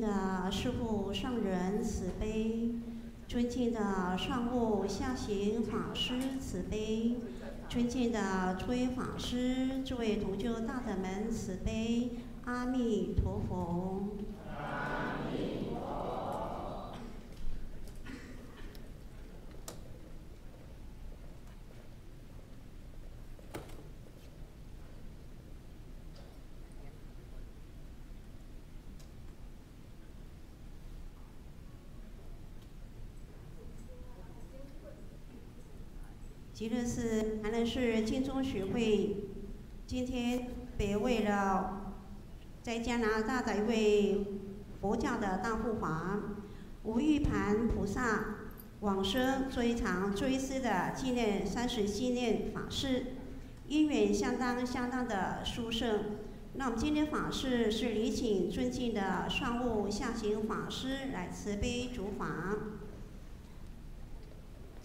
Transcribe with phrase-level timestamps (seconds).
[0.00, 2.70] 的师父上人慈悲，
[3.28, 7.16] 尊敬的上部下行法师慈悲，
[7.68, 12.10] 尊敬的诸位法师、诸位同修大德们慈悲，
[12.44, 13.85] 阿弥陀佛。
[36.56, 39.28] 极乐寺南仁市净宗学会
[39.86, 41.92] 今天别为了
[42.62, 44.26] 在加拿大的一位
[44.80, 46.18] 佛教的大护法
[46.84, 48.36] 吴玉盘菩萨
[48.80, 53.04] 往生做一场追思的纪念三十纪念法事，
[53.68, 56.16] 因缘相当相当的殊胜。
[56.54, 62.56] 那我们今天法事是礼请尊敬的上悟下行法师来慈悲主法。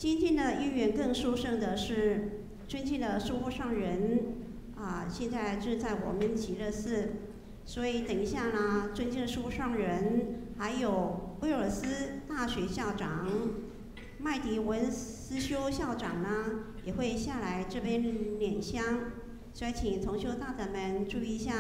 [0.01, 4.33] 今天的因缘更殊胜的是，尊敬的诸佛上人
[4.75, 7.09] 啊，现在就在我们极乐寺，
[7.65, 13.29] 所以等一下呢，尊敬的诸佛上人，还有威尔斯大学校长
[14.17, 16.45] 麦迪文斯修校长呢，
[16.83, 18.83] 也会下来这边拈香，
[19.53, 21.53] 所以请同修大德们注意一下，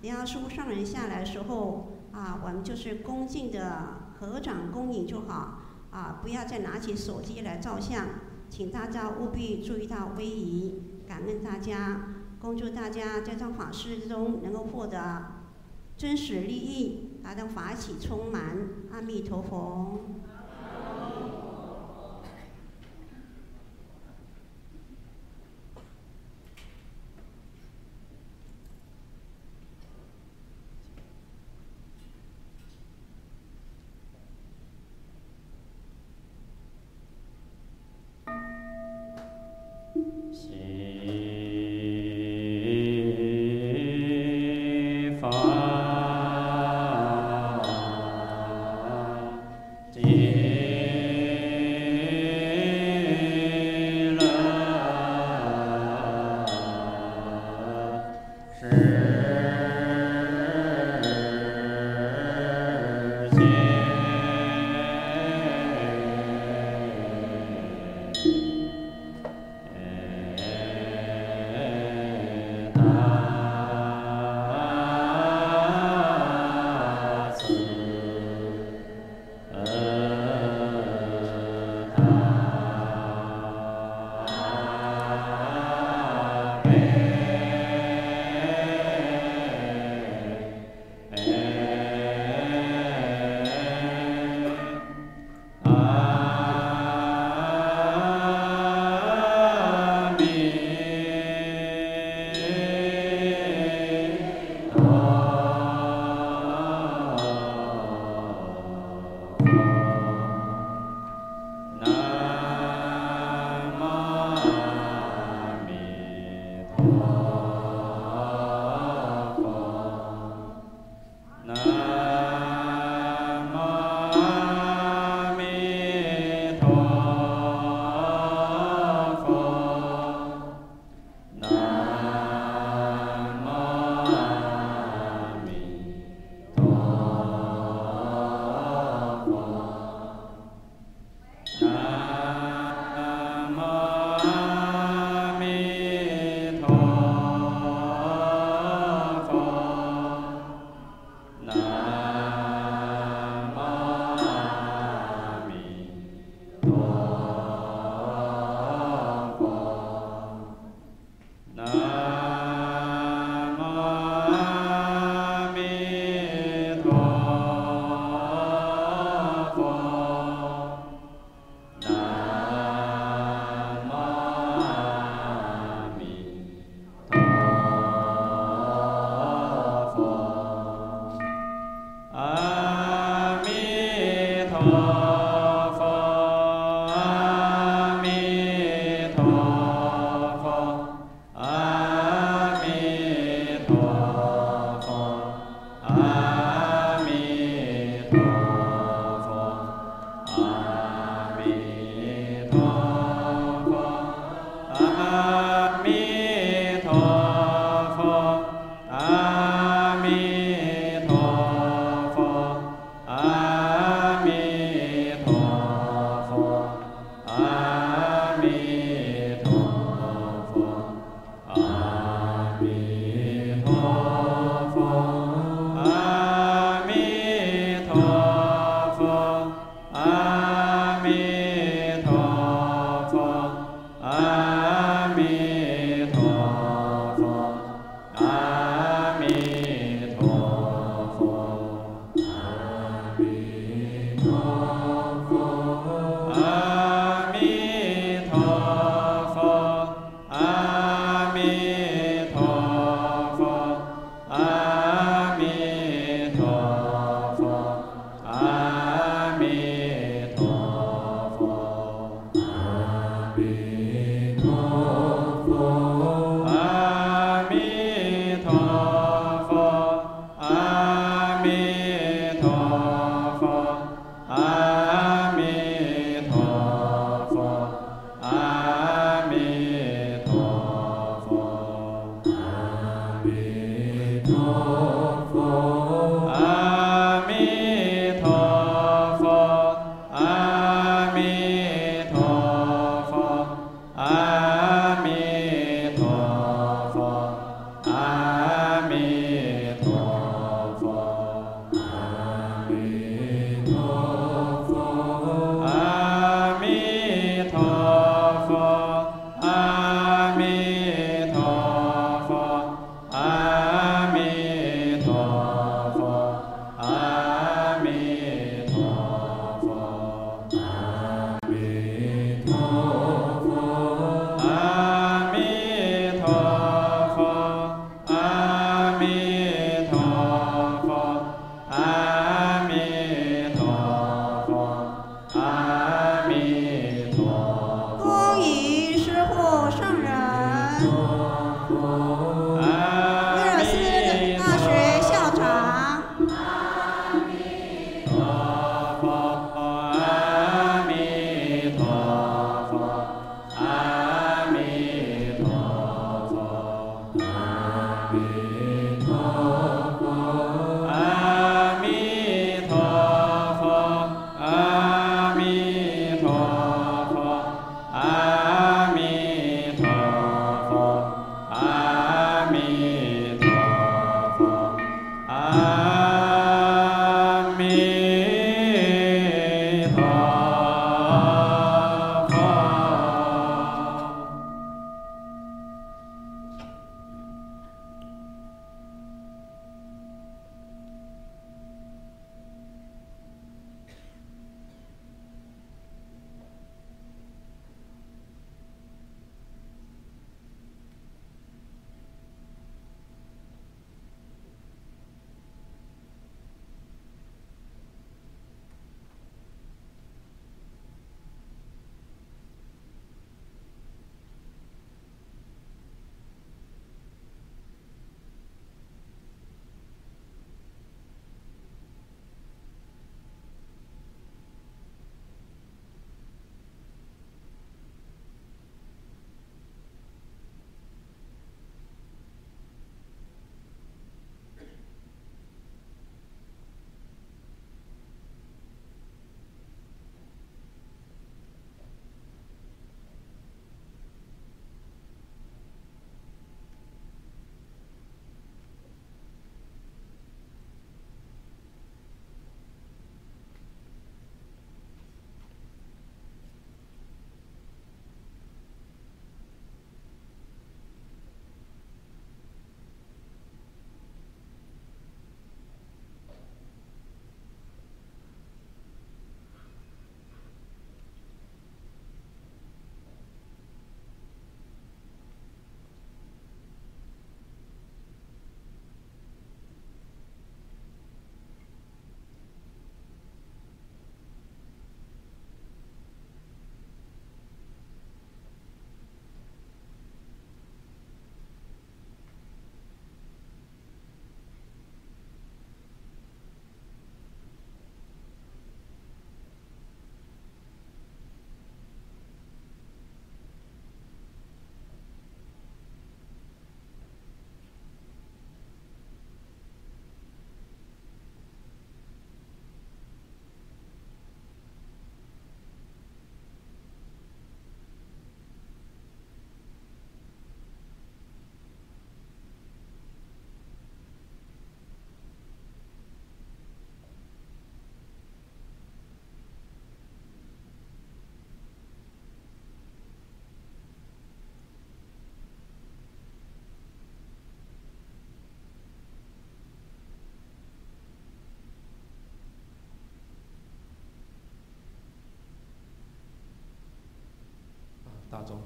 [0.00, 5.58] 等下诸佛上人下来的时候啊，我们就是恭敬的合掌恭迎就好。
[5.92, 8.06] 啊，不要再拿起手机来照相，
[8.48, 15.24] 请大家务必注意到威仪，感恩大家，恭祝大家在这法事中能够获得
[15.98, 18.56] 真实利益，达到法喜充满，
[18.90, 20.00] 阿弥陀佛。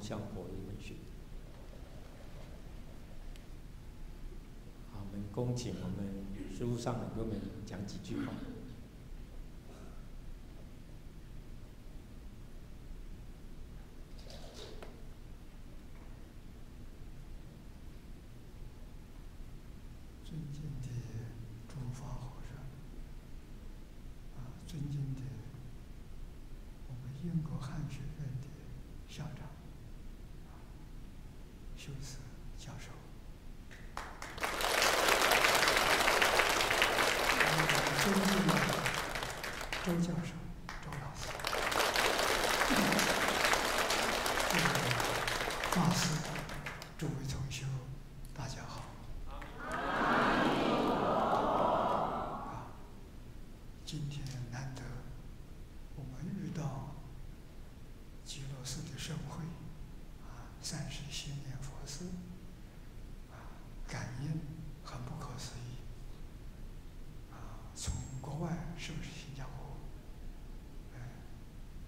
[0.01, 0.95] 向佛里面学。
[4.93, 6.25] 好，我们恭请我们
[6.57, 8.33] 师父上来给我们讲几句话。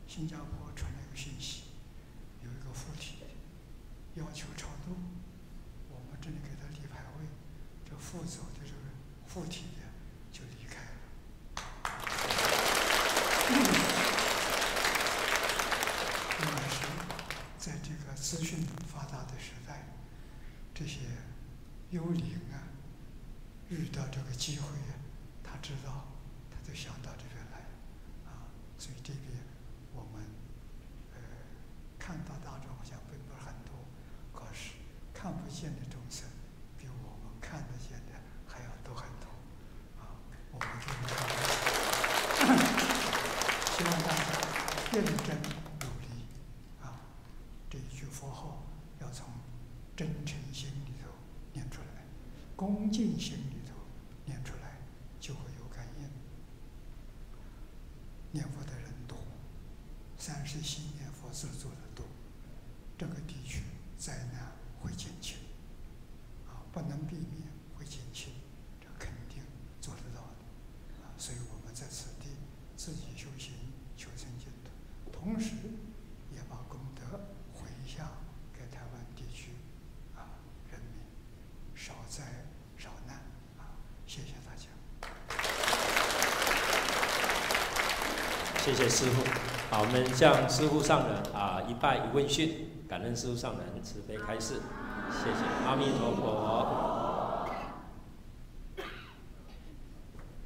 [0.09, 1.63] 新加坡传来一个信息，
[2.43, 3.19] 有一个附体，
[4.17, 4.97] 要求超度，
[5.89, 7.27] 我们这里给他立牌位，
[7.89, 8.79] 这附走的这个
[9.29, 9.83] 附体的
[10.33, 10.91] 就离开了。
[16.41, 16.77] 应该是
[17.59, 19.87] 在这个资讯发达的时代，
[20.75, 20.99] 这些
[21.89, 22.61] 幽灵啊，
[23.71, 24.93] 遇到这个机会啊，
[25.43, 26.05] 他知道，
[26.51, 27.61] 他就想到这边来，
[28.31, 28.45] 啊，
[28.77, 29.25] 所以这边。
[29.95, 30.23] 我们
[31.15, 31.19] 呃
[31.99, 33.73] 看到大众好像并不是很多，
[34.31, 34.73] 可是
[35.15, 36.29] 看不见的众生
[36.77, 38.13] 比我们看得见的
[38.47, 39.31] 还要多很多
[39.99, 40.13] 啊！
[40.53, 40.93] 我们就
[43.73, 44.21] 希望大家
[44.93, 45.41] 认真
[45.81, 46.29] 努力
[46.83, 47.01] 啊！
[47.69, 48.63] 这一句佛号
[49.01, 49.27] 要从
[49.97, 51.09] 真诚心里头
[51.53, 52.05] 念出来，
[52.55, 53.75] 恭敬心里头
[54.25, 54.79] 念出来，
[55.19, 56.09] 就会有感应。
[58.31, 58.87] 念佛的人。
[60.21, 62.05] 三世心念佛事做的多，
[62.99, 63.63] 这个的确
[63.97, 64.51] 灾难
[64.83, 65.39] 会减轻，
[66.47, 68.33] 啊，不能避免会减轻，
[68.81, 69.43] 这肯定
[69.81, 70.45] 做得到的，
[71.01, 72.27] 啊，所以我们在此地
[72.77, 73.55] 自己修行
[73.97, 74.71] 求生净土，
[75.13, 75.53] 同时
[76.35, 77.21] 也把功德
[77.55, 78.11] 回向
[78.53, 79.53] 给台湾地区
[80.17, 80.29] 啊
[80.71, 81.01] 人民，
[81.77, 82.25] 少灾
[82.77, 83.23] 少难，
[83.57, 84.67] 啊，谢谢大家。
[88.69, 89.23] 谢谢师傅。
[89.71, 94.61] 好，我们向师傅上人啊一拜一问讯，感恩师傅上人慈悲开示，
[95.11, 97.49] 谢谢阿弥陀佛。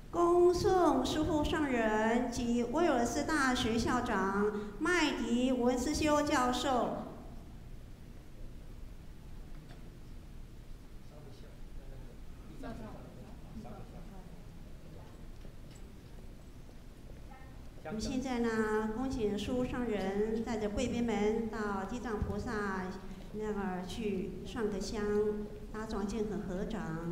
[0.09, 4.47] 恭送师傅上人及威尔斯大学校长
[4.79, 7.02] 麦迪文斯修教授。
[17.93, 22.87] 我们现在呢，恭请书上人带着贵宾们到地藏菩萨
[23.35, 25.05] 那儿去上个香，
[25.71, 27.11] 打庄敬和合掌。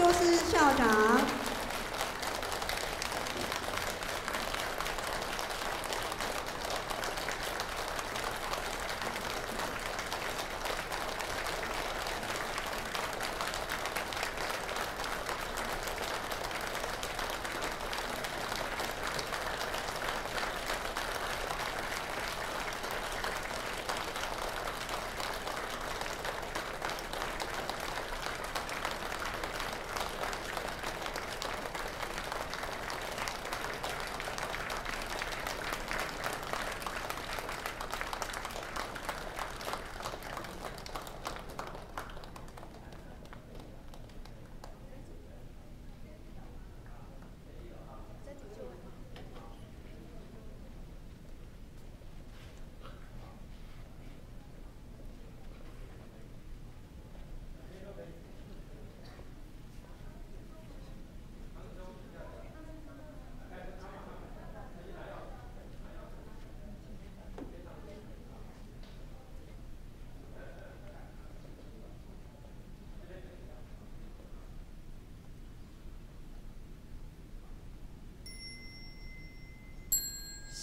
[0.00, 0.99] 修斯校长。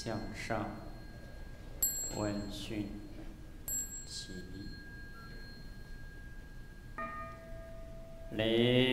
[0.07, 0.65] 向上，
[2.15, 2.89] 闻讯，
[4.07, 4.31] 起。
[8.31, 8.86] 立，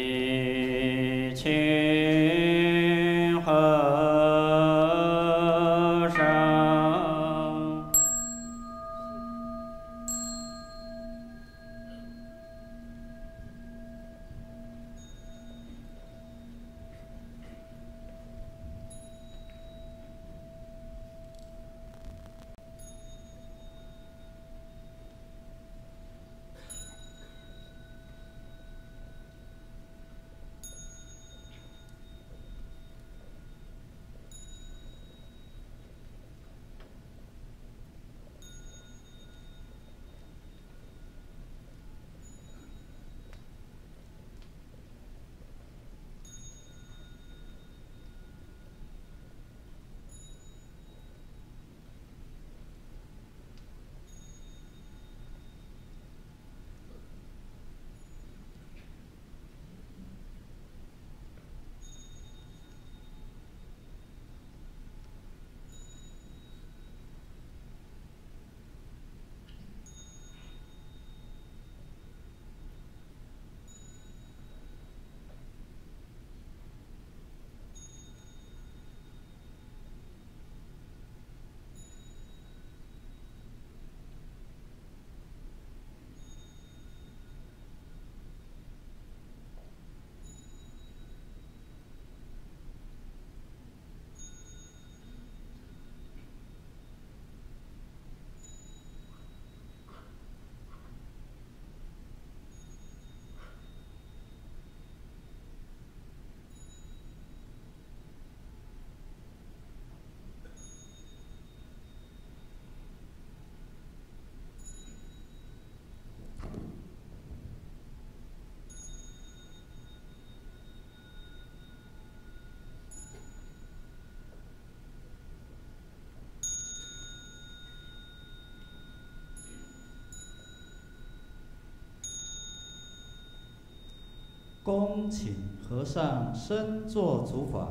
[134.65, 135.35] 恭请
[135.69, 137.69] 和尚身坐主法，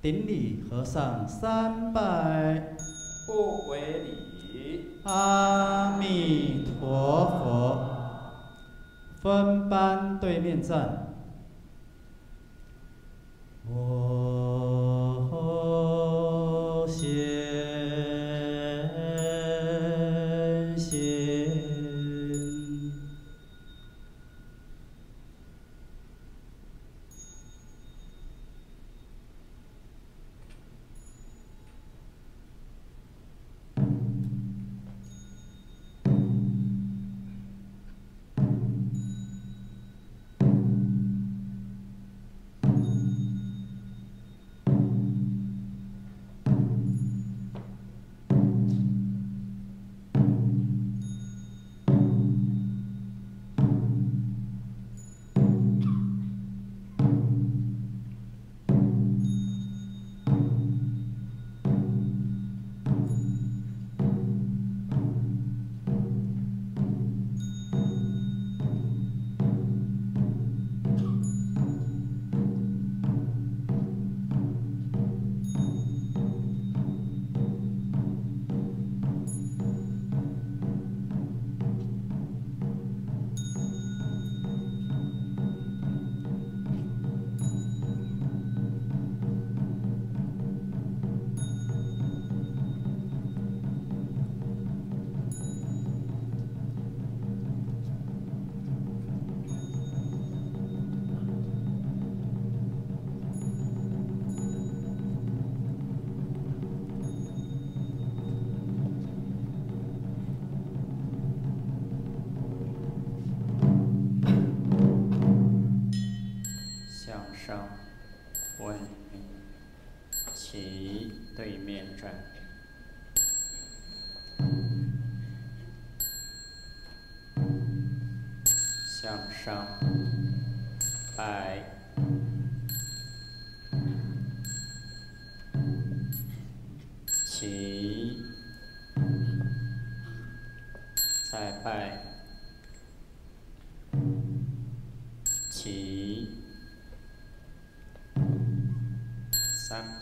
[0.00, 2.74] 顶礼和尚三拜。
[3.26, 4.02] 不为
[4.50, 4.98] 礼。
[5.04, 7.88] 阿弥陀佛。
[9.20, 10.91] 分班对面站。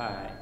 [0.01, 0.39] 三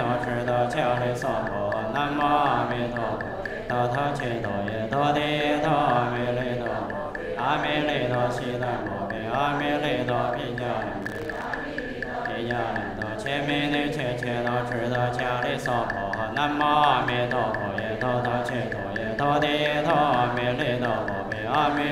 [0.00, 3.22] 陀智多俏利娑婆，南无阿弥陀佛，
[3.68, 5.20] 他智多耶多帝
[5.60, 6.64] 多阿弥利多，
[7.36, 10.88] 阿弥利多悉檀摩比，阿弥利多毗迦利
[12.00, 17.60] 多，毗迦利多揭弥尼揭揭多智多俏利娑婆，南无阿弥陀佛，
[18.24, 19.46] 他智多耶多帝
[19.84, 20.88] 多阿弥利多，
[21.52, 21.82] 阿弥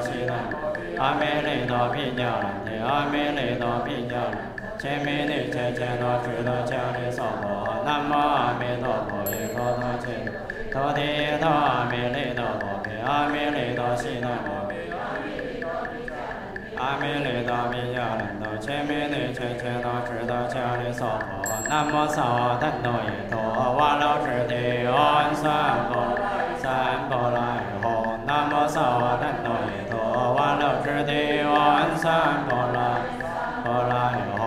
[0.00, 4.38] 悉檀摩比，阿弥利多毗迦利多，阿弥利多毗迦利。
[4.78, 7.82] 揭弥尼揭揭罗俱罗揭弥娑婆诃。
[7.84, 10.30] 南无阿弥陀佛，依佛陀揭谛。
[10.70, 11.00] 菩提
[11.40, 14.94] 陀阿弥利陀佛，毗阿弥利陀悉那摩毗。
[16.76, 21.68] 阿弥利陀毗迦兰陀，阿弥尼揭揭罗俱罗阿弥娑婆诃。
[21.68, 23.34] 南无萨瓦耽多弥陀，
[23.76, 25.42] 瓦罗智提安三
[25.90, 25.98] 菩
[26.56, 27.36] 三菩提
[27.82, 27.84] 诃。
[28.24, 29.98] 南无萨瓦耽多耶陀，
[30.34, 32.78] 瓦罗智提安三菩提
[33.64, 33.94] 菩提
[34.36, 34.37] 诃。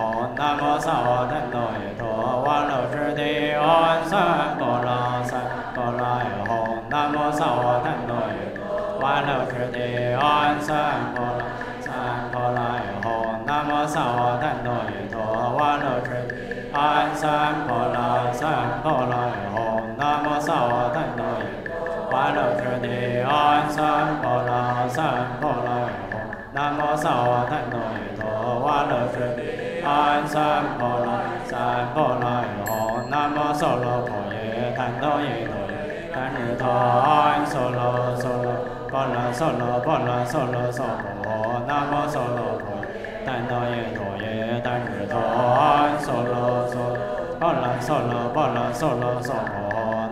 [0.42, 5.38] 南无萨瓦坦哆耶陀，瓦乐迟迪安三婆拉三
[5.72, 6.82] 婆拉耶哄。
[6.90, 11.46] 南无萨瓦坦哆耶陀，瓦乐迟迪安三婆拉
[11.78, 11.92] 三
[12.32, 13.46] 婆拉耶哄。
[13.46, 15.22] 南无萨瓦坦哆耶陀，
[15.56, 16.34] 瓦乐迟迪
[17.14, 19.94] 三婆拉三婆拉耶哄。
[19.96, 21.46] 南无萨瓦坦哆耶，
[22.10, 25.04] 瓦乐迟迪安三婆拉三
[25.40, 26.20] 婆拉耶哄。
[26.52, 29.51] 南无萨瓦坦哆耶陀，瓦乐迟迪。
[29.82, 31.10] 唵三婆来
[31.44, 33.34] 三婆来哦，南无
[33.82, 38.46] 罗婆耶，檀多耶多耶，檀日多唵娑罗娑罗，
[38.88, 47.02] 波罗娑罗波罗娑罗娑婆，南无娑罗婆耶，檀多耶多耶，檀日多唵娑罗娑罗，
[47.40, 49.34] 波罗娑罗波罗娑罗娑，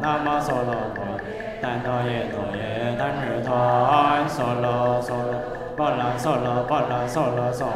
[0.02, 5.38] 南无娑罗婆耶，檀多耶多耶，檀日唵娑罗娑罗，
[5.76, 7.68] 波罗娑罗波罗娑罗娑，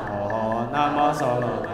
[0.73, 1.74] 南无。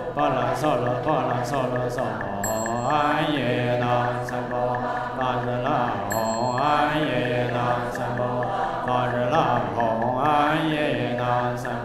[3.33, 4.77] 耶那三波，
[5.17, 5.69] 巴日那
[6.11, 8.45] 吽，安耶那三波，
[8.85, 11.80] 巴日那吽，安耶那三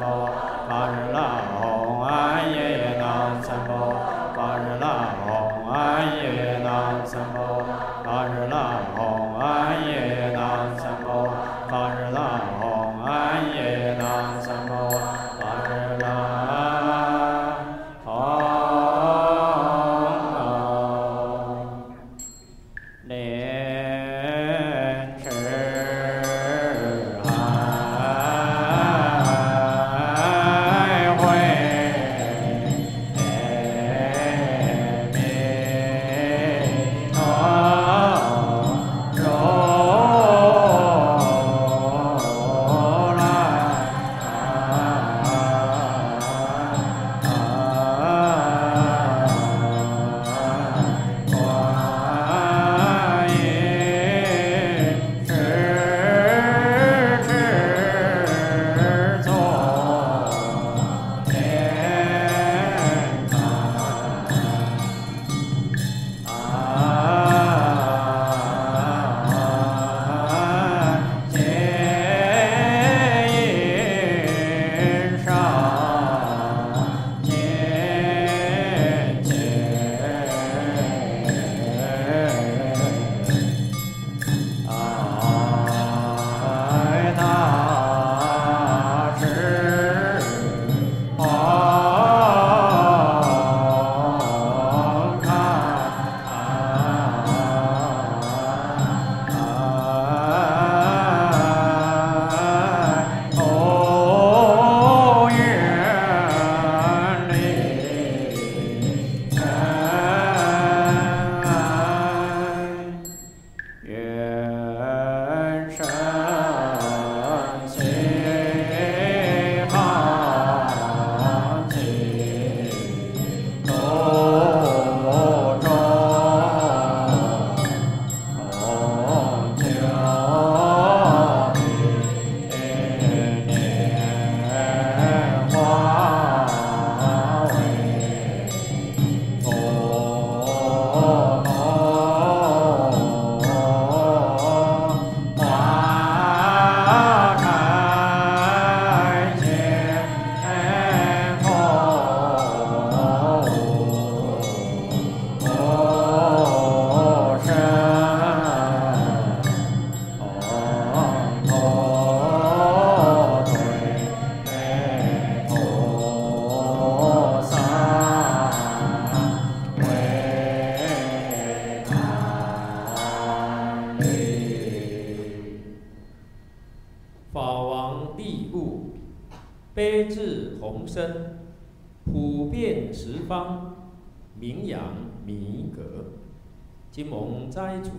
[187.27, 187.91] 今蒙斋主，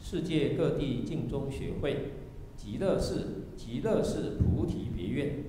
[0.00, 2.10] 世界各地净宗学会，
[2.56, 5.44] 极乐寺、极乐寺菩提别院、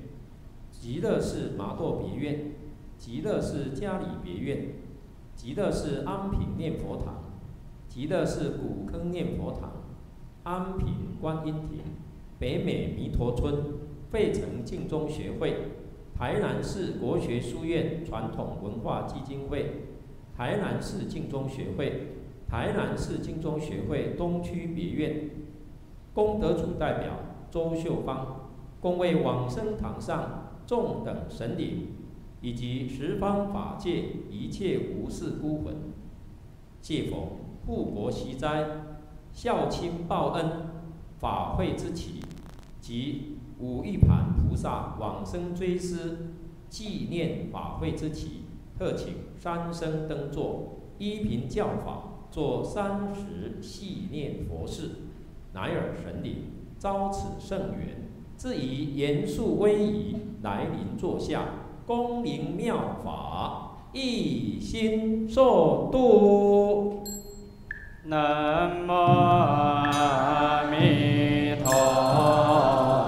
[0.71, 2.51] 极乐寺麻豆别院、
[2.99, 4.76] 极乐寺嘉里别院、
[5.34, 7.23] 极乐寺安平念佛堂、
[7.88, 9.71] 极乐寺古坑念佛堂、
[10.43, 11.80] 安平观音亭。
[12.38, 13.55] 北美弥陀村、
[14.11, 15.71] 费城净宗学会、
[16.13, 19.88] 台南市国学书院传统文化基金会、
[20.36, 22.07] 台南市净宗学会、
[22.48, 25.30] 台南市净宗学会东区别院，
[26.14, 27.20] 功德主代表
[27.52, 31.88] 周秀芳，恭为往生堂上众等神灵
[32.41, 35.76] 以及十方法界一切无事孤魂，
[36.82, 38.68] 借佛护国息灾，
[39.32, 40.74] 孝亲报恩。
[41.18, 42.20] 法会之起，
[42.82, 46.34] 及五欲盘菩萨往生追思
[46.68, 48.41] 纪念法会之起，
[48.78, 54.89] 特请三生登座，依凭教法做三十系念佛事，
[55.53, 61.45] 乃尔神灵招此圣缘，自以严肃威仪来临坐下，
[61.86, 67.05] 恭迎妙法，一心受度。
[68.03, 73.05] 南无阿弥陀。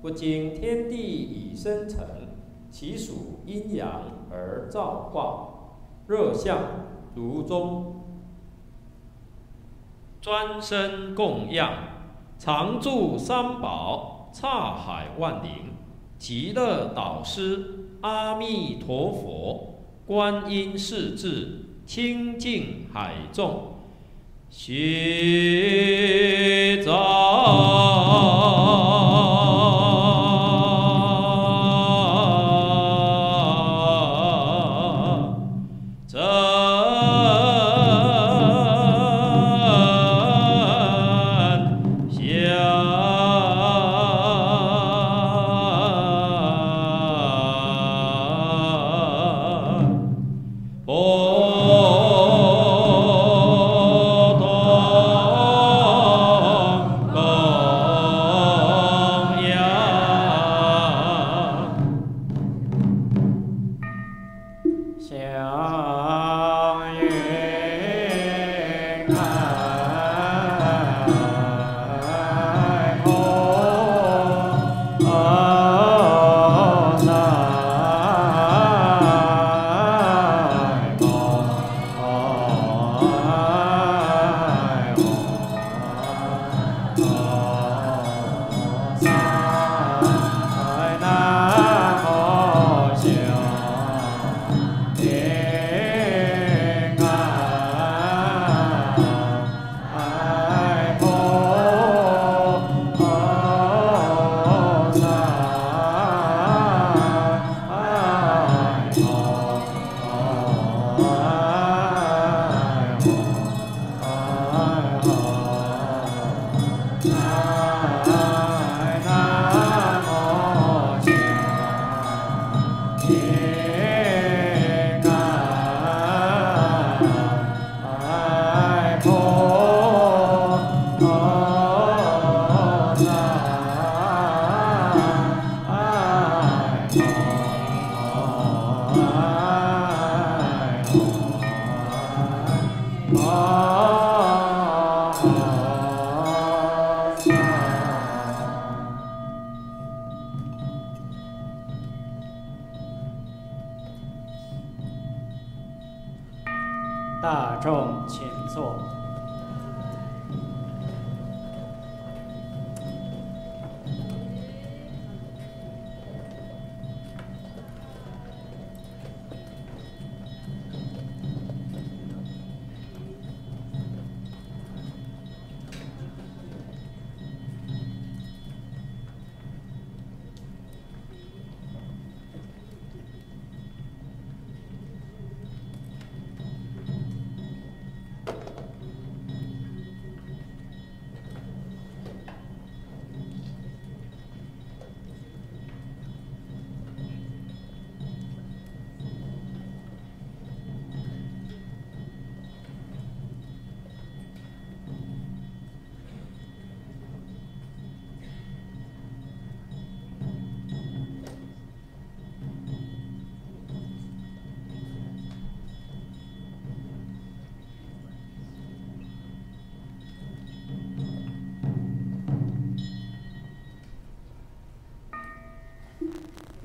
[0.00, 2.04] 不经天地以生成，
[2.70, 5.48] 其属阴阳而造化，
[6.06, 6.58] 热象
[7.14, 8.04] 如中，
[10.20, 11.72] 专身供养，
[12.38, 15.74] 常住三宝，刹海万灵，
[16.18, 21.62] 极乐导师阿弥陀佛，观音世智。
[21.86, 23.76] 清净海众，
[24.50, 24.74] 学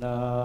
[0.01, 0.40] Uh.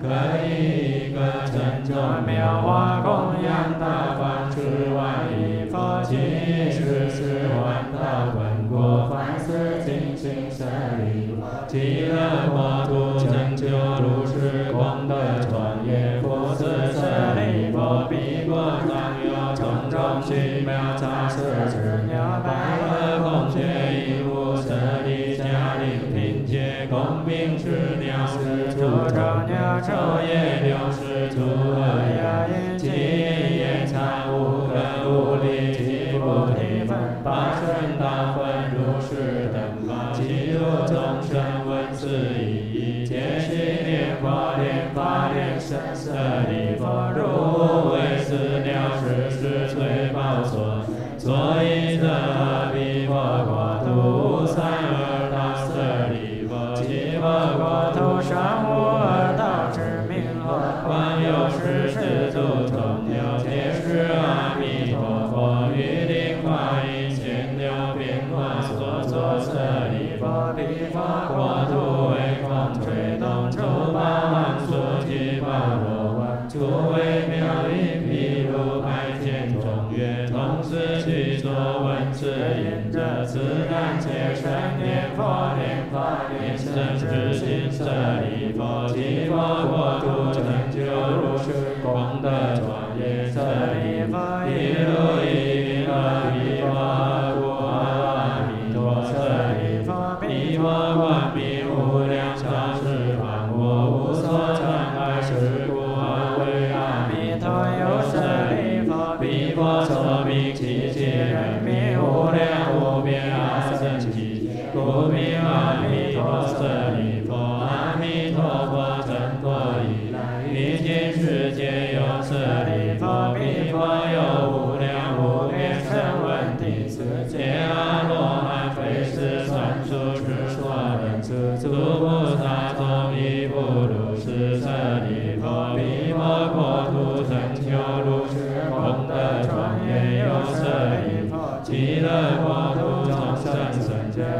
[0.00, 0.06] 可
[0.46, 6.16] 以一个真正妙化供养大法之万亿佛及
[6.70, 10.64] 十万道本国凡是尽心舍
[10.98, 11.34] 利，
[11.66, 13.66] 极乐国土成就
[14.02, 15.14] 如是功德
[15.50, 16.98] 庄严，佛是舍
[17.34, 18.56] 利佛，彼国
[18.88, 18.92] 当
[19.22, 21.36] 有种种奇妙杂事
[21.70, 22.48] 之妙，白
[22.88, 22.88] 鹤
[23.22, 23.56] 孔雀
[23.92, 24.68] 一无舍
[25.04, 27.37] 利，迦陵平揭，空蔽。
[29.48, 32.84] 鸟昼夜六十诸恶呀音，七
[33.56, 34.76] 言参无根
[35.08, 36.94] 无力，七菩提分
[37.24, 38.44] 八圣大分
[38.76, 39.56] 如是等
[39.88, 42.08] 法，其诸众生闻此
[42.38, 43.56] 意，皆悉
[43.86, 46.12] 念佛念法念僧舍
[83.38, 84.50] 言者，自然皆生
[84.82, 87.84] 念佛念法念僧之心舍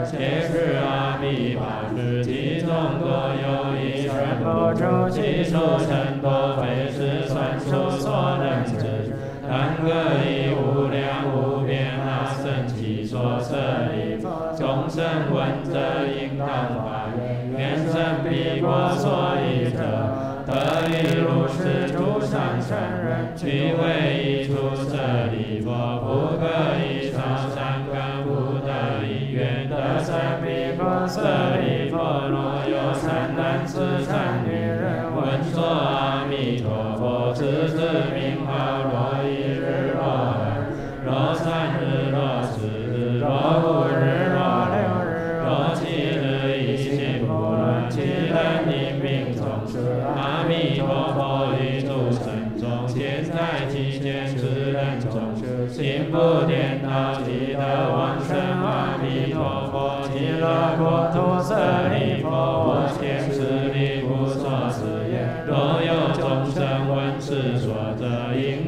[0.09, 1.61] 生者，皆是阿弥法
[1.95, 2.69] 师，其中
[2.99, 3.07] 多
[3.37, 9.13] 有一人不出其数甚多，非是算数所能知。
[9.51, 9.89] 但可
[10.25, 13.57] 以无量无边阿僧祇所舍
[13.93, 19.79] 利佛，众生闻者应当发愿，愿生彼国所依者，
[20.47, 20.53] 得
[20.91, 24.97] 以如是诸上圣人，具为一处舍
[31.09, 31.23] 舍
[31.57, 31.97] 利弗。
[31.97, 32.37] 若
[32.69, 36.69] 有善男子、善女人闻说阿弥陀
[36.99, 37.79] 佛，此之
[38.15, 40.69] 名号，若一日、若二日、
[41.05, 43.27] 若三日、若四日、若
[43.65, 43.97] 五日、
[44.35, 44.39] 若
[44.75, 45.09] 六日、
[45.43, 45.81] 若七
[46.13, 46.23] 日，
[46.61, 48.37] 一心不乱，其人
[48.69, 49.73] 因命终是
[50.15, 51.19] 阿弥陀佛
[51.59, 56.88] 于诸神中，现在其间此人终是心不颠倒，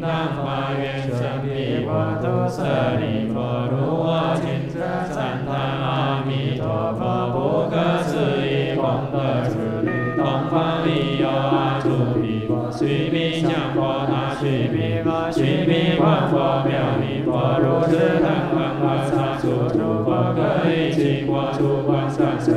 [0.00, 2.64] 者，应当发愿生彼国土舍
[2.98, 4.80] 利佛，如我今者
[5.12, 6.64] 赞叹阿弥陀
[6.96, 8.08] 佛，不可思
[8.40, 8.82] 议功
[9.12, 11.76] 德之力，东方必有阿
[12.16, 22.52] 弥陀佛，须弥相佛那须弥佛，须弥观佛妙明佛，如是等恒河沙数诸佛，可以其国诸观三色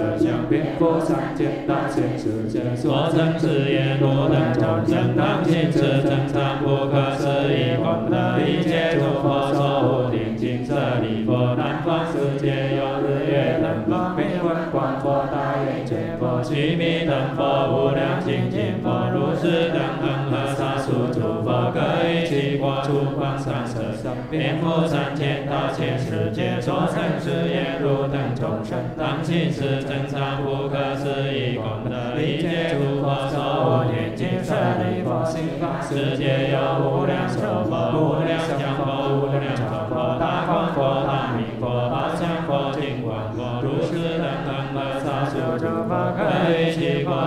[0.53, 21.79] 遍覆三界大千世界，所生之业多等众生，当行持正常不可思议功德，一切诸佛所护定尽舍利佛，南方世界有日月等佛，名闻广佛大愿解佛，须弥等佛，无量清净佛，如是等恒河沙数诸佛，各
[22.09, 34.53] 以其国诸光三色相，遍覆三千大千世界，所成之业如等众生，当行持正常不可思议功德，一切诸佛所无念尽舍
[34.83, 38.83] 利佛，心法世界有无量寿佛、无量相佛、
[39.15, 46.19] 无量常佛、大光佛、大明佛、八相佛、金光佛，如是等恒河沙数诸佛，可
[46.51, 46.62] 以其国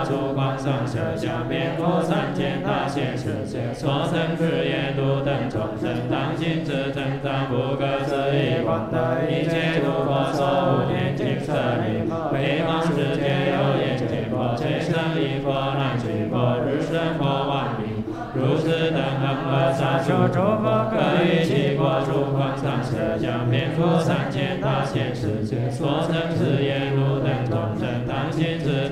[0.07, 11.53] 诸光上色相，遍覆三千大千世界，所成之业度等众生，当行之增长不可思议功德，一切诸佛所无念尽舍
[11.83, 18.07] 利佛，北方世界有眼见佛、垂胜利佛、难取佛、日生佛、万明。
[18.35, 28.91] 如是等恒河沙数诸佛，可于其国诸光上色相，遍覆三千大千世界，所成之业如等众生，当行之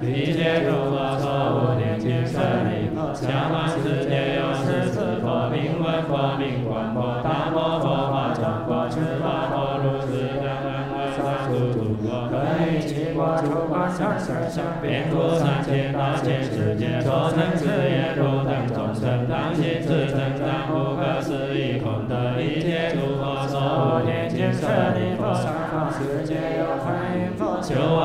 [0.00, 1.26] 一切诸佛所
[1.58, 12.36] 无念尽舍利佛，下方世界有十四佛，名闻佛，名观佛，大摩佛法庄佛，持法佛，如是等恩闻三处诸佛，可
[12.70, 24.62] 以七国诸国三十相，遍布三千大千世界，所成之业如等众生，当行至成当不可思议功德，一切诸佛所无念尽舍
[24.94, 27.97] 利佛，上方世界有观音佛，九万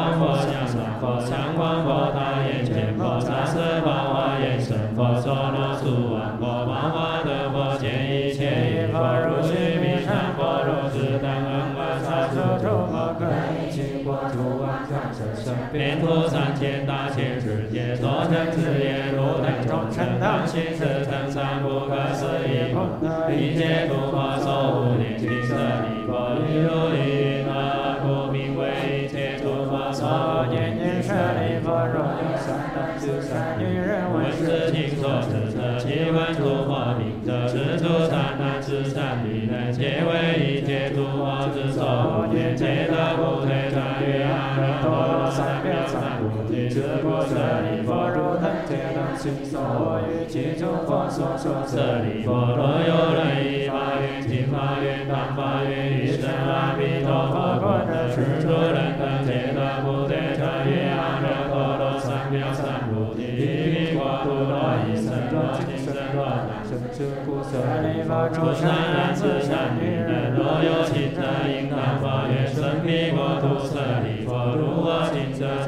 [1.03, 9.51] 佛向上佛，常光佛，大眼见佛，大色宝华严身佛，所罗数万佛，万华德佛，见一切一佛，如须
[9.84, 24.82] 弥山佛，如是等恩闻三处诸佛，可以七国诸万三十生，遍布三千大千世界，所成之业如等众生，当行十等三不可思议功德，一切诸佛所
[49.23, 64.59] 皆能行所我于其诸佛所说舍利佛，若有人依法愿、听法愿、当法愿，于生阿弥陀佛果者，是诸人等皆得不退转于阿耨多罗三藐三菩提，一名国土多
[64.91, 75.62] 一生多今生多来生之故舍利佛，诸善男子善女人，若有情者应当发愿，生彼国土舍利佛，如我今者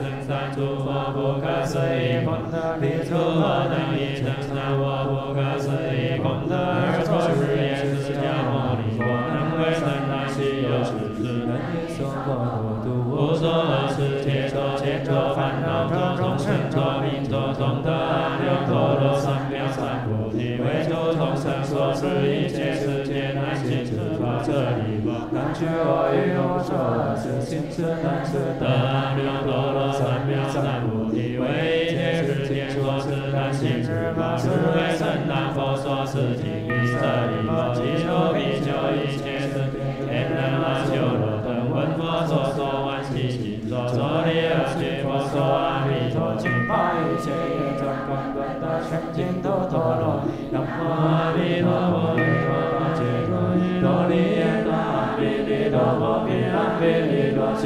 [1.45, 24.49] 可思议功德，彼诸佛等亦成三我不可思议功德，而作是言释迦牟尼佛，能为三大希有世之人也说过国土，无所恶事，切作千作烦恼作众生作命作众德，阿耨多罗三藐三菩提，为诸众生所持一切世界难行之法舍
[24.81, 31.04] 利佛，能取我于无所恶事，行持能持得阿耨多罗三藐三菩提，
[31.39, 36.99] 为一切世界所持难行之法，是为圣难佛所持经于舍
[37.31, 43.97] 利佛，即如比丘一切世界，天人阿修罗等闻佛所说欢喜心所，所
[44.27, 45.07] 利而学佛
[45.39, 57.63] 阿弥陀经，一切业障观断得生净土陀罗尼，南无阿弥陀佛，南无阿弥陀佛，罗尼耶那阿弥利多佛，毗阿弥利多悉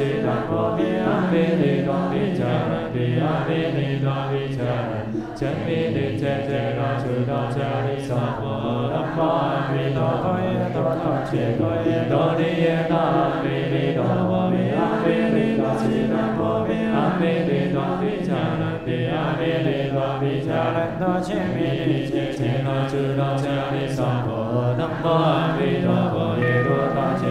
[2.90, 5.06] 达婆毗阿弥利多毗迦人，毗阿弥利多毗迦人，
[5.36, 8.10] 真弥利切切罗出多迦利娑
[8.40, 27.22] 婆，南无阿弥陀佛，耶多多切多耶多尼耶那阿弥利多佛，毗阿弥利多悉达婆毗阿弥利多毗迦人，毗阿弥利多毗迦人，多切弥利切切罗出多迦利娑婆，南无阿弥陀佛，耶多多切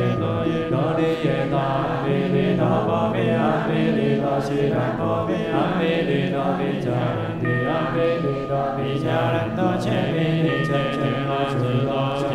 [0.50, 10.98] 多耶多尼耶那阿弥利多佛，毗阿弥利多悉达婆毗阿弥利多毗迦人，毗阿弥利多毗迦人，多切弥利切切
[11.28, 11.54] 罗出
[11.86, 11.92] 多
[12.30, 12.32] 迦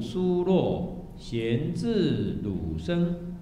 [0.00, 3.34] 疏落，闲置汝生。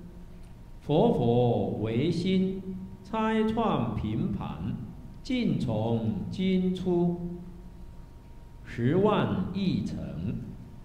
[0.81, 2.63] 佛佛唯心，
[3.03, 4.77] 拆创平盘，
[5.23, 7.21] 尽从今出。
[8.65, 9.97] 十万亿城，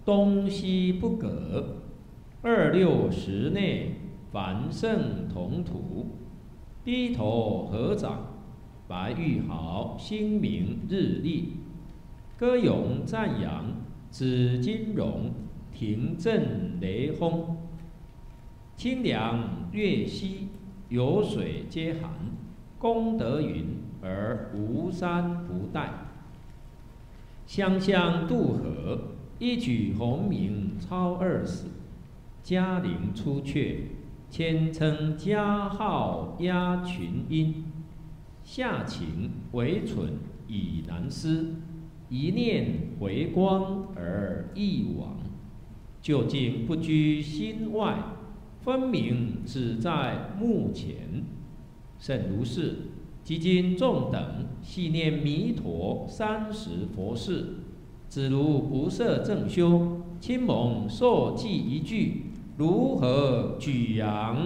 [0.04, 1.78] 东西不隔，
[2.42, 3.96] 二六十内，
[4.30, 6.06] 凡圣同土。
[6.84, 8.26] 低头合掌，
[8.88, 11.58] 白玉毫，心明日历。
[12.36, 13.66] 歌咏赞扬，
[14.10, 15.30] 紫金荣，
[15.72, 17.56] 庭震雷轰。
[18.76, 20.48] 清凉月溪，
[20.88, 22.10] 有水皆寒。
[22.78, 23.64] 功德云
[24.02, 25.88] 而无山不殆。
[27.46, 28.98] 湘湘渡河，
[29.38, 31.68] 一举鸿名超二死。
[32.42, 33.82] 嘉陵出阙，
[34.28, 37.64] 千称佳号压群英。
[38.42, 40.14] 下情为蠢
[40.48, 41.54] 以难思，
[42.08, 45.21] 一念回光而一往。
[46.02, 47.96] 究竟不居心外。
[48.60, 51.24] 分明只在目前，
[51.98, 52.76] 甚如是。
[53.24, 54.20] 即今众等
[54.62, 57.54] 系念弥陀三十佛事，
[58.08, 64.36] 只如不设正修，亲蒙受记一句，如何举扬？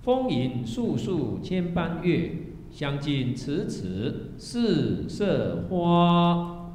[0.00, 2.30] 风吟数数千般乐，
[2.70, 6.72] 相近此此四色花。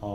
[0.00, 0.08] 阿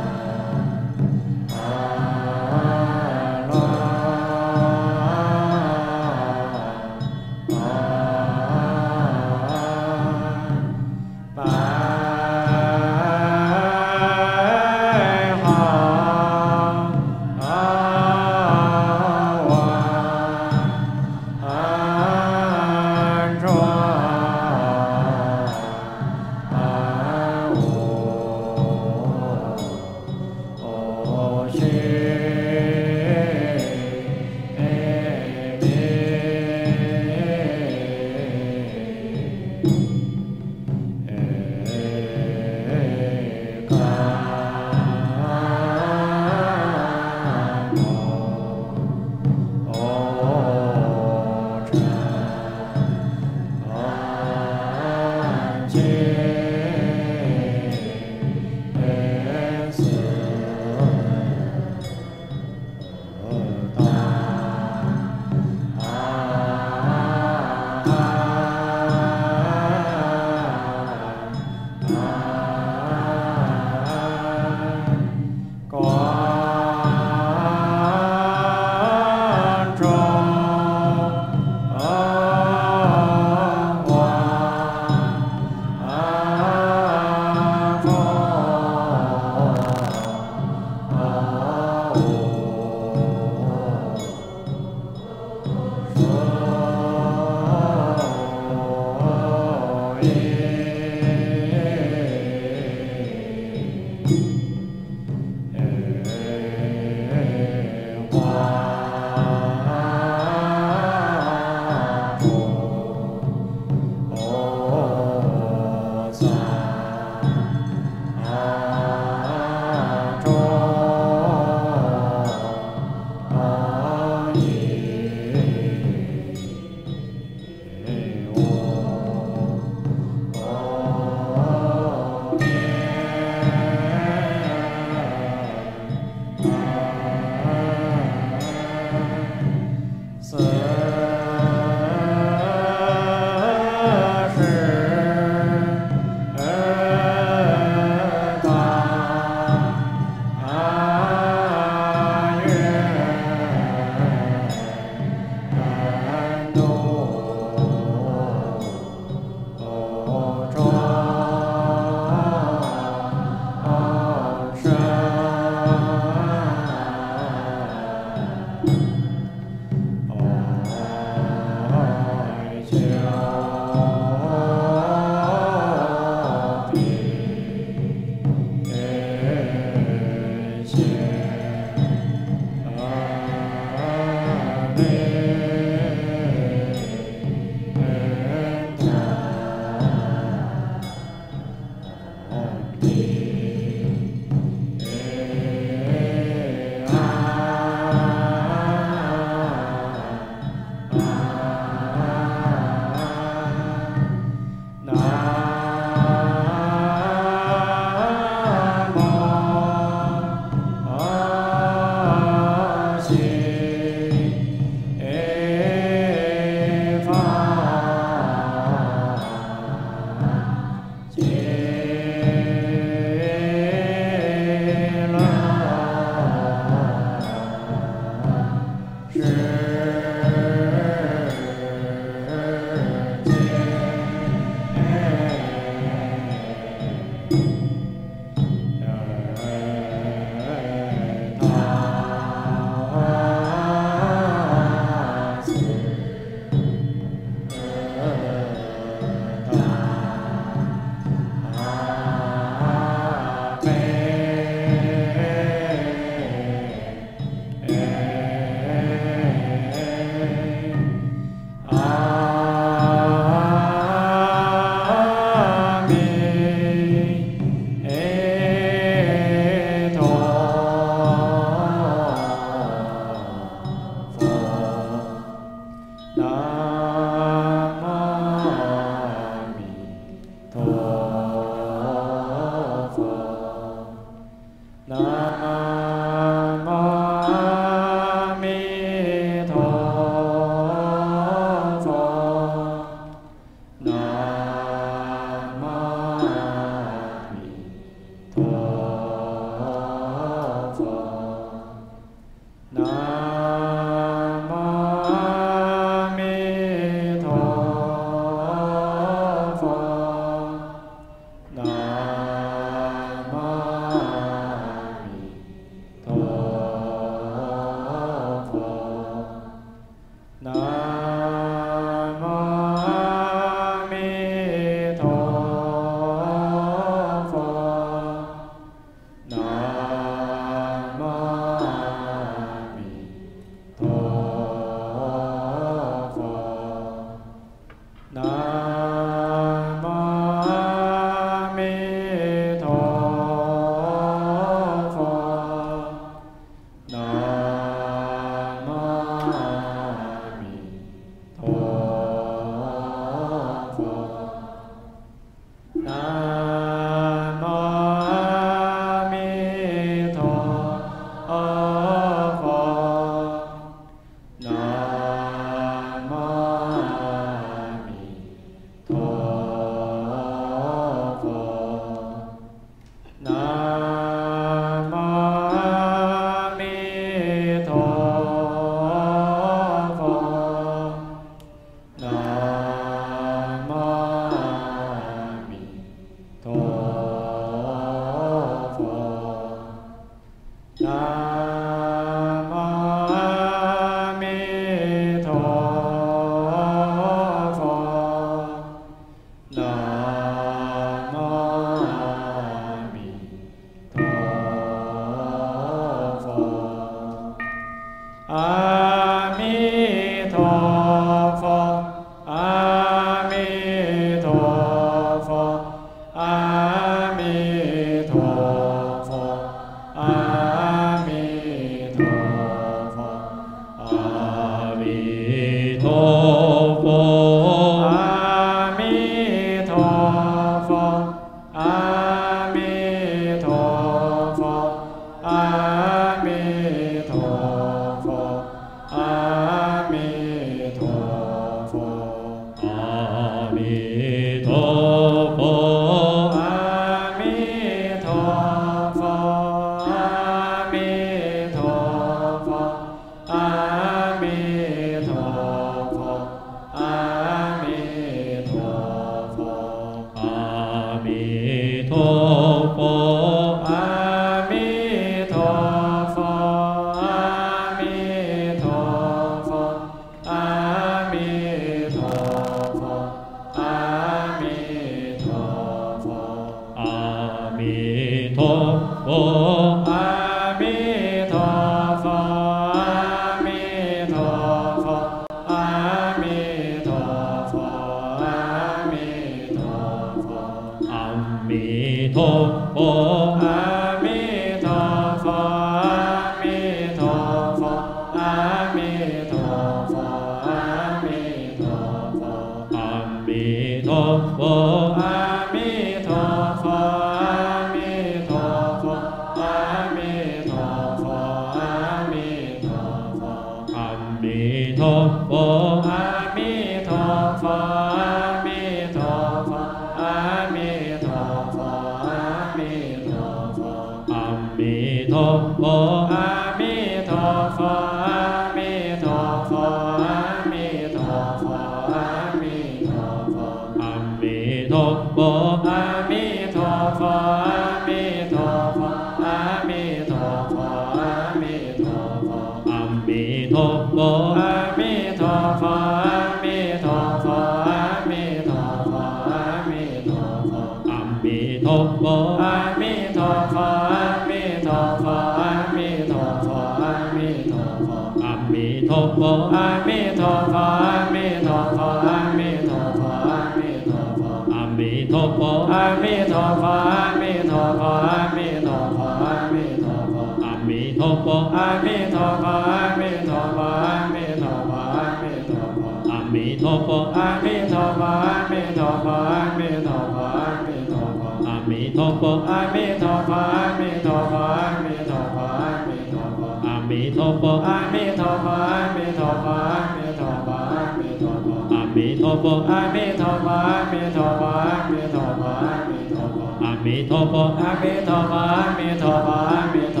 [592.42, 600.00] โบอามิทโบอาเมโทบอามิทโบอาเมโทบอามิทโบอาเมโทบอามิทโบอาเมโท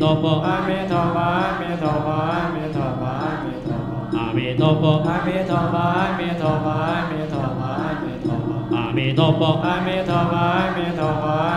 [0.00, 1.28] โตโปอะเมโตวะ
[1.58, 2.20] เมโตวะ
[2.52, 5.86] เมโตวะเมโตวะอะเมโตโปอะเมโตวะ
[6.16, 8.30] เมโตวะเมโตวะเมโตวะ
[8.76, 11.02] อะเมโตโปอะเมโตวะเมโต
[11.32, 11.56] วะ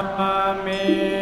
[0.00, 1.17] Amen.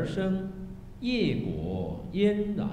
[0.00, 0.48] 而生，
[1.00, 2.70] 业果焉然。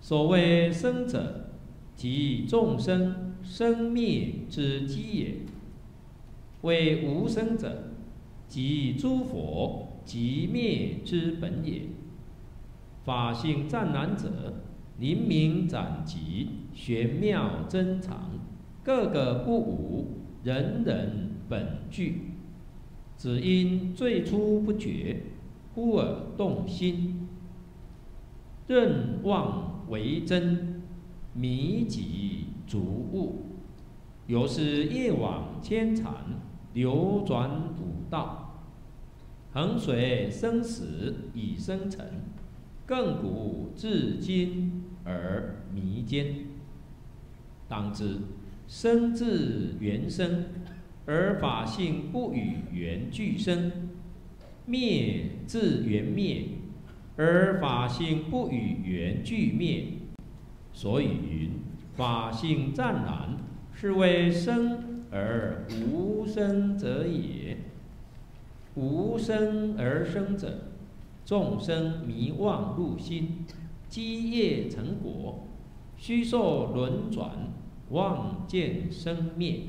[0.00, 1.50] 所谓生者，
[1.94, 5.26] 即众生生灭之机也；
[6.62, 7.92] 为无生者，
[8.48, 11.82] 即诸佛即灭之本也。
[13.04, 14.54] 法性湛然者，
[14.98, 18.32] 灵明展极，玄妙珍藏，
[18.82, 22.22] 个个不无，人人本具。
[23.16, 25.17] 只因最初不觉，
[26.38, 27.28] 动心，
[28.66, 30.80] 任妄为真，
[31.34, 33.42] 迷己逐悟。
[34.28, 36.14] 由是业往牵缠，
[36.72, 38.62] 流转五道，
[39.52, 42.06] 衡水生死以生成，
[42.86, 46.46] 亘古至今而弥坚。
[47.68, 48.20] 当知
[48.66, 50.44] 生自缘生。
[51.10, 53.87] 而法性不与缘俱生，
[54.68, 56.44] 灭自缘灭，
[57.16, 59.84] 而法性不与缘俱灭。
[60.74, 61.50] 所以云：
[61.96, 63.38] 法性湛然，
[63.72, 67.56] 是谓生而无生者也。
[68.74, 70.68] 无生而生者，
[71.24, 73.44] 众生迷妄入心，
[73.88, 75.48] 积业成果，
[75.96, 77.30] 虚受轮转，
[77.88, 79.60] 妄见生灭。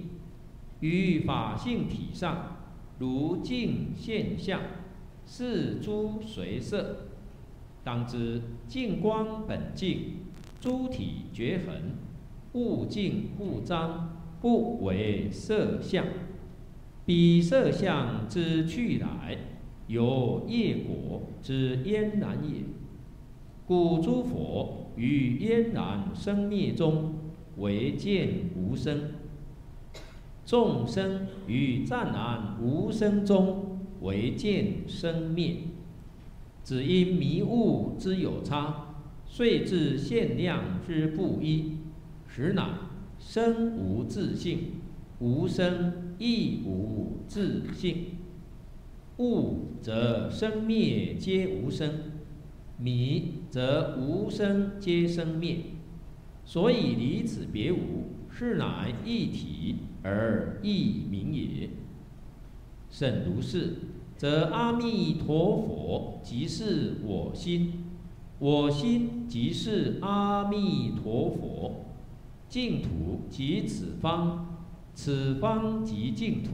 [0.81, 2.57] 于法性体上，
[2.99, 4.61] 如镜现象，
[5.31, 7.05] 是诸随色。
[7.83, 10.25] 当知净光本净，
[10.59, 11.93] 诸体绝痕，
[12.53, 16.03] 物净物彰，不为色相。
[17.05, 19.37] 彼色相之去来，
[19.85, 22.63] 由业果之焉然也。
[23.67, 27.13] 故诸佛于焉然生灭中，
[27.57, 29.11] 唯见无生。
[30.43, 33.68] 众生于湛然无生中，
[34.01, 35.57] 唯见生灭，
[36.63, 38.95] 只因迷悟之有差，
[39.25, 41.77] 遂至限量之不一，
[42.27, 42.69] 实乃
[43.19, 44.59] 生无自性，
[45.19, 48.05] 无生亦无自性。
[49.17, 51.91] 悟则生灭皆无生，
[52.77, 55.57] 迷则无生皆生灭，
[56.45, 59.75] 所以离此别无，是乃一体。
[60.01, 61.69] 而亦名也。
[62.89, 63.77] 甚如是，
[64.17, 67.85] 则阿弥陀佛即是我心，
[68.39, 71.85] 我心即是阿弥陀佛，
[72.47, 74.57] 净土即此方，
[74.93, 76.49] 此方即净土，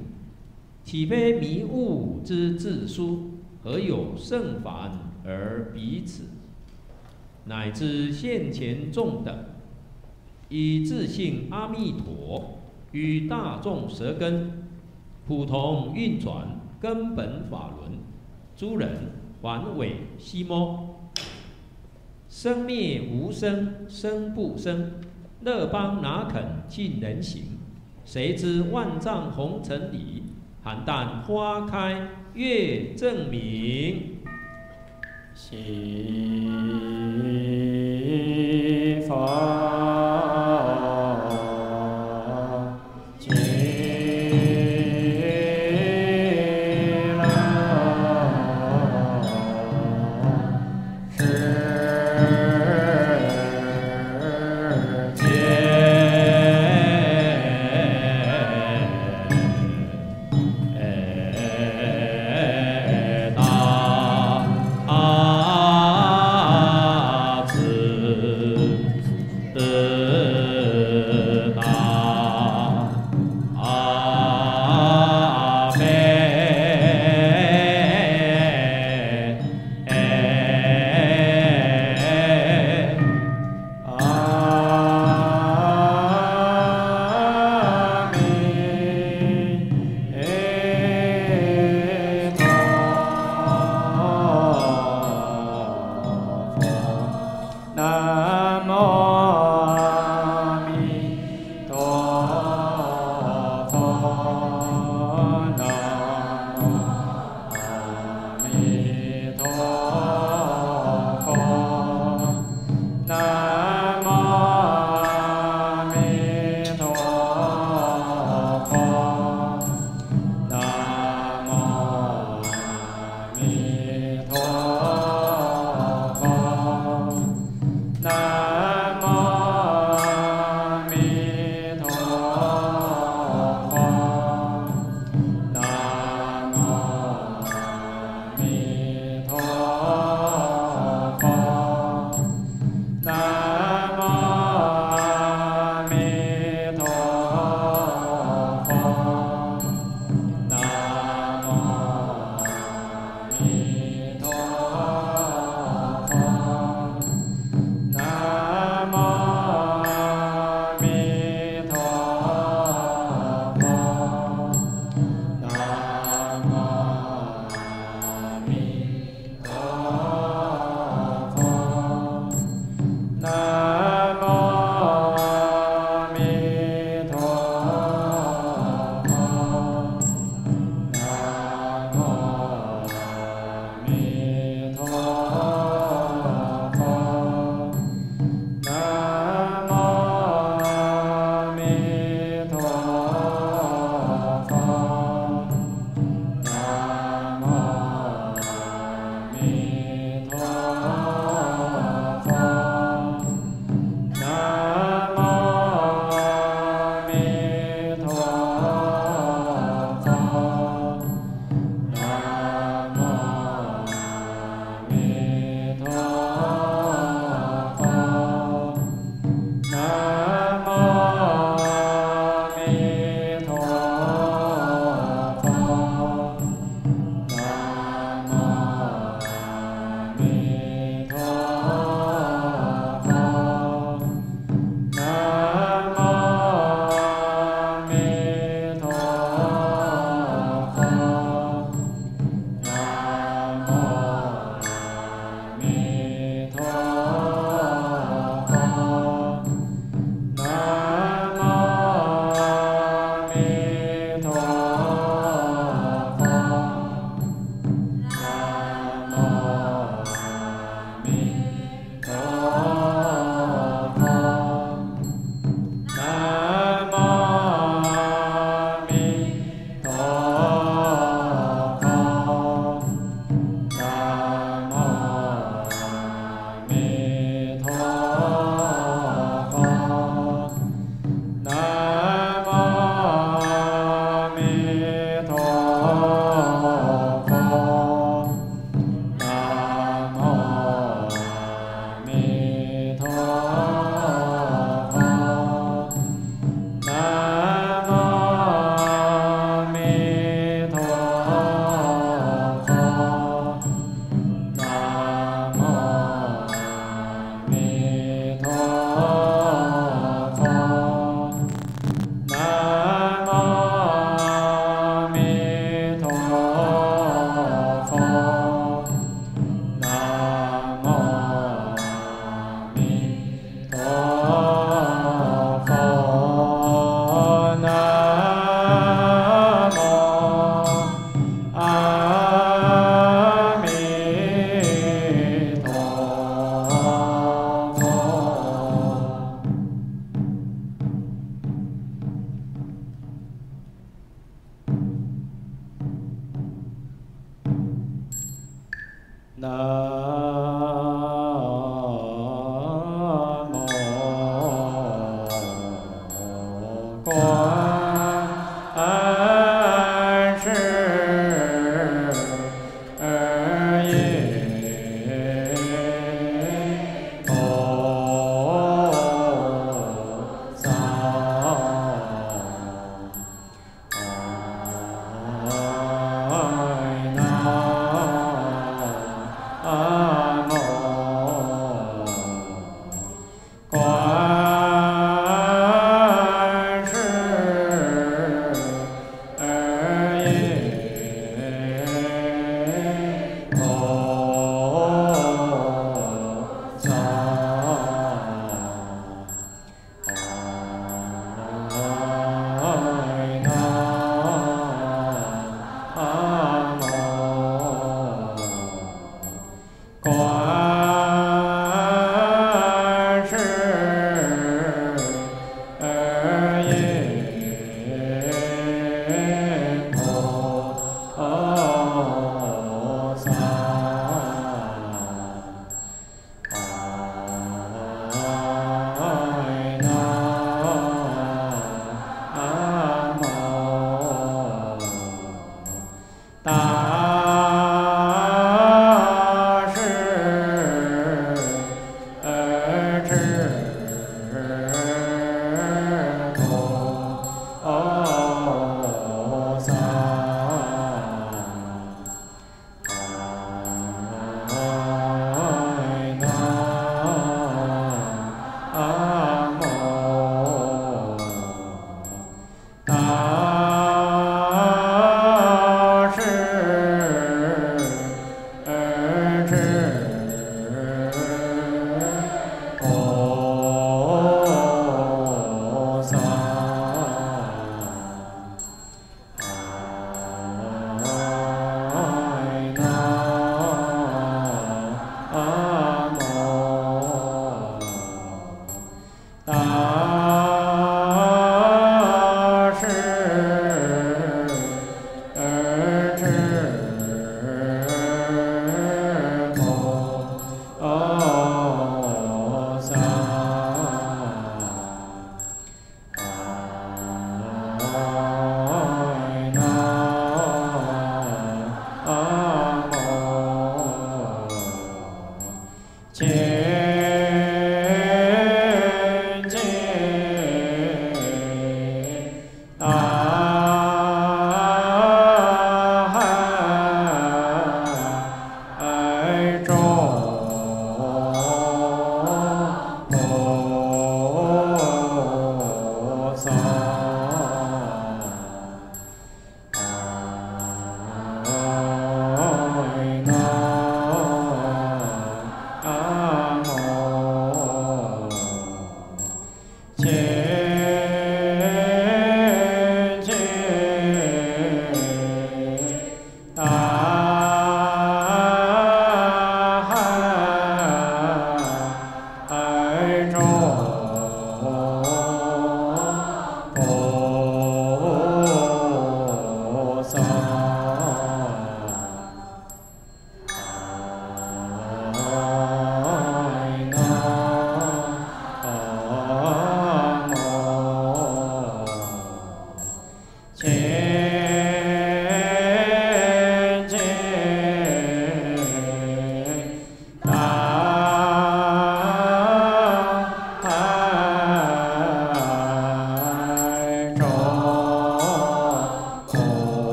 [0.83, 3.31] 岂非迷悟之自殊？
[3.63, 4.91] 何有圣凡
[5.23, 6.25] 而彼此？
[7.45, 9.33] 乃至现前众等，
[10.49, 12.59] 以自性阿弥陀。
[12.91, 14.64] 与大众舌根
[15.27, 17.91] 普同运转根本法轮，
[18.55, 19.11] 诸人
[19.41, 21.09] 还尾西摩，
[22.29, 24.91] 生灭无生，生不生，
[25.41, 27.57] 乐邦哪肯尽人行？
[28.03, 30.21] 谁知万丈红尘里，
[30.63, 34.17] 邯郸花开月正明。
[35.33, 35.49] 西
[39.07, 40.54] 方。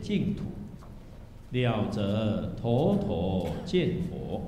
[0.00, 0.44] 净土。
[1.50, 4.40] 了则陀陀见佛，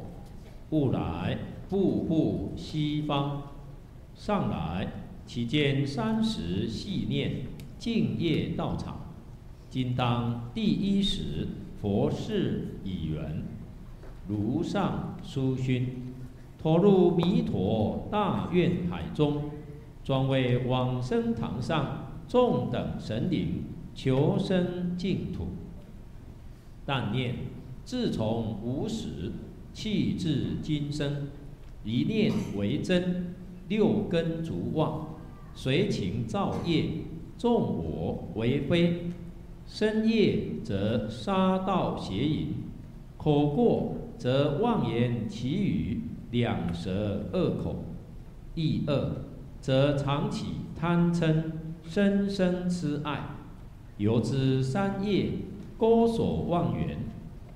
[0.70, 1.36] 悟来
[1.68, 3.42] 步步西方。
[4.14, 4.92] 上来
[5.26, 7.46] 其间三时细念
[7.78, 9.00] 净业道场，
[9.68, 11.48] 今当第一时
[11.80, 13.42] 佛事已圆，
[14.28, 16.14] 如上书勋，
[16.56, 19.50] 投入弥陀大愿海中，
[20.04, 23.64] 专为往生堂上众等神灵
[23.94, 25.48] 求生净土。
[26.85, 27.36] 但念
[27.85, 29.32] 自从无始，
[29.73, 31.28] 气至今生，
[31.85, 33.35] 一念为真，
[33.69, 35.16] 六根逐妄，
[35.55, 36.86] 随情造业，
[37.39, 39.06] 众我为非，
[39.66, 42.48] 深业则杀盗邪淫，
[43.16, 47.85] 口过则妄言绮语，两舌恶口，
[48.55, 49.24] 意恶
[49.60, 50.47] 则常起
[50.78, 51.44] 贪嗔，
[51.85, 53.20] 深深痴爱，
[53.97, 55.31] 游之三业。
[55.78, 56.98] 高所望远，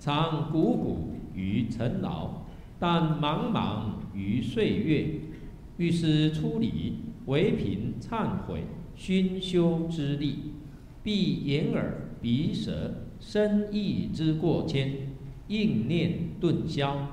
[0.00, 0.96] 常汩汩
[1.32, 2.42] 于尘劳，
[2.76, 5.20] 但茫茫于岁月。
[5.76, 6.94] 欲思出离，
[7.26, 8.64] 唯凭忏悔
[8.96, 10.54] 熏修之力，
[11.04, 15.12] 必眼耳鼻舌身意之过谦，
[15.46, 17.08] 应念顿消，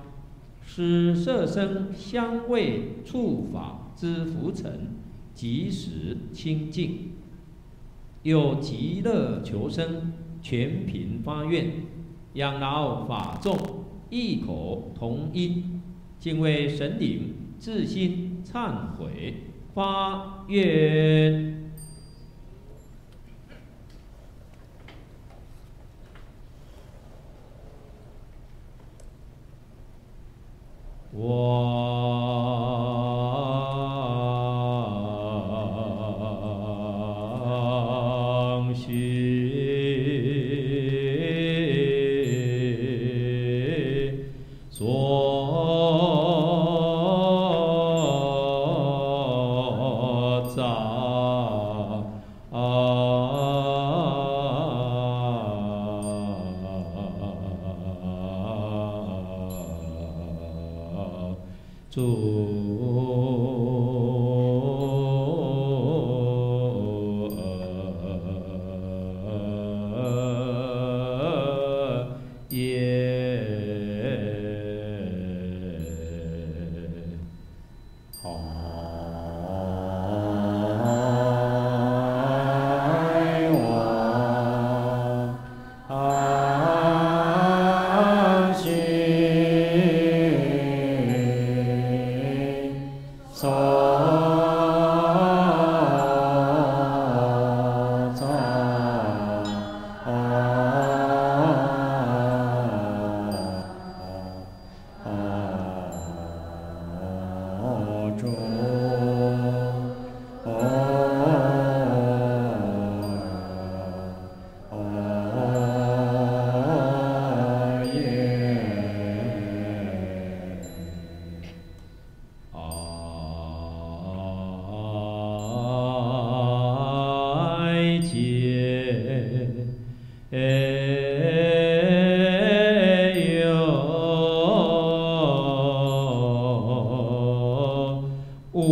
[0.65, 4.95] 使色声香味触法之浮尘
[5.35, 7.11] 即时清净，
[8.23, 11.71] 有极乐求生，全凭发愿，
[12.33, 13.57] 仰老法众
[14.09, 15.81] 异口同音，
[16.19, 19.43] 敬畏神灵，自心忏悔，
[19.73, 21.71] 发愿
[31.11, 31.73] 我。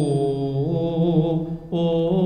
[0.02, 1.78] oh, oh.
[1.78, 2.20] oh.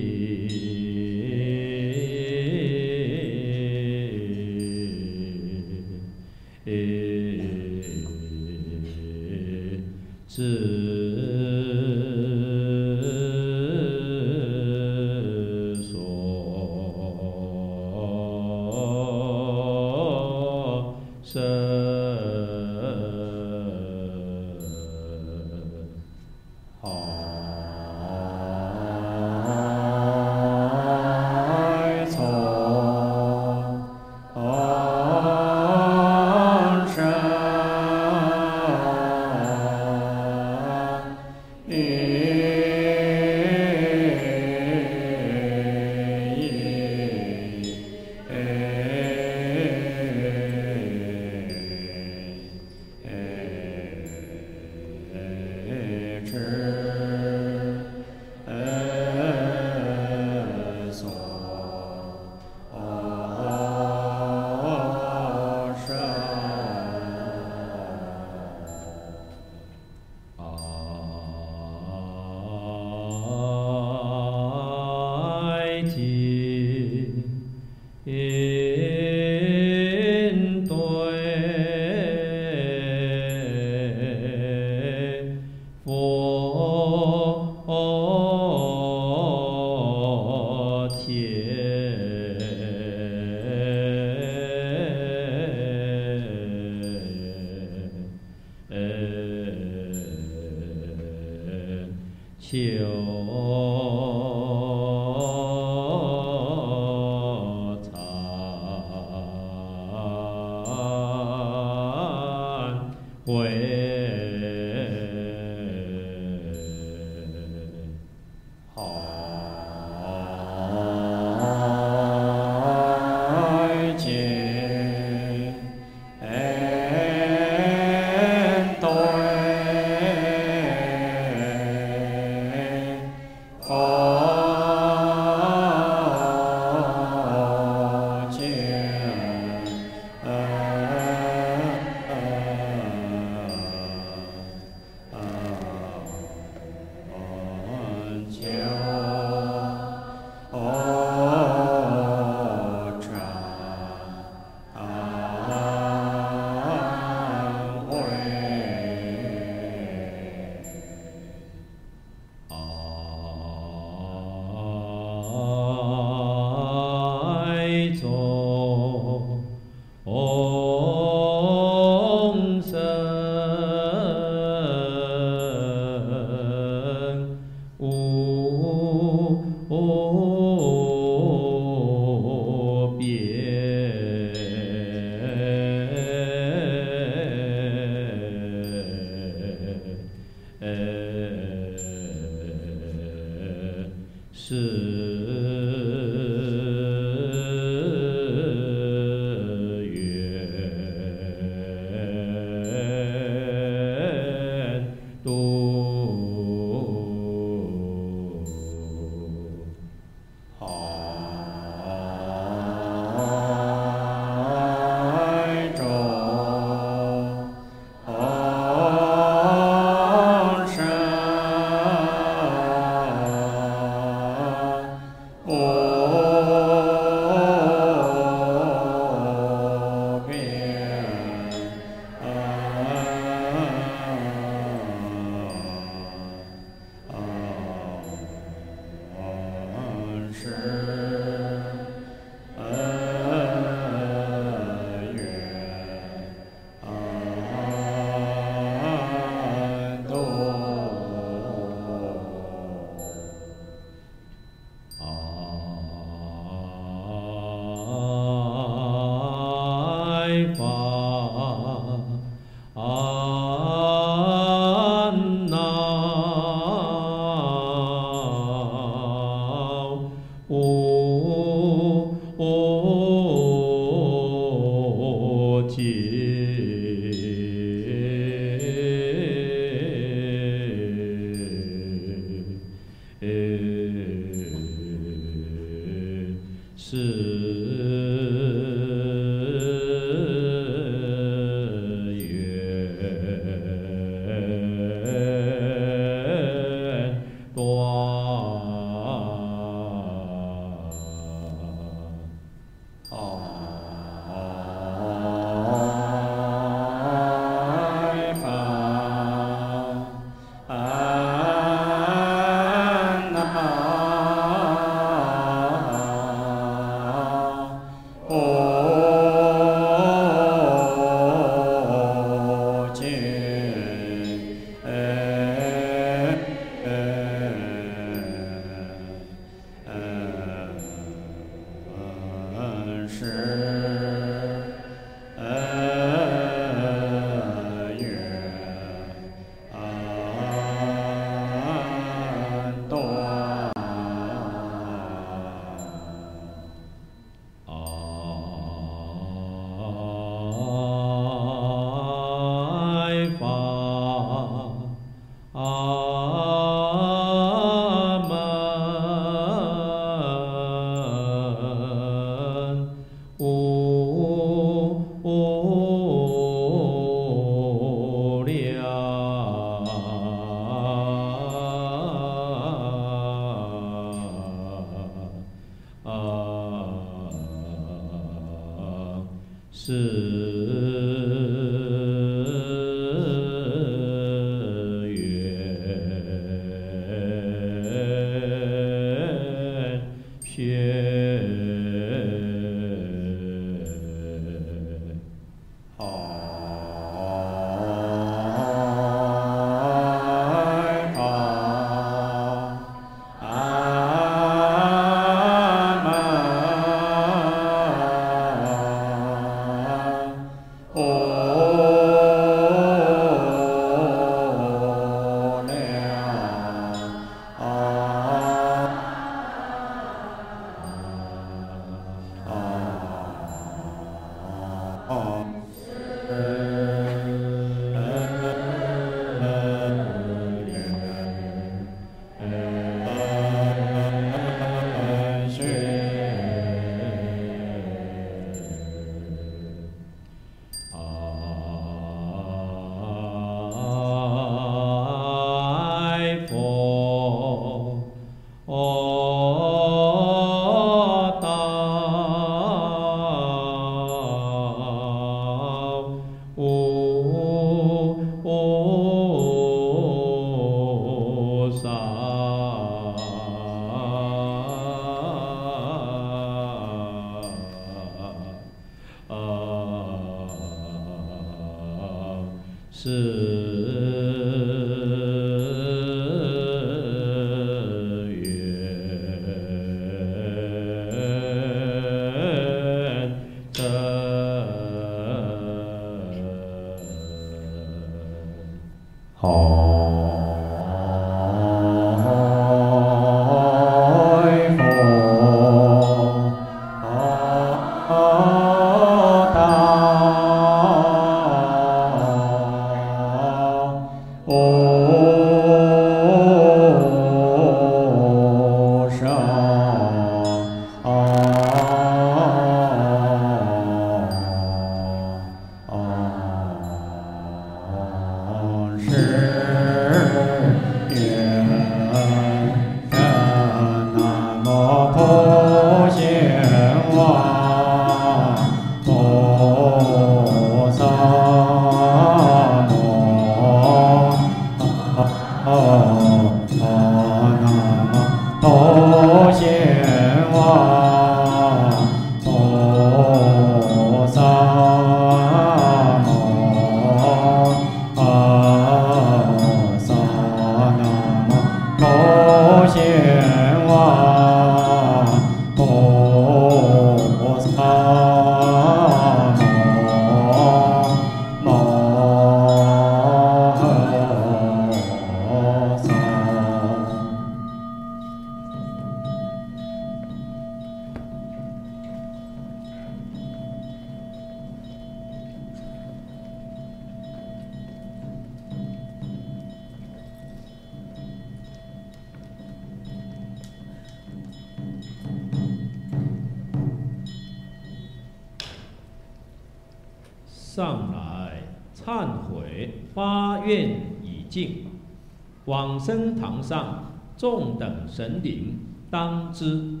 [595.72, 598.78] 往生堂上众等神灵
[599.08, 600.00] 当知，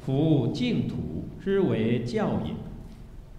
[0.00, 2.52] 夫净土之为教也。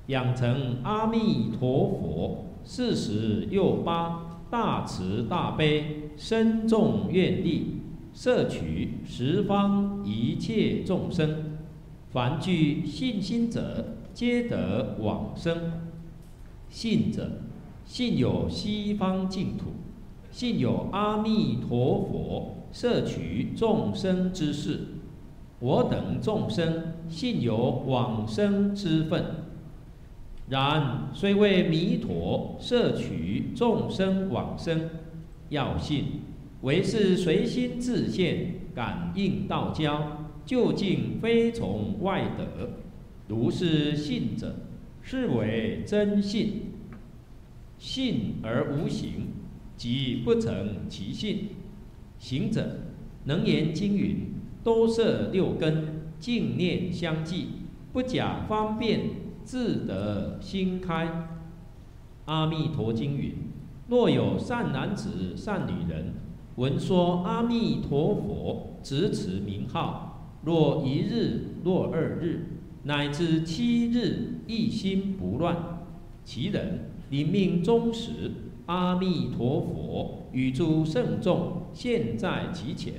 [0.07, 7.81] 养成阿弥陀佛四十又八大慈大悲深重愿力，
[8.13, 11.57] 摄取十方一切众生，
[12.09, 15.73] 凡具信心者，皆得往生。
[16.69, 17.31] 信者，
[17.83, 19.65] 信有西方净土，
[20.39, 24.79] 信有阿弥陀佛摄取众生之事，
[25.59, 29.21] 我等众生信有往生之分，
[30.47, 34.89] 然虽为弥陀摄取众生往生，
[35.49, 36.05] 要信
[36.61, 42.69] 唯是随心自现，感应道交，究竟非从外得。
[43.27, 44.55] 如是信者，
[45.01, 46.61] 是为真信。
[47.77, 49.27] 信而无行，
[49.79, 51.47] 即不成其信。
[52.19, 52.81] 行者
[53.23, 54.33] 能言经云。
[54.61, 57.47] 多摄六根，净念相继，
[57.93, 58.99] 不假方便，
[59.45, 61.29] 自得心开。
[62.25, 63.33] 阿弥陀经云：
[63.87, 66.13] 若有善男子、善女人，
[66.57, 72.47] 闻说阿弥陀佛，执持名号，若一日、若二日，
[72.83, 75.55] 乃至七日，一心不乱，
[76.25, 78.31] 其人临命终时，
[78.69, 82.93] 阿弥陀佛与诸圣众现，在其前。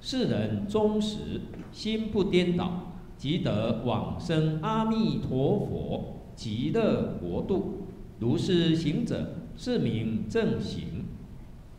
[0.00, 7.82] 世人忠实心不颠倒，即得往生阿弥陀佛极乐国度。
[8.18, 11.04] 如是行者，是名正行。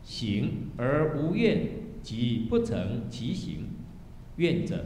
[0.04, 1.68] 行而无愿，
[2.02, 3.70] 即不成其行。
[4.36, 4.84] 愿者，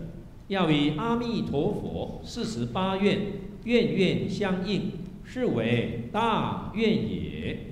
[0.49, 3.21] 要与阿弥陀佛四十八愿，
[3.65, 4.93] 愿愿相应，
[5.25, 7.67] 是为大愿也。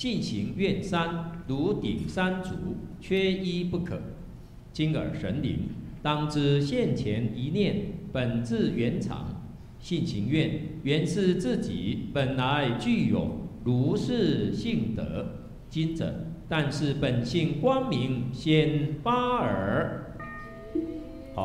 [0.00, 2.54] 信行愿三，如顶三足，
[3.02, 4.00] 缺一不可。
[4.72, 5.58] 今尔神灵，
[6.00, 9.42] 当知现前一念本自圆常，
[9.78, 15.26] 信行愿原是自己本来具有如是性德。
[15.68, 20.14] 今者但是本性光明先发耳。
[21.34, 21.42] 阿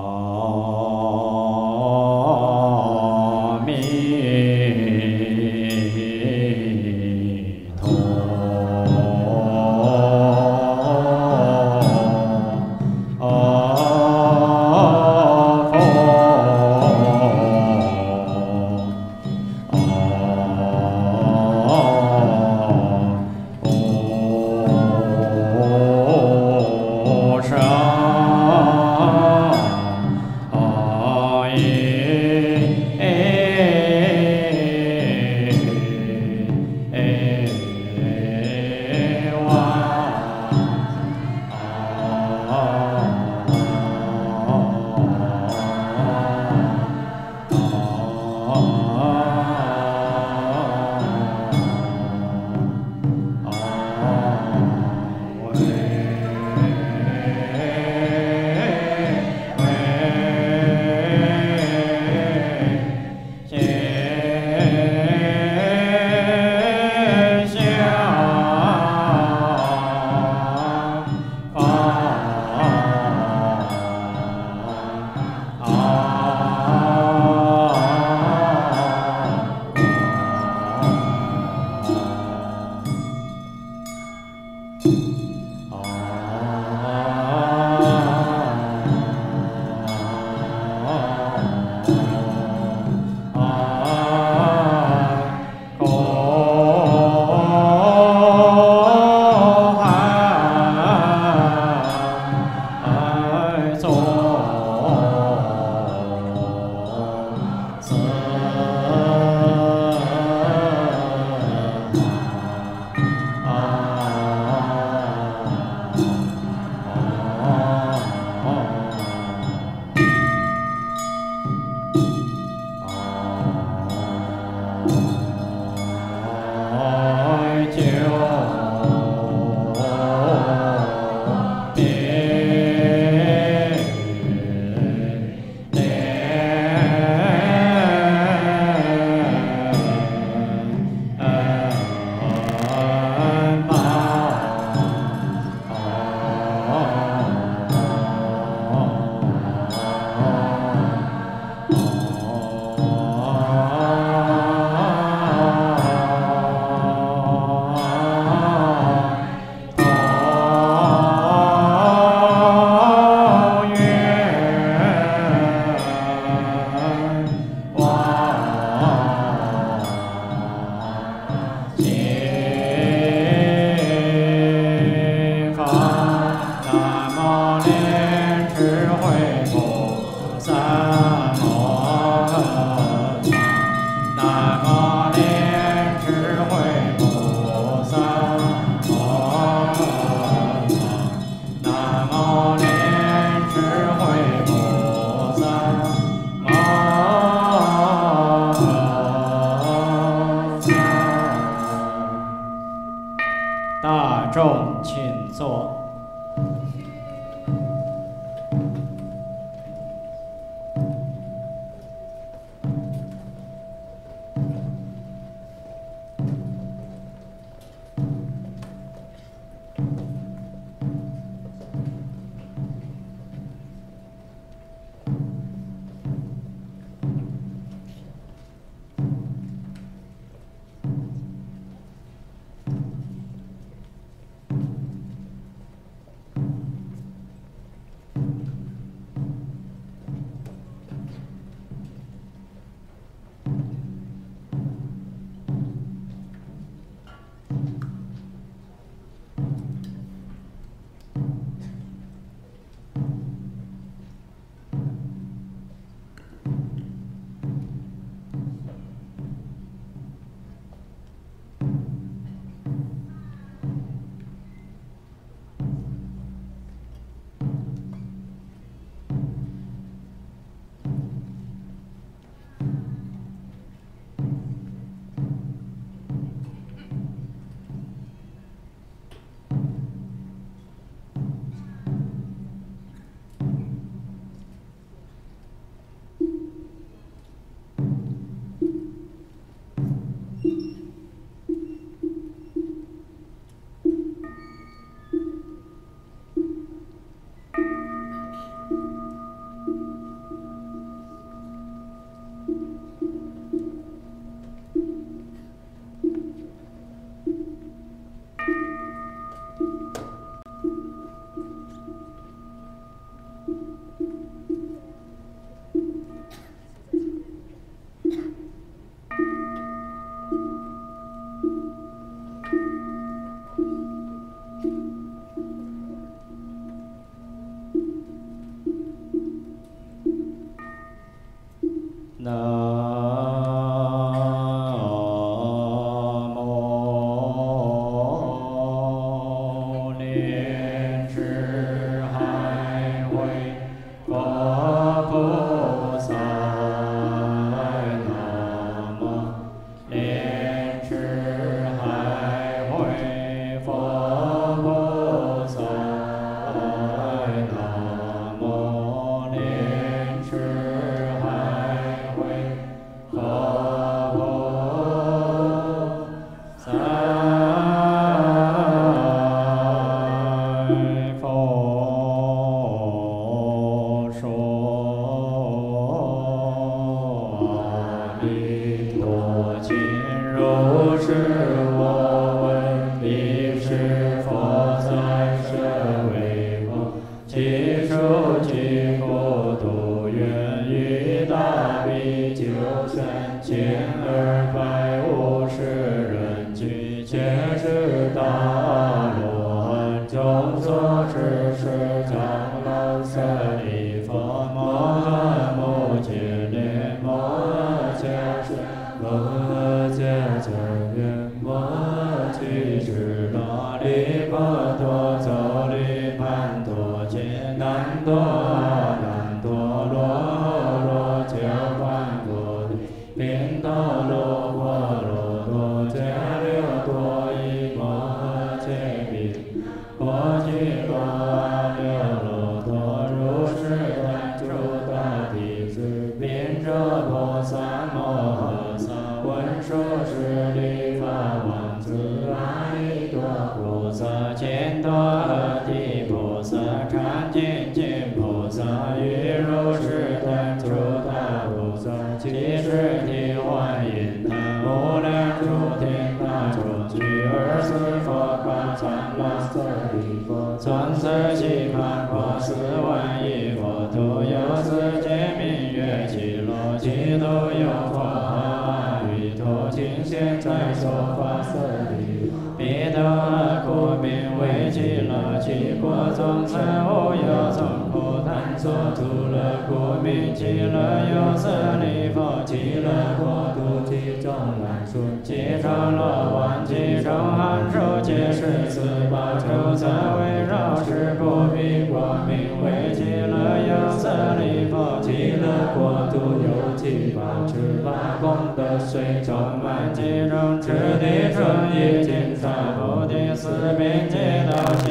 [479.05, 489.85] 谈所诸乐故名极乐有舍利佛极乐国度极众难数极众罗王极众汉数皆是四宝诸色
[490.19, 504.84] 围绕是不比国名为极乐有舍利佛极乐国度有七八十八功德水充满其中持地春意金萨菩提四边皆道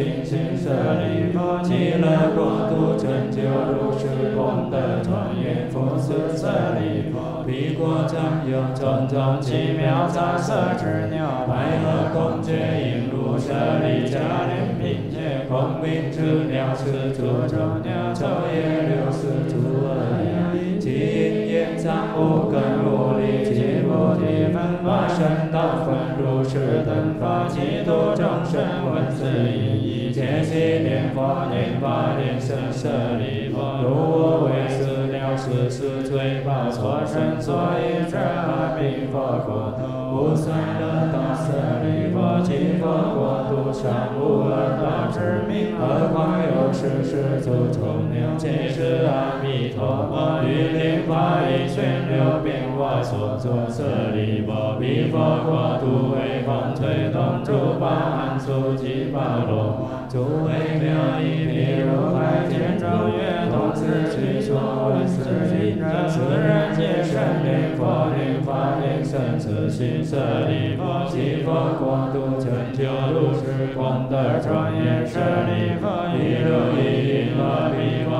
[0.00, 0.70] 尽心舍
[1.02, 6.48] 利佛极乐国土成就如是功德庄严福斯舍
[6.80, 13.52] 利佛彼国长有种种奇妙杂色之鸟白鹤孔雀鹦鹉舍
[13.84, 29.79] 利迦莲并且空明之鸟是诸种鸟昼夜六十诸恶呀其因缘常无根无力其菩提分法身道分如是等法其度众生闻是因
[30.10, 41.54] 一切悉念佛念法念僧舍利佛如我为是了是是罪报所生所以者阿弥佛国土无三乐道舍
[41.86, 44.50] 利佛其佛国土上无恶
[44.82, 64.56] 道之名何况有是是诸众鸟皆是阿弥陀佛于灵法以旋流变化所作舍利弗彼佛国土为风吹动诸法安住及巴罗诸微妙义譬如海天中月同时取所
[64.88, 78.10] 闻是因者此人皆生灵佛念法念僧此心舍利佛其佛国度成就如是功德庄严舍利佛一如一因阿弥陀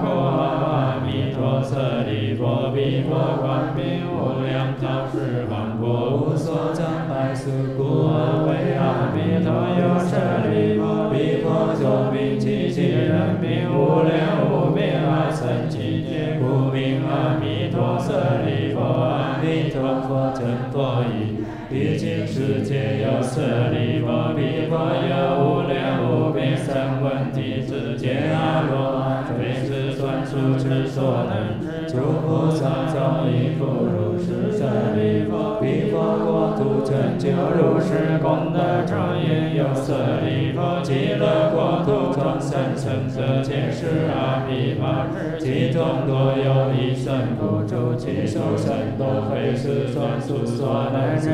[0.00, 10.14] 佛阿弥陀舍利利弗，彼佛光明无量，照世王国，无所障碍，是故而为阿弥陀有舍
[10.46, 18.14] 利弗，彼佛作名机器人名无量无边阿僧祇劫，故名阿弥陀舍
[18.46, 21.42] 利弗，阿弥陀佛真佛意。
[21.68, 31.57] 毕竟世界有舍利弗，彼佛有无量无边声闻弟子见阿罗汉，随时算数之所能，
[31.88, 34.64] 诸菩萨众亦复如是舍
[34.96, 45.06] 利弗，彼佛国土成就如是功德庄严，有舍利弗，极乐国土众生成者皆是阿弥陀，
[45.38, 51.30] 其中多有一生不住，其受身多非是算数所能知。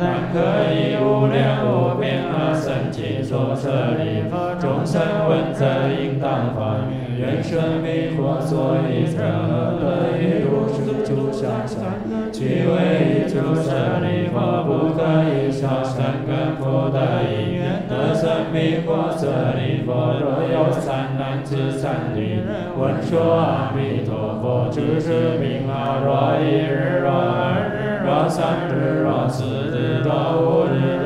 [0.00, 3.68] 但可以无量无边阿僧祇所舍
[3.98, 5.64] 利弗，众生闻则
[6.00, 6.78] 应当发
[7.18, 12.00] 愿，愿生彼佛所依者何乐于如是诸相善，
[12.32, 19.26] 即为一诸舍利弗，不可以少善根福德因缘得生彼佛舍
[19.58, 20.14] 利佛。
[20.20, 22.40] 若有三男子三女
[22.78, 30.02] 闻说阿弥陀佛，诸是名号，若一日，若二日，若三日，若四日。
[30.04, 30.10] 若
[30.40, 30.99] 五日，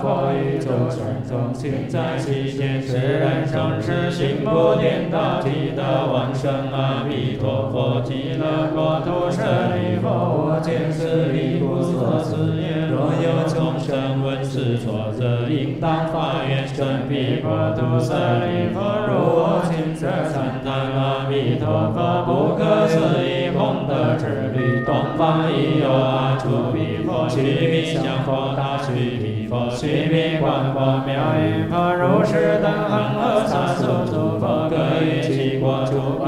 [0.00, 6.52] 佛于周身中心在其间，世人生世心不颠倒，即得往生。
[6.72, 9.42] 阿弥陀佛，极乐国土舍
[9.74, 12.88] 利弗，我见是离故所持言。
[12.88, 24.84] 若有众生闻是说者，应当发愿生彼国土舍利弗，如我今者赞叹阿弥陀佛，不可思议功德之力。
[24.86, 26.91] 东方已有阿阇弥
[27.28, 34.61] 须弥相佛，大须弥佛，须弥光佛，妙音佛，如是等恒河沙数诸佛，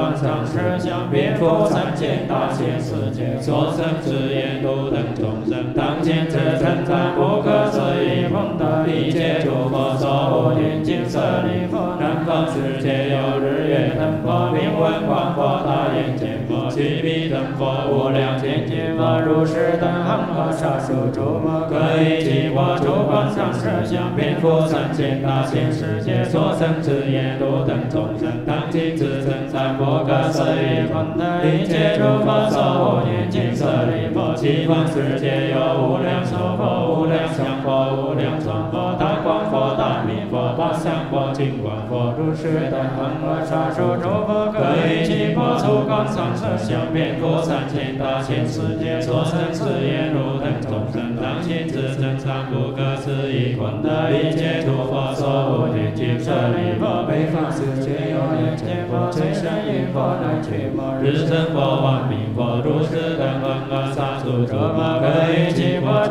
[0.05, 28.44] 国诸光常实相，遍覆三千大千世界，所生之业度等众生，当今之称赞不可思议功德，一切诸佛所护念经舍利佛，南方世界有日月灯佛，明文光佛，大眼见佛，须弥灯佛，无量千劫佛，如是等恒河沙数诸佛，各于其国诸光常实相，遍覆三千大千世界，所生之业度等众生，
[28.75, 44.59] 当今之称赞不可思议功德，一切诸佛所护念经舍利弗，西方世界有无量寿佛、无量相佛、无量光佛、大光佛、大明佛、八相佛、金光佛，如是等恒河沙数诸佛，各
[44.91, 50.34] 于其国诸光常实相，遍覆三千大千世界，所生之业如
[50.75, 66.07] 众生，当今之称赞不可思议功德，一切诸佛所护念经舍利弗，北方世界有眼见佛、最胜因佛、南俱佛、日生佛、王明佛，如是等恒河沙数诸佛，各于其国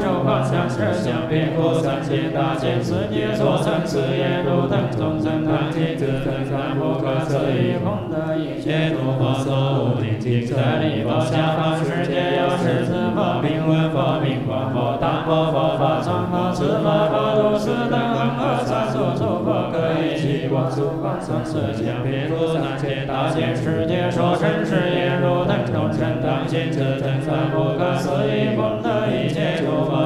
[0.63, 29.22] 诸光常实相，遍覆三千大千世界，所生之业度等众生，当今之称赞不可思议功德，一切诸佛所护念经舍利弗，下方世界有十字佛、名闻佛、名光佛、大摩佛、法藏佛、持法佛，如是等恒河沙数诸佛，各于其国诸光常实相，遍覆三千大千世界，所生之业度等众生，当今之称赞不可思议功德，一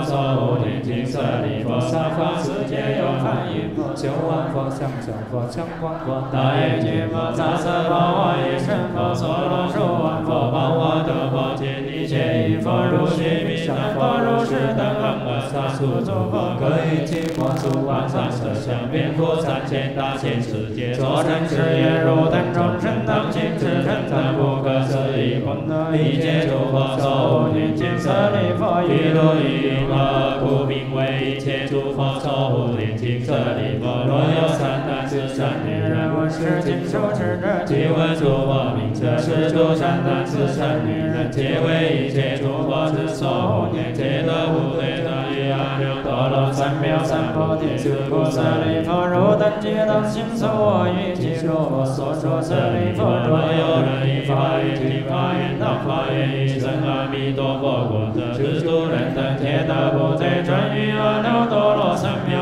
[0.07, 33.85] 切诸佛所护念经舍利弗，下方世界有梵音佛、修王佛、相相佛、像光佛、大眼界佛、杂色宝华一身佛、娑罗树王佛、宝华德佛、揭谛揭义佛、如须弥山佛，如是等恒河沙数诸佛，各于其国诸光常实相，遍覆三千大千世界，所生之业如等众生，当今之称赞不可思议功德，一切诸佛所护念经舍利弗，一如一云何故名为一切诸佛所护念经舍利弗。
[33.85, 45.09] 若有三男子三女人闻是经受持者，即闻诸佛名者，是诸三男子三女人，皆为一切诸佛之所护念，皆得无对者
[45.51, 47.77] 阿耨多罗三藐三菩提。
[47.77, 53.03] 是故舍利弗，若等皆当信受我于其诸佛所说舍利弗。
[53.03, 61.86] 若有人以法语听发愿当发愿于生阿弥陀佛国者，是诸人等皆得不罪转于阿耨多罗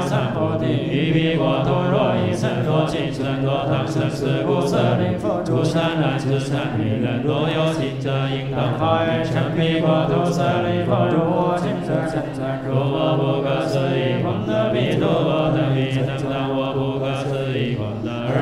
[0.05, 0.65] 三藐三菩提。
[0.65, 10.31] 于彼国土若一生若今生若当生，是故舍利弗，诸善男子善女人，若有信者，应当发愿成彼国土。
[10.31, 17.45] 舍利弗，如我今者称赞，如我不可思议功德，彼诸佛等彼称赞我不可思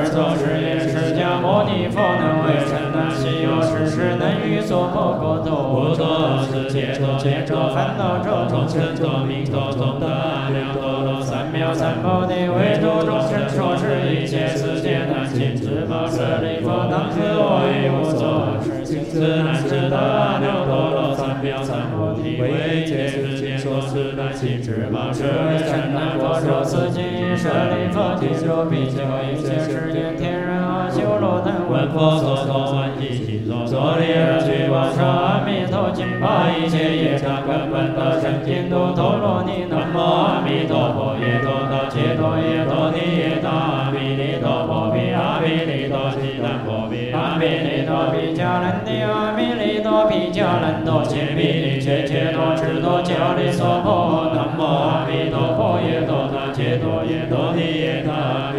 [0.04, 5.54] 是作是言，释迦牟尼佛能为尘难西游，世事能于所破国土。
[5.74, 10.06] 不作是解作解作烦恼咒，众生作名作众德
[10.52, 11.03] 两多
[11.64, 12.02] 罗三藐三。
[12.02, 19.96] 菩提，为诸众生说是一切世界难尽之宝舍利弗，当知我亦无所事，尽知难知得
[20.44, 21.88] 两多罗三藐三。
[21.90, 30.43] 菩提，为一切世界所是难尽之宝舍利尘难佛说此经，舍利弗听说比丘一切世间天人
[31.24, 39.64] 罗等闻佛所说欢喜心所作礼而去往生阿弥陀经，把一切业障根本得生净土陀罗尼。
[39.72, 54.28] 南无阿弥陀佛，耶多达揭多耶多尼耶达阿弥利多佛比阿弥利多悉南佛比阿弥利多比迦兰尼阿弥利多比迦兰多揭弥利切切多智多迦利娑婆。
[54.36, 58.52] 南无阿弥陀佛，耶多达揭多耶多尼耶达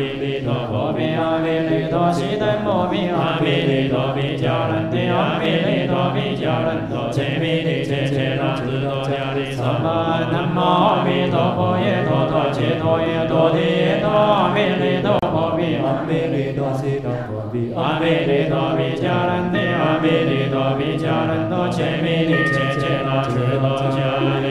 [1.95, 9.87] 多悉南佛比阿弥利多比迦兰尼阿弥利多比迦兰多揭弥利切切多智多迦利娑婆。
[10.29, 24.03] 南无阿弥陀佛，耶多达揭多耶多尼耶达阿弥利多佛比阿弥利多悉南佛比阿弥利多比迦兰尼阿弥利多比迦兰多揭弥利切切多智多迦
[24.43, 24.45] 利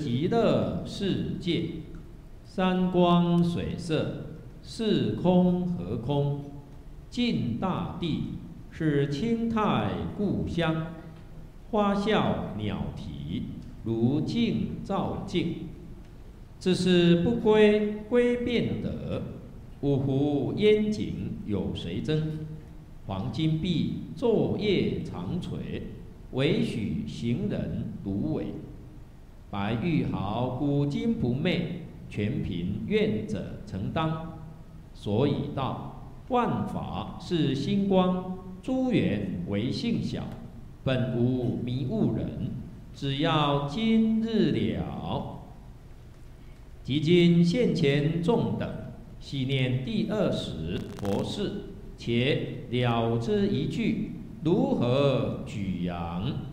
[0.00, 1.64] 极乐世界。
[2.42, 4.24] 山光水色，
[4.62, 6.44] 是空和空。
[7.10, 8.22] 尽大地，
[8.70, 10.86] 是清泰故乡。
[11.70, 13.42] 花笑鸟啼，
[13.84, 15.68] 如镜照镜。
[16.58, 19.22] 只是不归归便得，
[19.80, 22.38] 五湖烟景有谁争？
[23.06, 25.88] 黄金碧昼夜长垂，
[26.32, 28.46] 唯许行人独尾。
[29.50, 34.38] 白玉毫古今不昧，全凭愿者承担。
[34.94, 40.22] 所以道，万法是星光，诸缘为性小，
[40.84, 42.50] 本无迷悟人。
[42.94, 45.40] 只要今日了。
[46.82, 48.68] 即今现前众等，
[49.18, 51.52] 系念第二十佛事，
[51.96, 54.12] 且了之一句，
[54.42, 56.49] 如何举扬？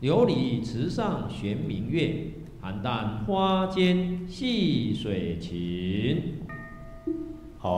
[0.00, 6.34] 琉璃池上悬明月，邯郸花间戏水琴。
[7.58, 7.68] 好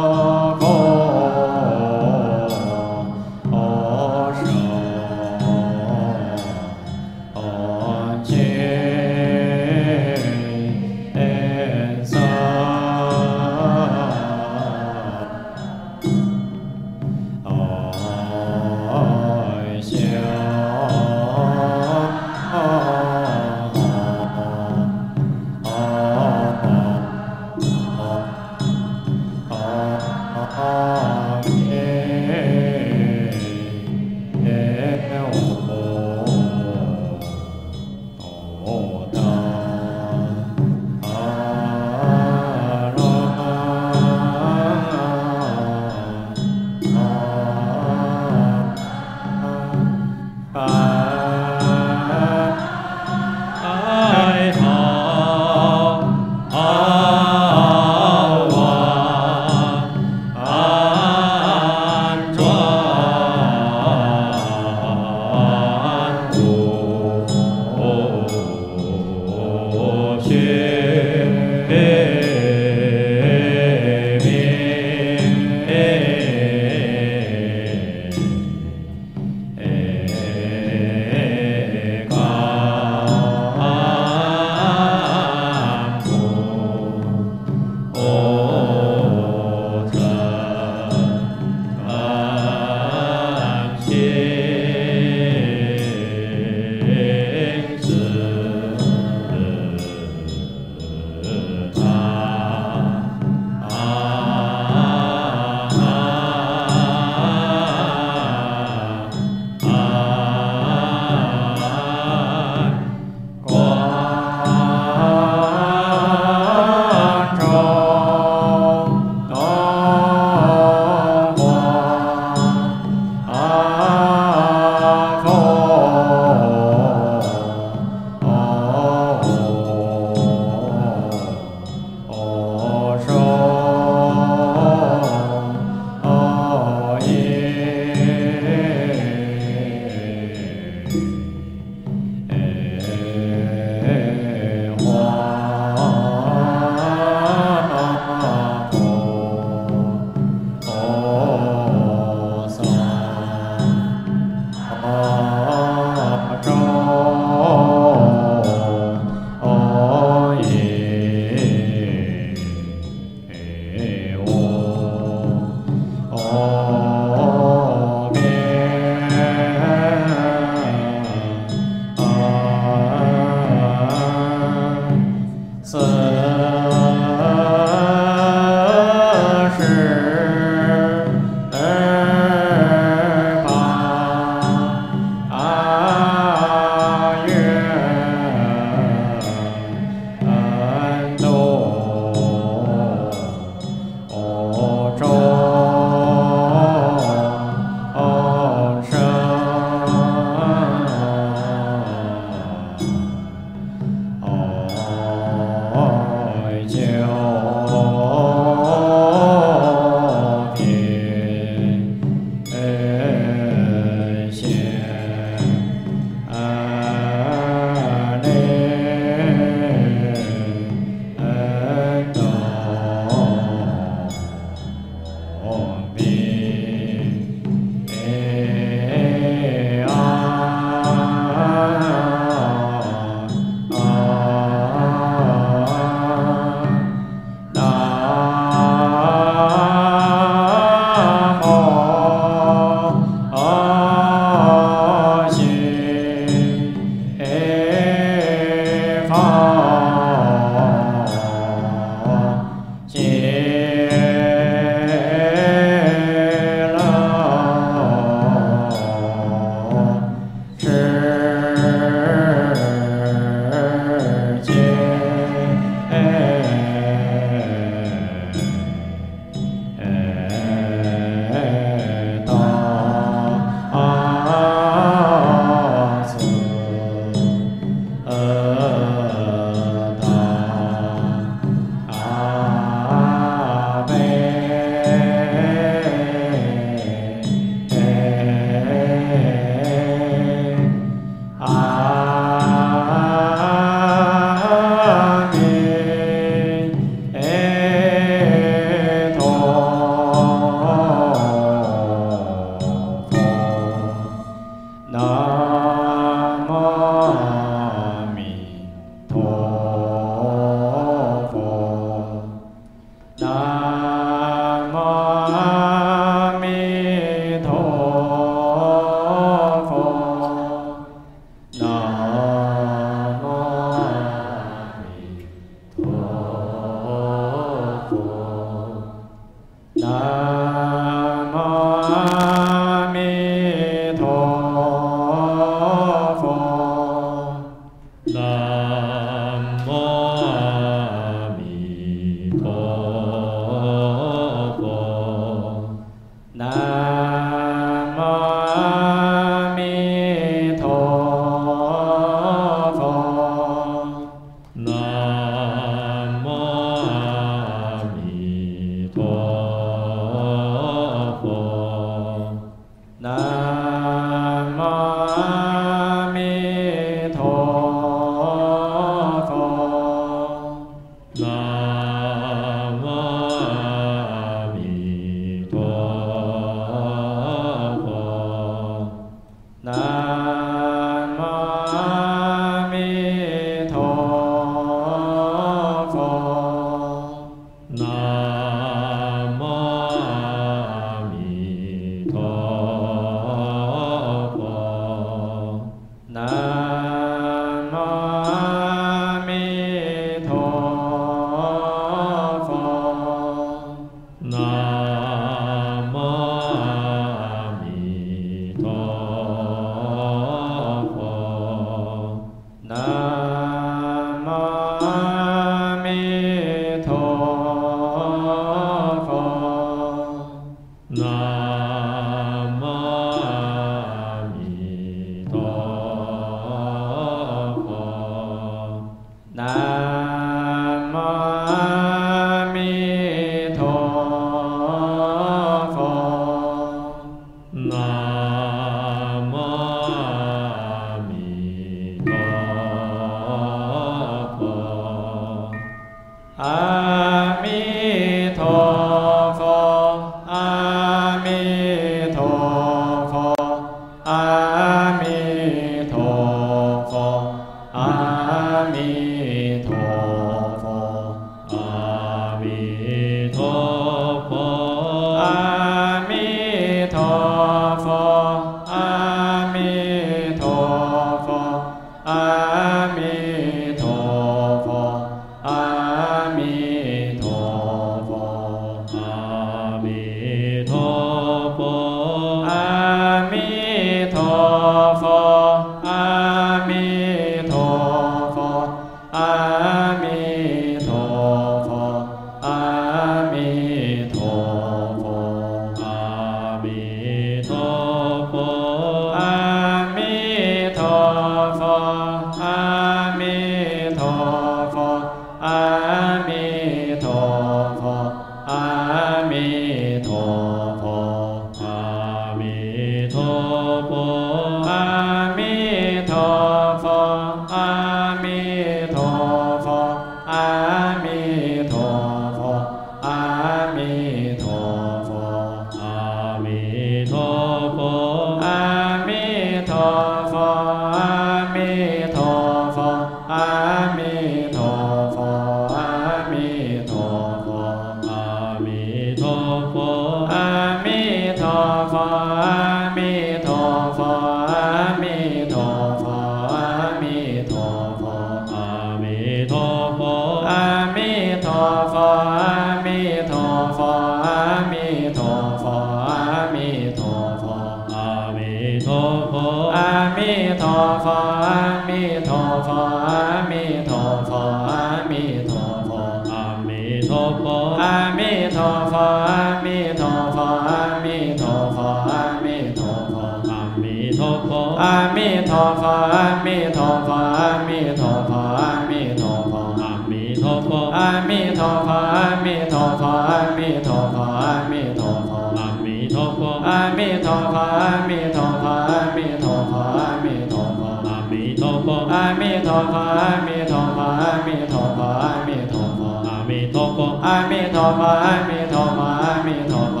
[574.81, 580.89] 阿弥陀佛，阿弥陀佛，阿弥陀佛，阿弥陀佛，阿弥陀佛。
[580.89, 586.63] 阿弥陀佛，阿弥陀佛，阿弥陀佛，阿弥陀佛，阿弥陀佛。
[586.65, 590.81] 阿弥陀佛，阿弥陀佛，阿弥陀佛，阿弥陀佛。
[590.81, 592.09] 阿弥陀佛。
[592.09, 595.03] 阿弥陀佛，阿弥陀佛，阿弥陀佛，阿弥陀佛。
[595.11, 596.09] 阿弥陀佛。
[596.11, 599.01] 阿弥陀佛，阿弥陀佛，阿弥陀佛，阿弥陀佛。
[599.01, 600.00] 阿弥陀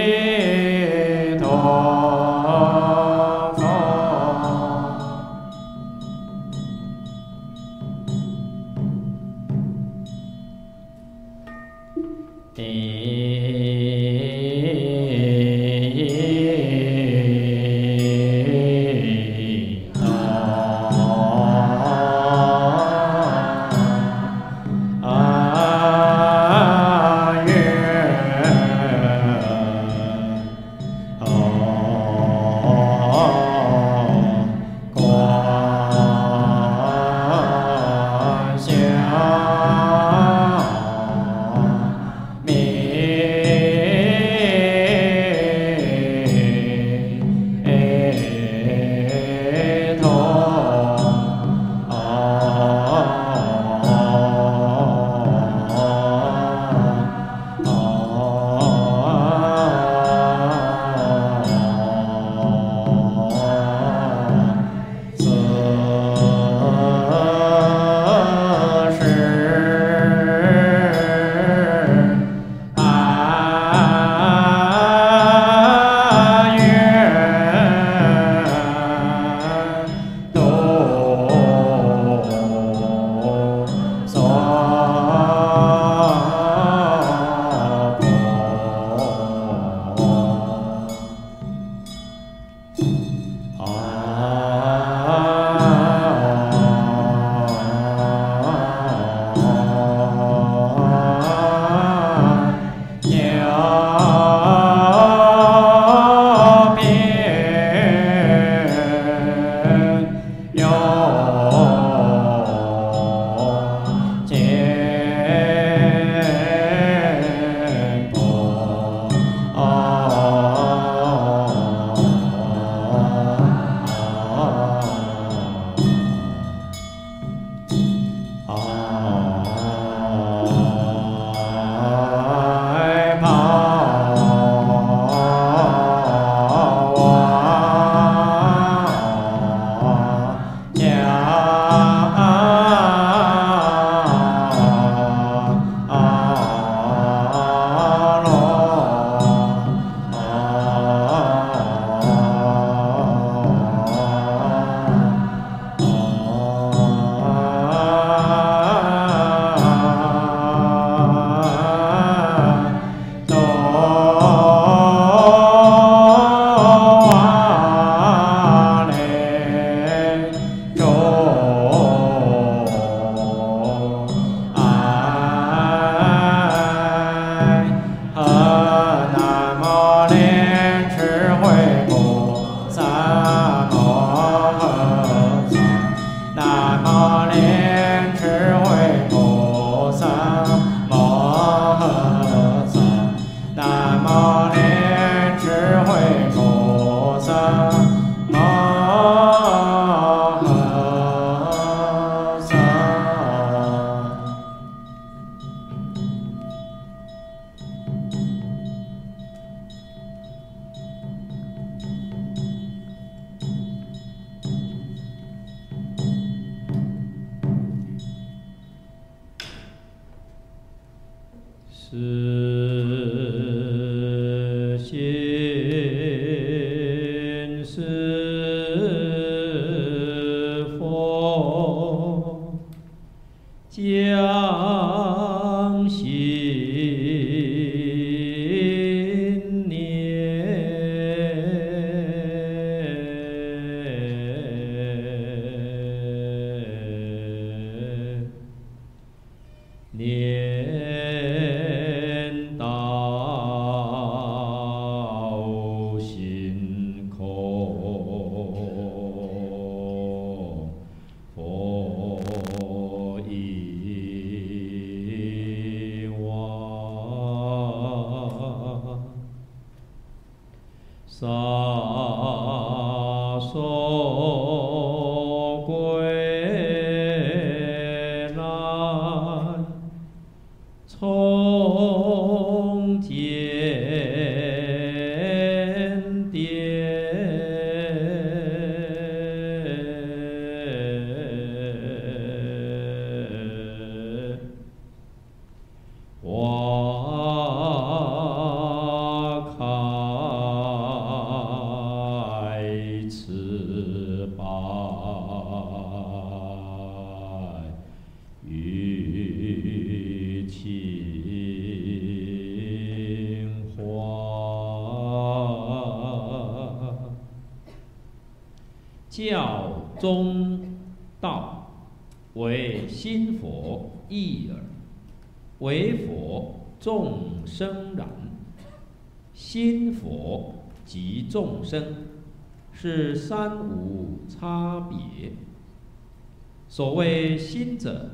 [336.71, 338.11] 所谓心者，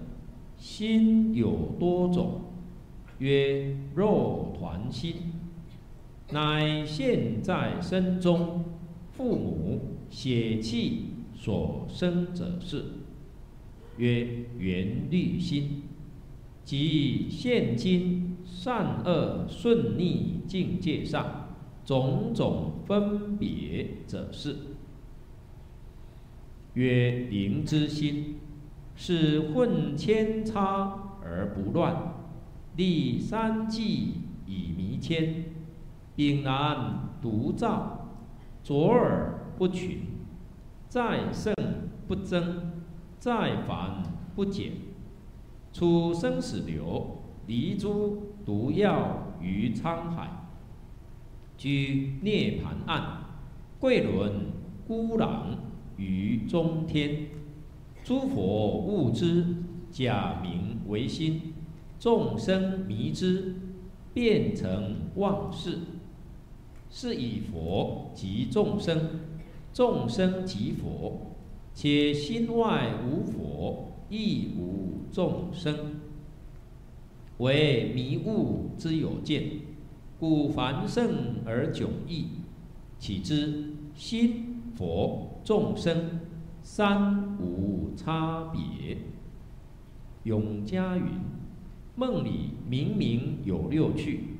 [0.58, 2.42] 心有多种，
[3.19, 5.14] 曰肉团心，
[6.32, 8.66] 乃现在身中
[9.11, 12.86] 父母血气所生者是，
[13.98, 14.27] 曰
[14.58, 15.84] 缘虑心。
[16.64, 21.56] 即现今善恶顺逆境界上
[21.86, 24.56] 种种分别者是，
[26.74, 28.36] 曰灵之心，
[29.00, 32.16] 是混千差而不乱，
[32.76, 35.45] 立三际以迷谦，
[36.16, 38.09] 炳然独照，
[38.64, 40.00] 左耳不群，
[40.90, 41.53] 再胜
[42.08, 42.82] 不增，
[43.19, 44.01] 再繁
[44.35, 44.72] 不减。
[45.72, 50.48] 出生死流，离诸毒药于沧海，
[51.56, 53.19] 居涅盘岸，
[53.80, 54.48] 贵轮
[54.88, 55.56] 孤狼
[55.98, 57.27] 于中天。
[58.08, 59.45] 诸佛悟之，
[59.92, 61.42] 假名为心；
[62.00, 63.53] 众生迷之，
[64.14, 65.80] 变成妄事。
[66.90, 69.19] 是以佛即众生，
[69.74, 71.34] 众生即佛，
[71.74, 73.90] 且心外无佛。
[74.10, 76.00] 亦无众生，
[77.40, 79.52] 为迷悟之有见，
[80.18, 82.27] 故凡圣而迥异。
[82.98, 86.22] 岂知心佛众生
[86.70, 88.98] 三无差别？
[90.24, 91.06] 永嘉云：
[91.96, 94.36] 梦里明明有六趣，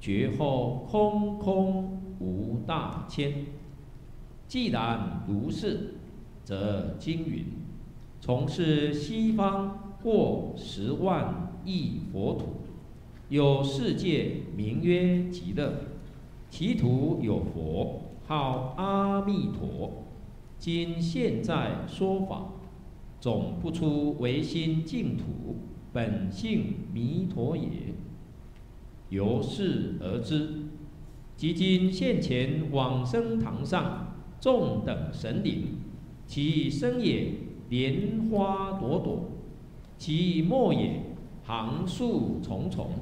[0.00, 3.46] 觉后空空无大千。
[4.48, 5.94] 既然如是，
[6.42, 7.44] 则经云。
[8.20, 12.56] 从事西方过十万亿佛土，
[13.28, 15.74] 有世界名曰极乐，
[16.50, 20.07] 其土有佛号阿弥陀。
[20.58, 22.52] 今现在说法，
[23.20, 25.56] 总不出唯心净土，
[25.92, 27.68] 本性弥陀也。
[29.08, 30.66] 由是而知，
[31.36, 35.68] 即今现前往生堂上众等神灵，
[36.26, 37.32] 其身也。
[37.70, 39.28] 莲花朵朵，
[39.98, 41.02] 其末也
[41.44, 42.92] 行树重重，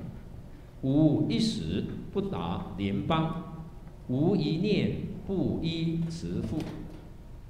[0.83, 3.45] 无一时不达莲邦，
[4.09, 6.59] 无一念不依慈父。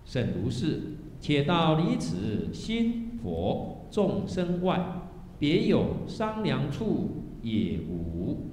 [0.06, 5.02] 甚如是，且道离此心佛众生外，
[5.36, 8.52] 别有商量处也无。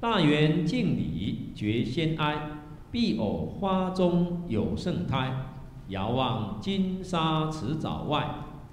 [0.00, 2.52] 大圆敬礼觉先哀，
[2.90, 5.48] 必偶花中有圣胎。
[5.88, 8.26] 遥望金沙池沼外，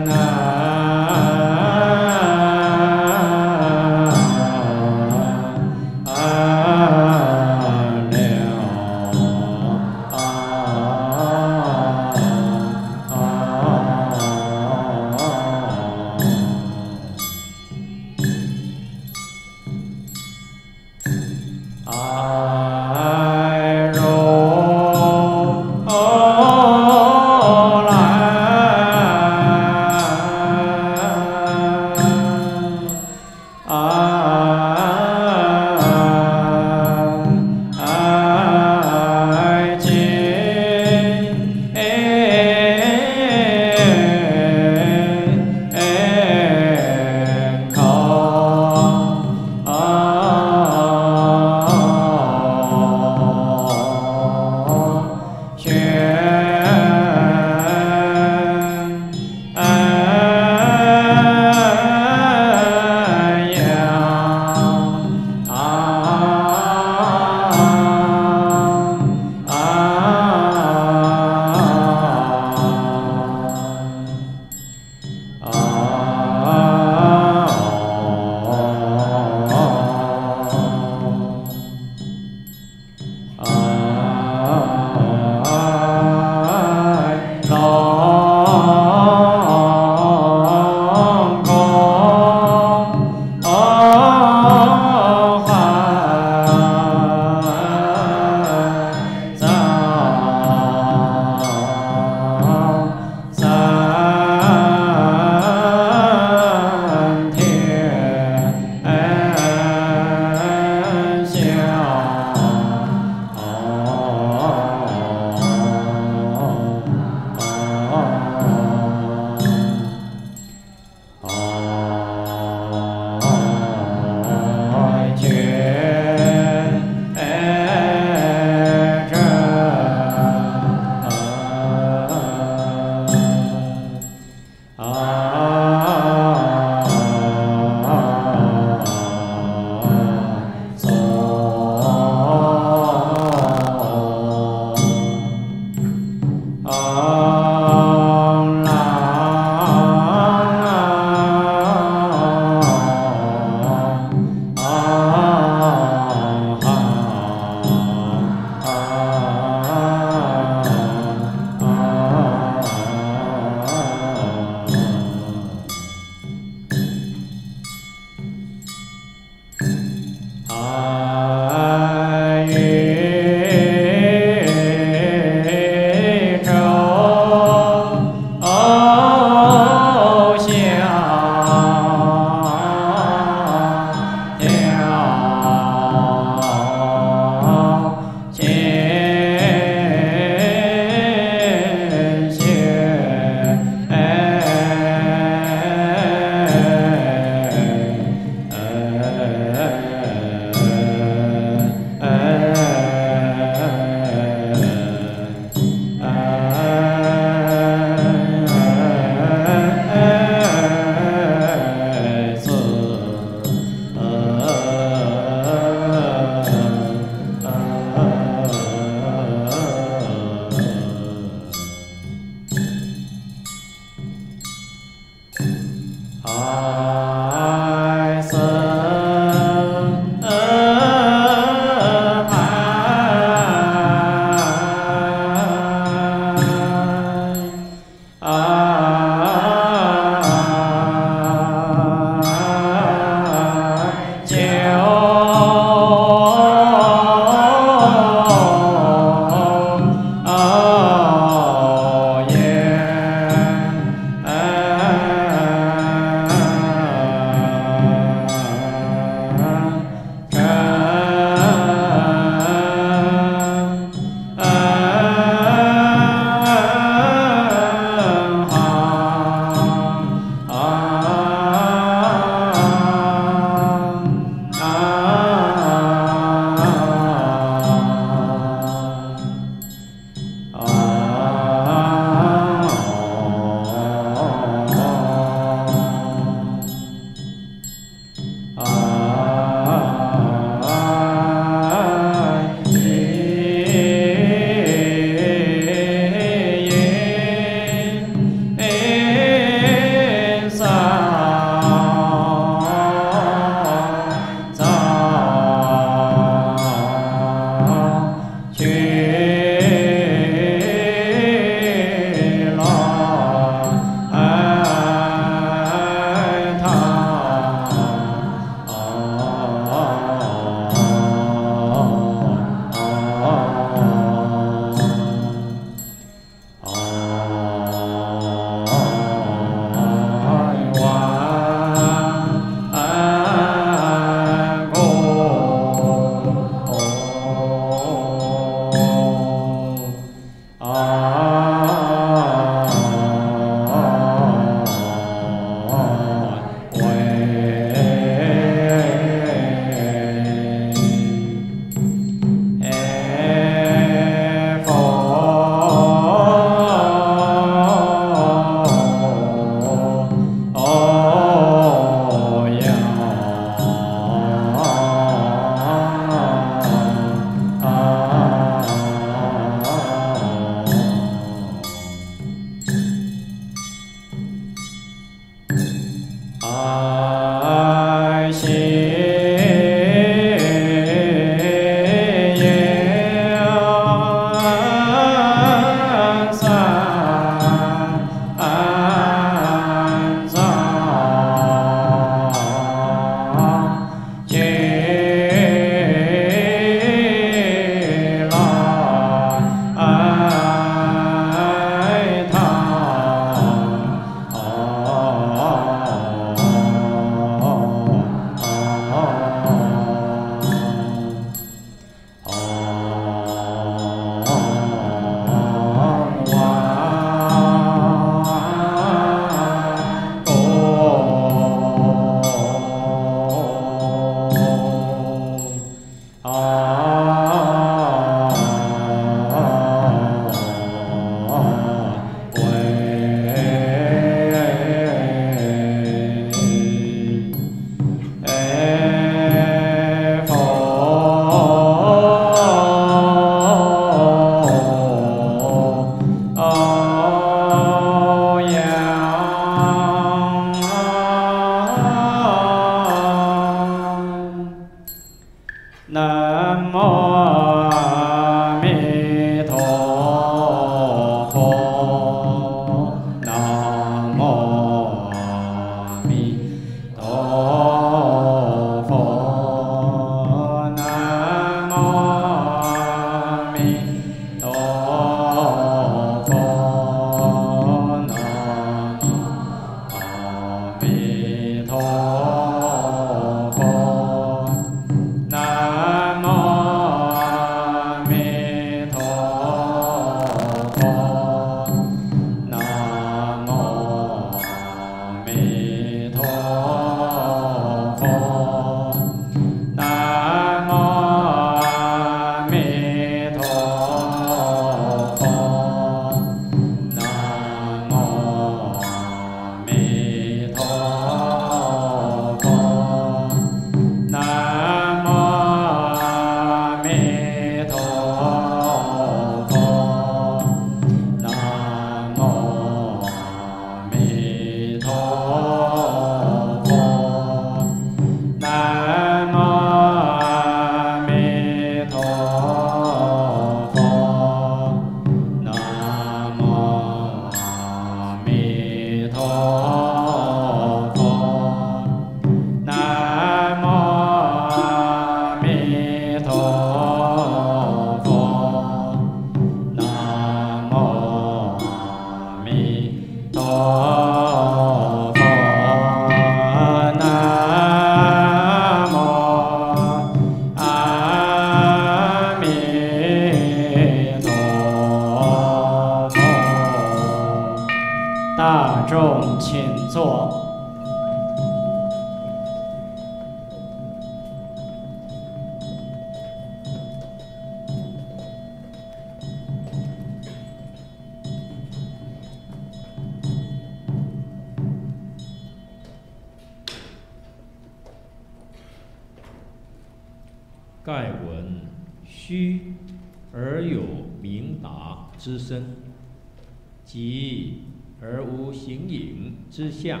[598.02, 600.00] 而无形影之相，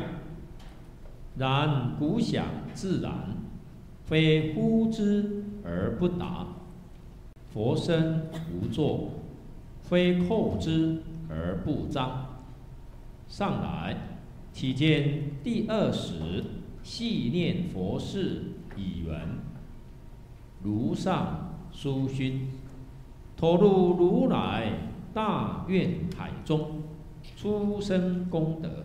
[1.36, 3.12] 然古想自然，
[4.04, 6.48] 非呼之而不达；
[7.52, 9.10] 佛身无作，
[9.82, 11.00] 非叩之
[11.30, 12.26] 而不彰。
[13.28, 13.96] 上来
[14.52, 16.42] 体见第二时，
[16.82, 18.42] 细念佛事
[18.76, 19.28] 以缘，
[20.60, 22.48] 如上书勋，
[23.36, 24.72] 投入如来
[25.14, 26.81] 大愿海中，
[27.42, 28.84] 出生功德。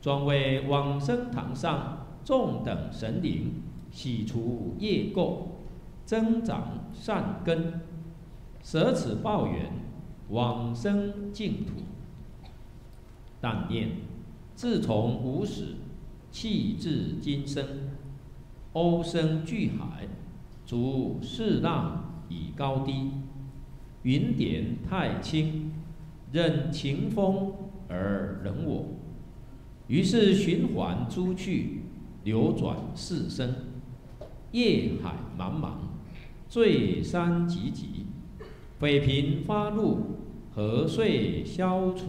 [0.00, 3.54] 专为往生堂上众等神灵
[3.90, 5.38] 洗除业垢，
[6.04, 7.80] 增长善根，
[8.62, 9.72] 舍此报缘，
[10.28, 11.72] 往生净土。
[13.40, 13.96] 但念
[14.54, 15.74] 自从无始，
[16.30, 17.66] 气至今生，
[18.74, 20.06] 欧生巨海，
[20.64, 23.10] 逐世浪以高低，
[24.02, 25.72] 云点太轻，
[26.32, 27.52] 任情风
[27.88, 28.86] 而冷我。
[29.86, 31.82] 于是循环诸去，
[32.24, 33.54] 流转四生，
[34.52, 35.72] 业海茫茫，
[36.48, 37.84] 罪山汲汲，
[38.78, 40.00] 匪贫发怒，
[40.52, 42.06] 何遂消除？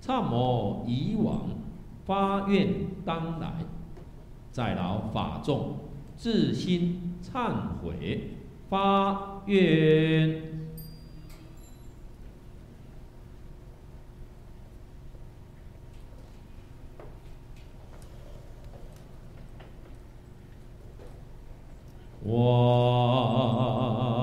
[0.00, 1.50] 忏摩以往，
[2.06, 2.68] 发愿
[3.04, 3.52] 当来，
[4.50, 5.76] 在劳法众
[6.16, 8.30] 自心忏悔，
[8.70, 10.49] 发愿。
[22.30, 24.19] 花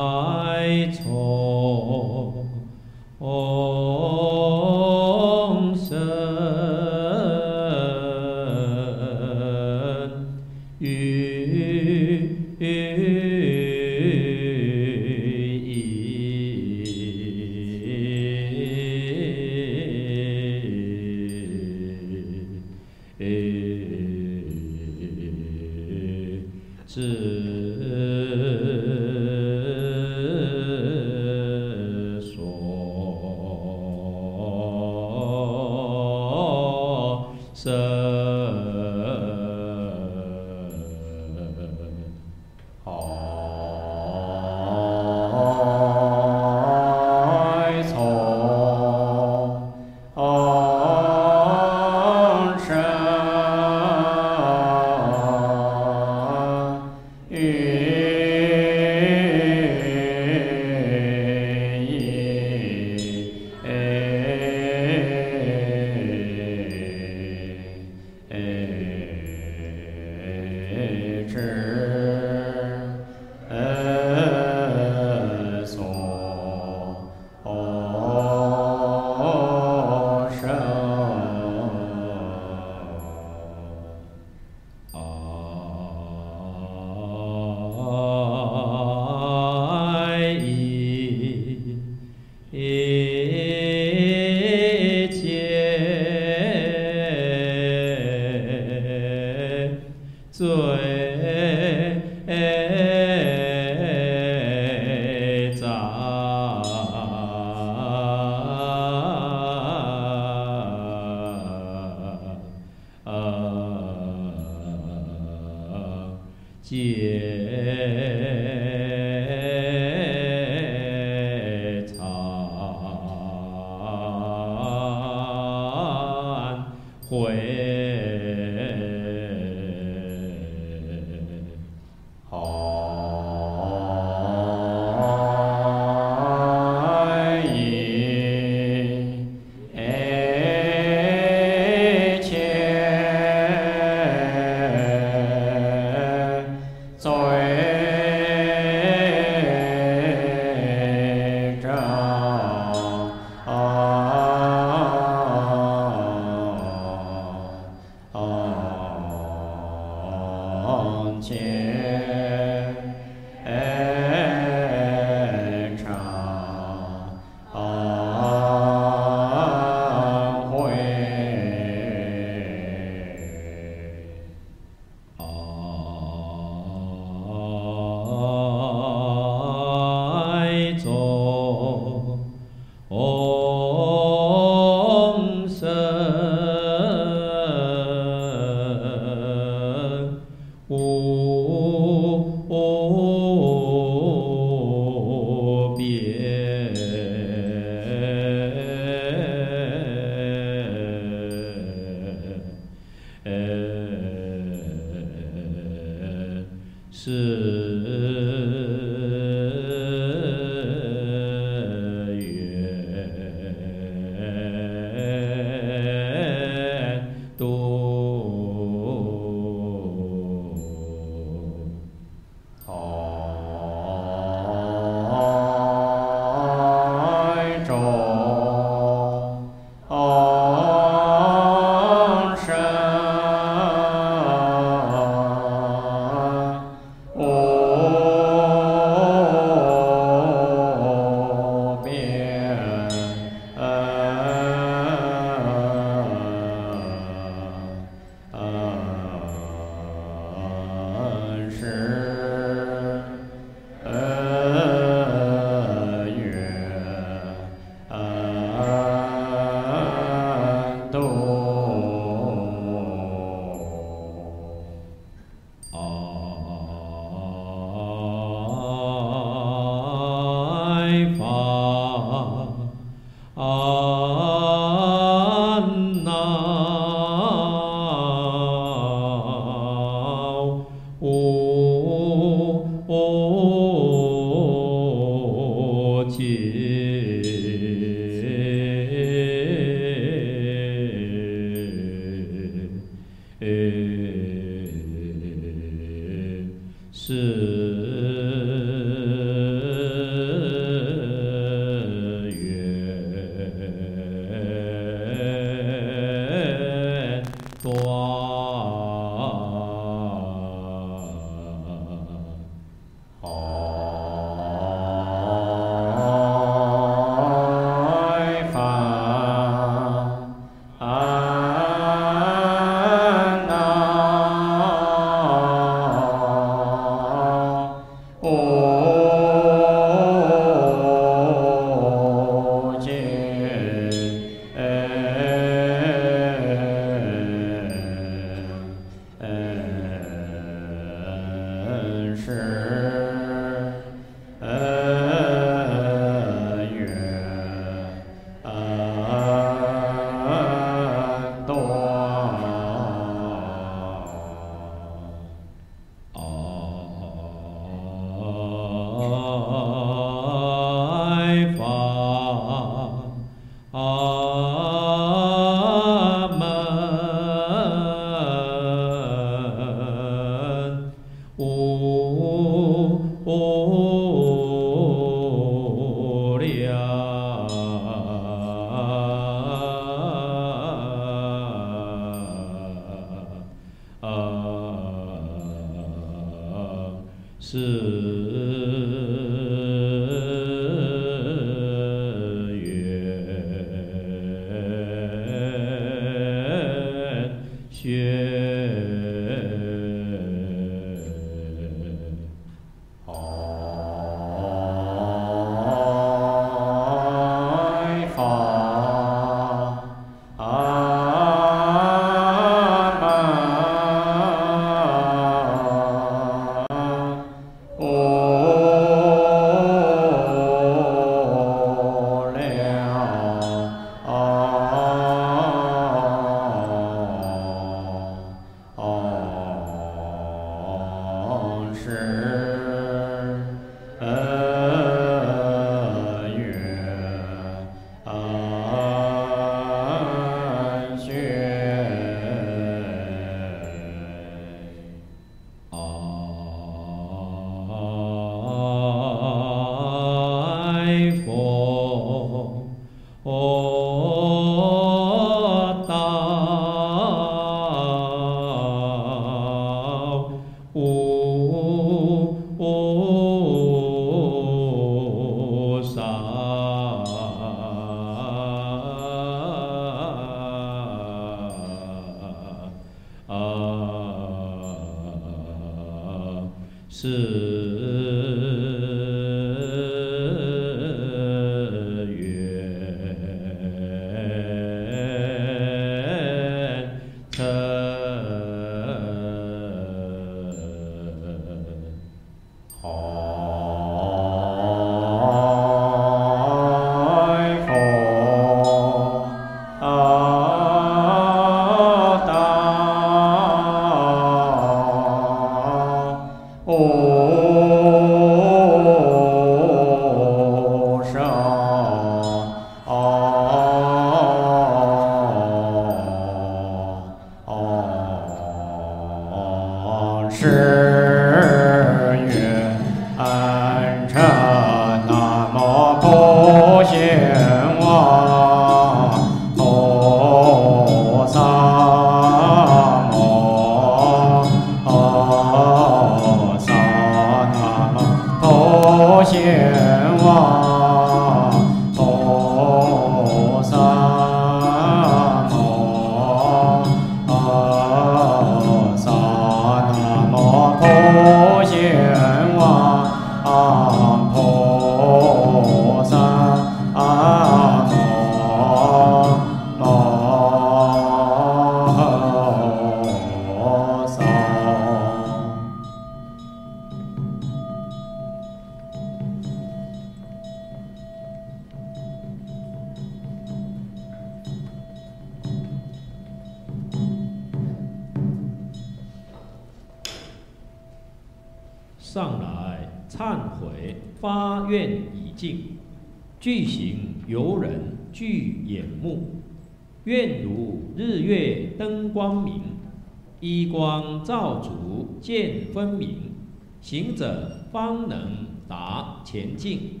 [595.76, 596.32] 分明
[596.80, 600.00] 行者方能达前进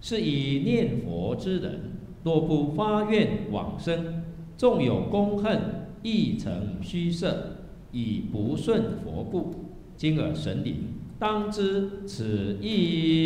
[0.00, 1.80] 是以念佛之人
[2.22, 4.22] 若不发愿往生
[4.56, 7.56] 纵有功恨亦成虚设
[7.90, 9.52] 以不顺佛故
[9.96, 10.76] 今而神灵
[11.18, 13.19] 当知此意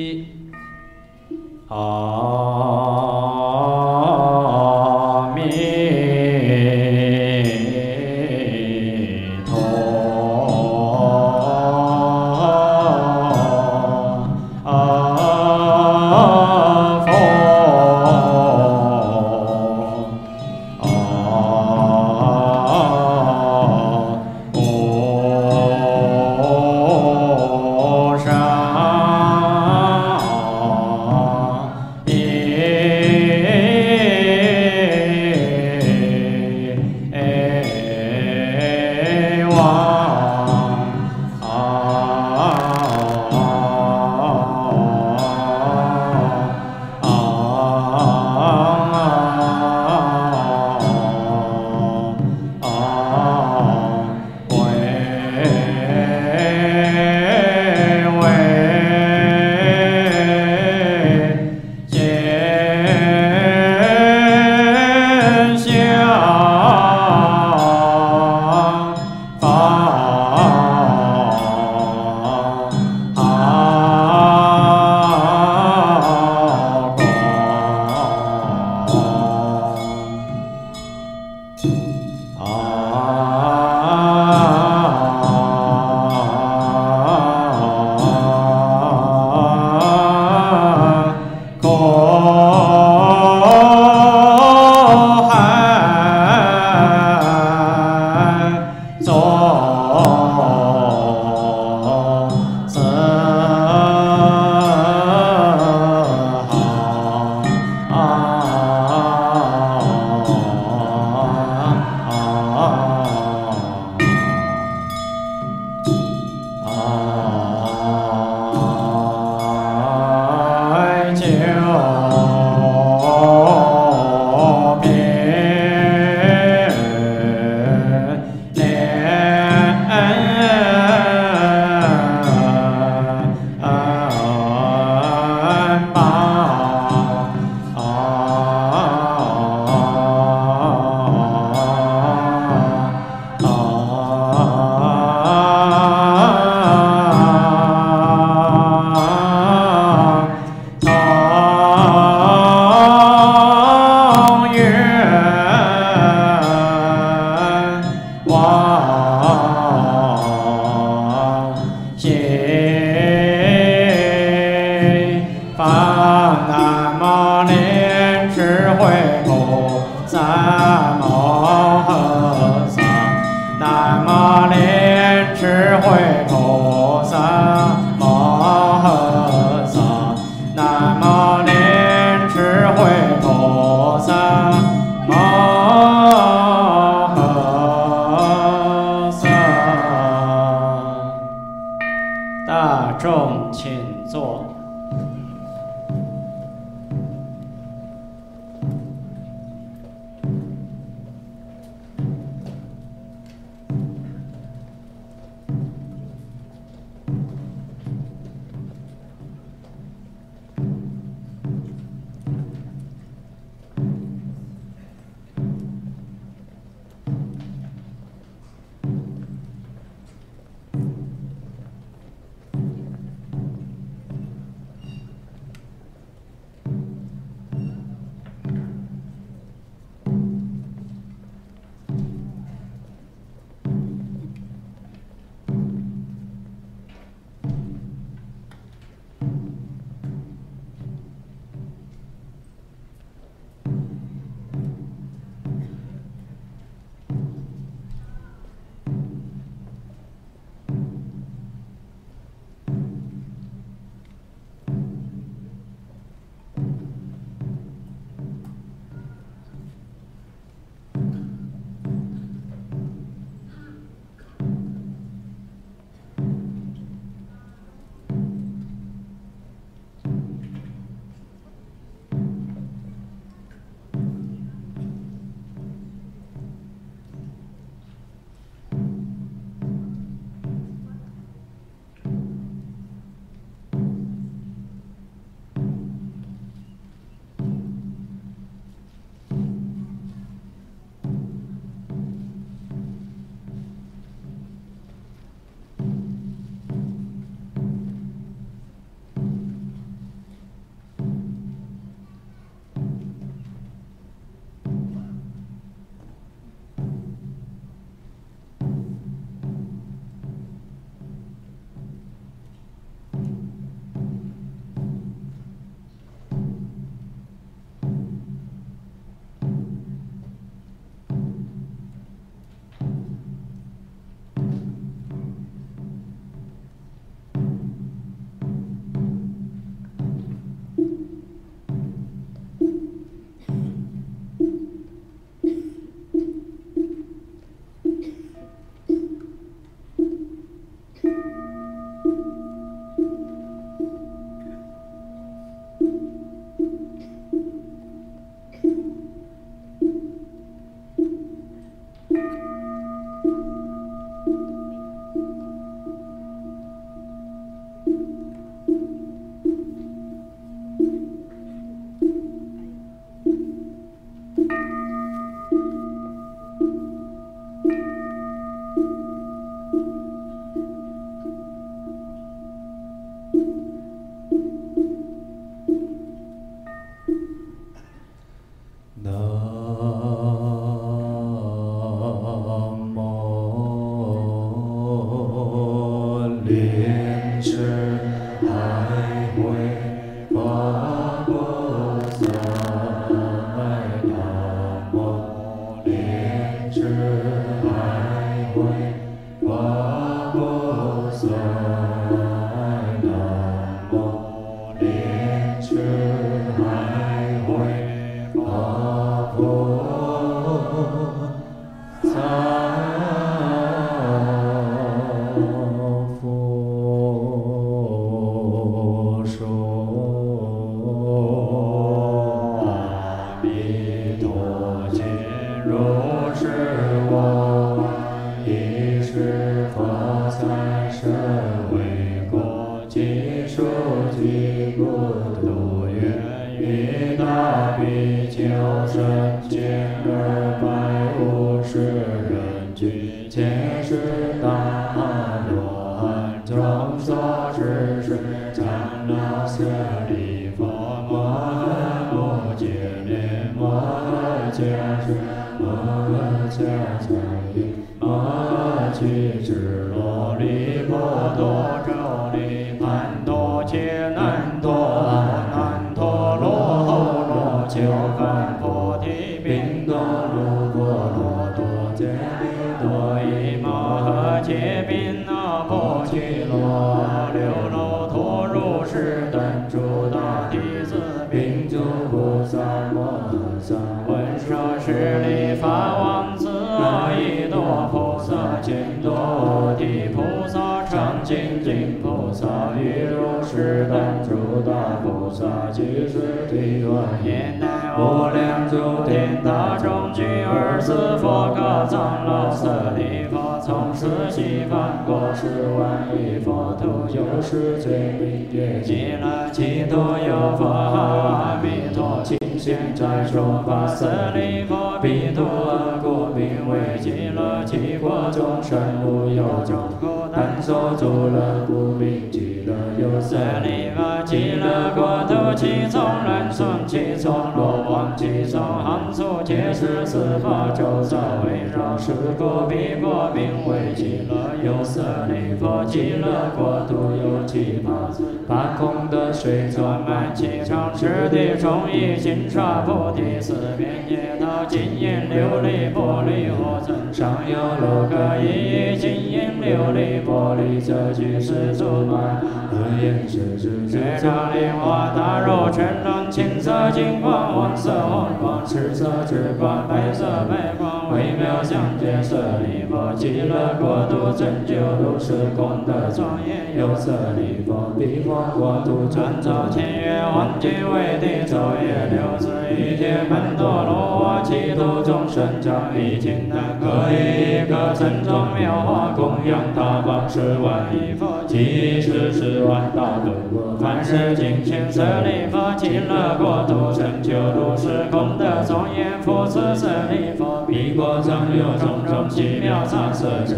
[523.26, 531.96] 舍利弗，极乐国土，其中人顺，其中罗王，其中行住，皆是四方周遭围绕。
[531.96, 538.10] 是故彼国名为极乐有舍利弗，极乐国土有七宝，
[538.46, 542.46] 把空的水装满其城，池地中金
[542.84, 549.33] 菩提，四面皆道金银琉璃玻璃火尊，上有六个一金。
[549.64, 560.93] 琉璃玻璃这句是竹满，何言是竹节这里我打入全能青色金光黄色黄光赤色赤光白色白光。
[561.12, 581.33] 微妙相接舍利弗，极乐国土成就如是功德庄严有舍利弗，彼佛国土成照千月王金为地昼夜六之一切门陀罗我其度众生将一经等各一个城中妙华供养他方是万亿佛。
[581.54, 593.54] 即是十万大德，凡是尽显舍利弗，极乐国土成就如是功德庄严佛土舍利弗，彼国成就种种奇妙杂色之，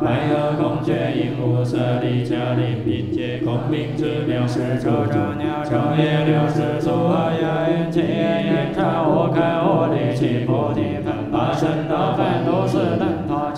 [0.00, 7.42] 白鹅孔雀鹦鹉舍利迦陵频揭空明之鸟，是诸庄严昼夜六时诸恶业
[7.74, 8.00] 因皆
[8.46, 13.09] 因忏我开我立，其不净饭八分得分都是。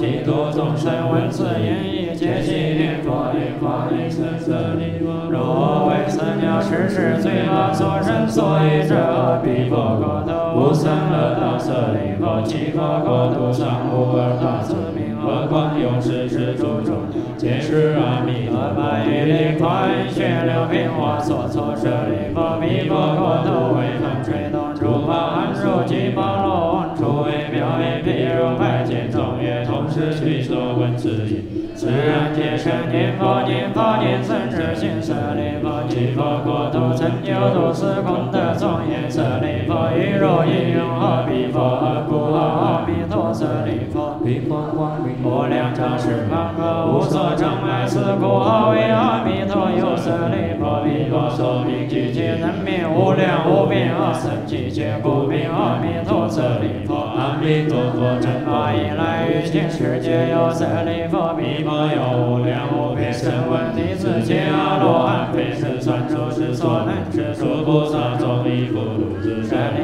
[0.03, 5.07] 地土众生闻此言，皆悉念佛力，法力生舍利弗。
[5.31, 17.07] 若为善了时时罪恶所生所以者，彼佛国土无生恶道舍利弗，即佛国土上无二大慈名，何况勇士之诸众，
[17.37, 20.91] 皆是阿弥陀佛以力快一切六品
[21.23, 28.43] 所措舍利，彼佛国土为风吹动，诸法安住及般若，诸位表演譬如。
[30.15, 31.43] 须多闻此意。
[31.75, 44.12] 自然皆成念佛念佛念僧者，心舍利佛，即佛国土成就如是功德庄严舍利佛，亦若应用何彼佛，故阿弥陀舍利佛。
[44.25, 69.82] 毗婆光明无量正是方可无所正来是故号为阿弥陀又舍利婆毗婆舍俱伽能名无量无边阿僧俱伽故名阿弥陀舍利婆阿弥陀佛正法以来于今世劫有舍利婆毗婆有无量无边声闻弟子见阿罗汉非是算住是所能知诸菩萨众亦复如是舍利。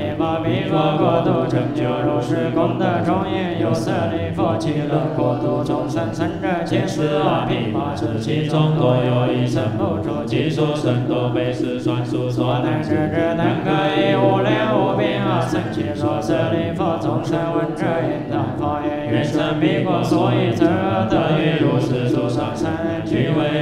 [0.71, 15.41] 我国土成就如是功德庄严，有舍利佛及乐过度众生，生者皆死而病，乃至其中多有一生不出，技术甚多，背时算数，所谈之智可以无量无边啊！
[15.41, 20.65] 生起如舍利弗众生闻者应当发愿，愿生彼国，所以者？
[21.09, 22.69] 得遇如是诸上生，
[23.05, 23.58] 具为。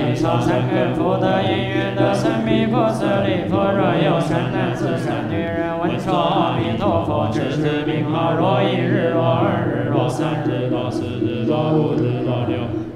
[0.00, 12.23] 以超生根福德因缘得生弥婆舍利佛，若有善男子善女人闻说阿弥陀佛，只是名号，若一日，若二日，若三日，若四日，若五日，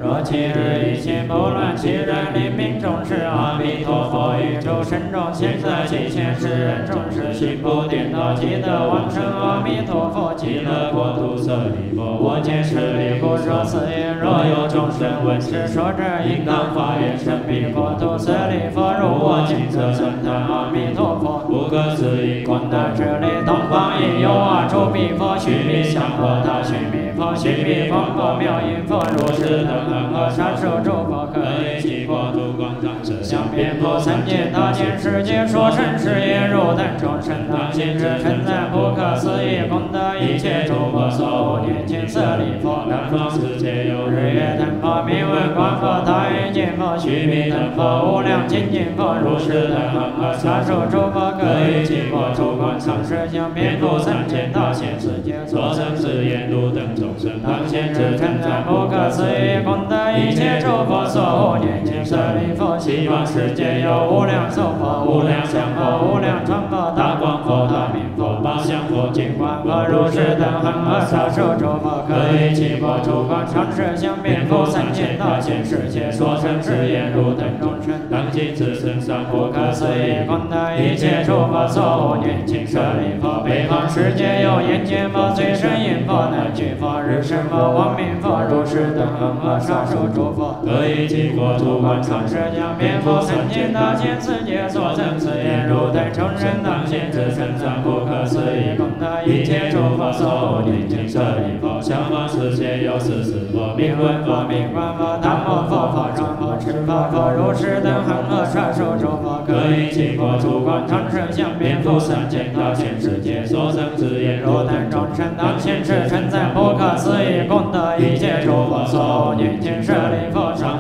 [0.09, 0.39] 若今。
[0.39, 12.01] 日一切不乱，其人临命终时，阿弥陀佛于诸神中现，在其前世人终时，行不颠倒，即得往生阿弥陀佛极乐国土舍利弗。
[12.01, 18.17] 我见舍利弗说此言，若有众生闻是说者，应当发愿生彼国土。
[18.17, 23.29] 舍利弗，如我今则称叹阿弥陀佛，不可思议功德之力。
[23.45, 32.98] 东方亦有阿处彼佛，须弥相佛他须弥佛，须弥佛佛妙音佛，如是等恒河沙数诸佛，可以其国土广大
[33.29, 120.28] 相遍布三界大千世界，说成是言如等众生当心之称赞不可思议功德，一切诸佛所护念经舍利弗，南方世界有日月灯佛、明文光佛、大圆镜佛、须弥灯佛、无量精进佛，如是等恒河沙数诸佛，可以其国土广长舌相遍布三界大千世界，所生是言如等众生当心之称赞不可思议功德，一切诸佛所护念经舍利弗，西世界有无量寿佛、无量相佛、无量传佛、大光佛、大明佛、宝相佛、金光佛，如是等恒河沙数诸佛，可以其国土广长舌相遍布三千大千世界，所生是言如等众生当今之身上不可思议功德，一切诸佛所护念经舍利佛，北方世界有眼见佛、最胜音佛、能具佛、日生佛、光明佛，如是等恒河沙数诸佛，可以其国土广长舌相遍布三界大千世界，所生是言如等众生当今之身上不可思议功德，一切诸佛所护念经舍利佛，相方世界有四十佛，名闻佛、名观佛、大摩佛、法常佛、持法佛，如是等恒河沙数诸佛，可以其国土广长舌相遍布三千大千世界，所生是言如等众生当今之称赞不可思议功德，一切诸佛所护念经舍利，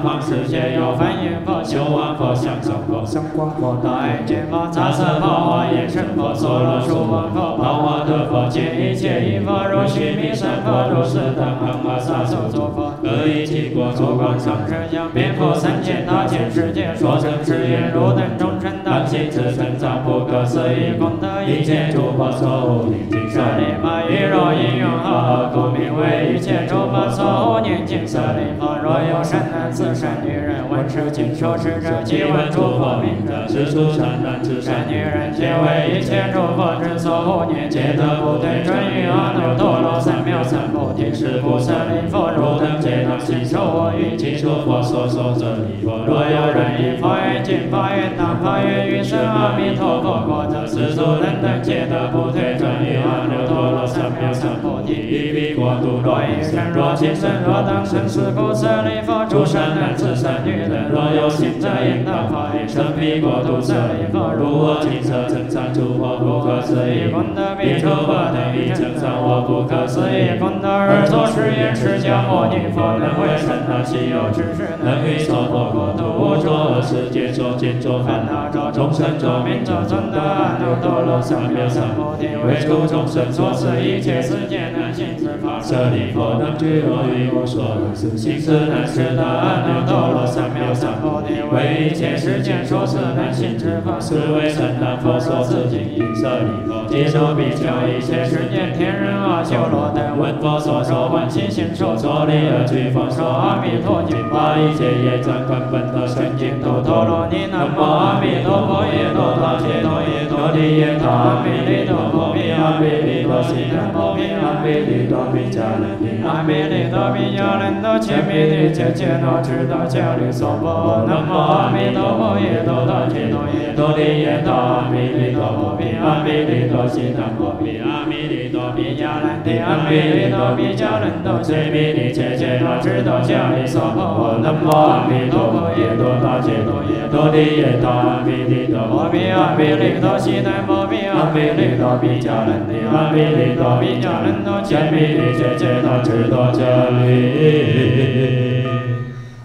[0.02, 18.77] 方世界有梵音佛、修王佛、相上佛、相光佛、大爱见佛、杂色佛、华严身佛、娑罗树王佛、宝华德佛，见一切一佛，如须弥山佛，如是等恒河沙数诸佛，可以其国土广长生相遍布三千大千世界，说成是言如等众生。
[18.88, 41.12] 当今之称赞不可思议功德，一切诸佛所护念经舍利弗，于若应用何故名为一切诸佛所护念经舍利弗，若有善男子善女人闻是经说是者，即闻诸佛名者，是诸善男子善女人，皆为一切诸佛之所护念，皆得不退转于阿耨多罗三藐三菩提。
[41.18, 45.90] 是故舍利弗，汝等皆当信受我于其诸佛所说者利弗。
[46.06, 54.92] 若有人以发愿经、发愿当、发愿于生阿弥陀佛国者，是诸人等皆得不退转于阿耨多罗三藐三菩提。
[54.92, 63.58] 一彼国土若应生，若今生，若当生，是故舍利弗，诸善男子善女人，若有心者应当发愿生彼国土。
[63.60, 70.68] 舍利弗，如我今生称赞诸佛不可思议功德，彼诸佛等亦称赞我不可思议功德。
[70.68, 85.27] 而作是言：释迦牟尼佛能为神他稀有之事，能于娑婆国土无作恶世界作见作烦恼众生作命作尊德阿耨多罗三藐三菩提，为诸众生所持一切世界的行之法。
[85.62, 93.98] 舍利弗，能具我于我所能事，行识难识的阿耨多罗三藐三菩提，为一切世间所持难行之法。
[94.00, 95.98] 是为圣难佛所持经义。
[96.14, 107.46] 舍利弗，接受比丘一切世间天人阿修罗等闻佛所说欢喜心受作礼而具佛说阿弥陀经，把一切业障根本的圣净土陀罗尼。
[107.50, 121.04] 南无阿弥陀佛，耶多他揭多耶多利耶他阿弥利多佛阿弥利多悉南无毗阿弥利多毗迦人毗阿弥利多毗迦人多切弥利切切那知道迦利娑婆。
[121.06, 146.60] 南无阿弥陀佛，耶多他揭多耶多利耶他阿弥利多佛毗阿弥利多悉南无毗阿弥利多毗迦人毗阿弥利多比迦能多揭弥利揭揭那智多迦利娑婆南无阿弥陀佛耶多那揭多耶多利耶多阿弥利多阿弥阿弥利多西南无比阿弥利多比迦能利阿弥利多比迦能多揭弥利揭揭那智多迦
[147.02, 147.02] 利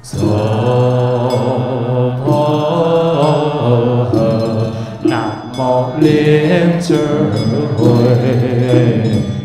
[0.03, 0.19] 娑
[2.23, 2.27] 婆
[5.01, 5.11] 南
[5.57, 5.59] 无
[5.99, 6.95] 莲智
[7.75, 7.81] 慧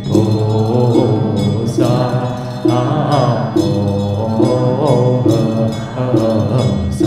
[0.05, 0.13] 菩
[1.67, 1.87] 萨，
[2.65, 3.59] 南无
[4.37, 5.31] 菩
[6.91, 7.07] 萨，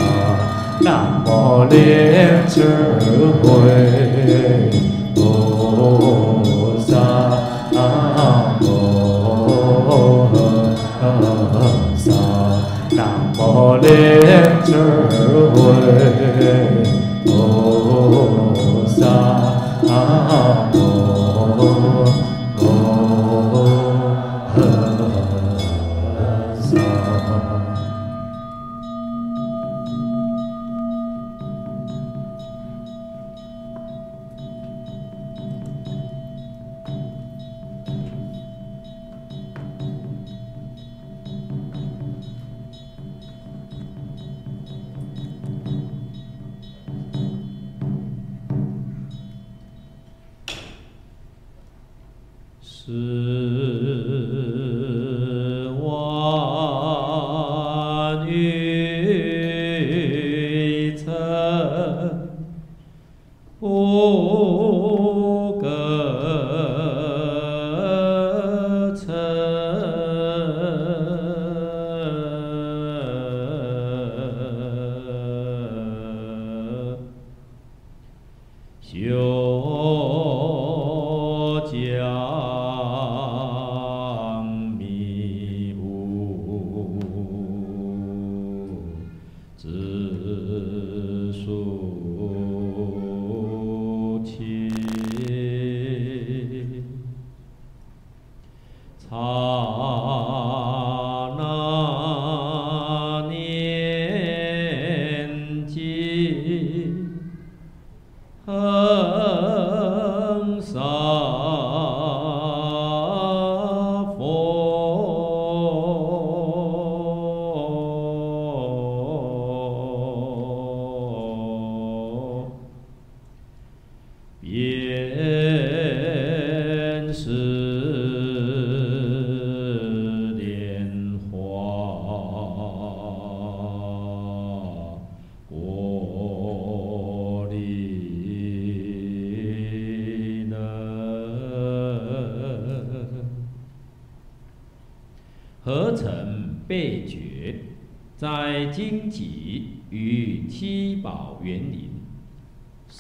[0.82, 0.90] 南
[1.24, 1.30] 无
[1.70, 2.56] 莲智
[3.44, 3.46] 慧
[5.14, 6.11] 菩
[13.82, 14.76] 无莲智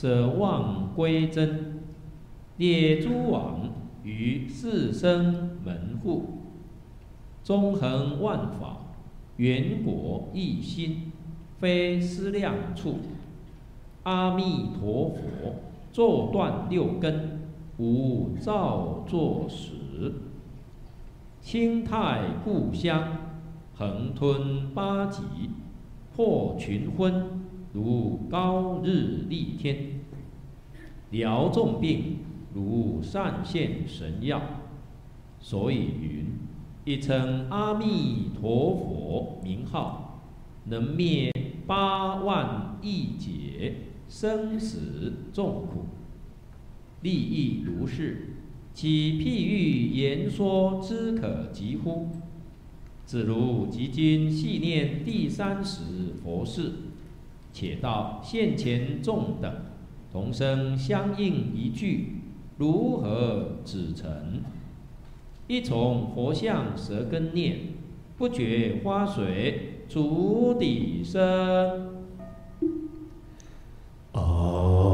[0.01, 1.83] 舍望归真，
[2.57, 3.69] 列诸王
[4.03, 6.39] 于四生门户，
[7.43, 8.79] 中横万法，
[9.37, 11.11] 圆果一心，
[11.59, 12.95] 非思量处。
[14.01, 15.57] 阿弥陀佛，
[15.91, 17.41] 坐断六根，
[17.77, 20.13] 无造作时。
[21.41, 23.17] 清泰故乡，
[23.75, 25.21] 横吞八极，
[26.15, 29.90] 破群昏，如高日丽天。
[31.11, 32.17] 疗重病，
[32.53, 34.41] 如善现神药。
[35.39, 36.25] 所以云：
[36.85, 40.21] 一称阿弥陀佛名号，
[40.65, 41.31] 能灭
[41.65, 43.75] 八万亿劫
[44.07, 45.85] 生死众苦。
[47.01, 48.35] 利益如是，
[48.73, 52.07] 其譬喻言说之可及乎？
[53.05, 56.71] 子如即今细念第三十佛事，
[57.51, 59.51] 且道现前众等
[60.11, 62.21] 同声相应一句，
[62.57, 64.41] 如何止成？
[65.47, 67.59] 一从佛像舌根念，
[68.17, 72.01] 不觉花水足底生。
[74.11, 74.90] 哦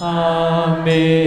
[0.00, 1.26] Amém.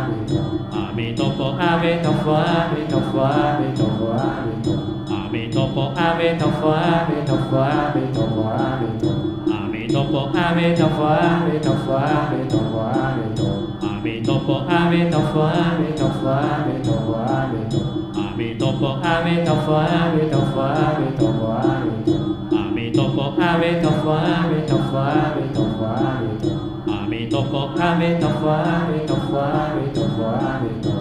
[1.11, 5.11] Ave topo, ave topo, ave topo, ave topo, ave topo.
[5.11, 9.51] Ave topo, ave topo, ave topo, ave topo, ave topo.
[9.51, 13.75] Ave topo, ave topo, ave topo, ave topo, ave topo.
[13.83, 17.91] Ave topo, ave topo, ave topo, ave topo, ave topo.
[18.15, 22.55] Ave topo, ave topo, ave topo, ave topo, ave topo.
[22.55, 26.71] Ave topo, ave topo, ave topo, ave topo, ave topo.
[26.87, 31.00] Ave topo, ave topo, ave topo, ave topo, ave topo.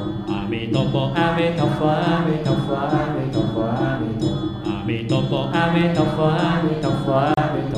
[0.51, 4.51] Ami topo, ami topo, ami topo, ami topo, ami topo.
[4.67, 7.71] Ami topo, ami topo, ami topo, ami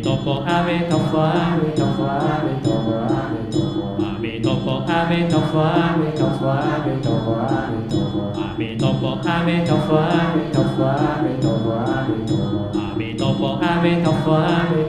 [0.00, 1.20] topo, ami topo.
[4.00, 8.32] Ami topo, ami topo, ami topo, ami topo, ami topo.
[8.40, 8.80] Ami
[13.20, 14.88] topo, ami topo, ami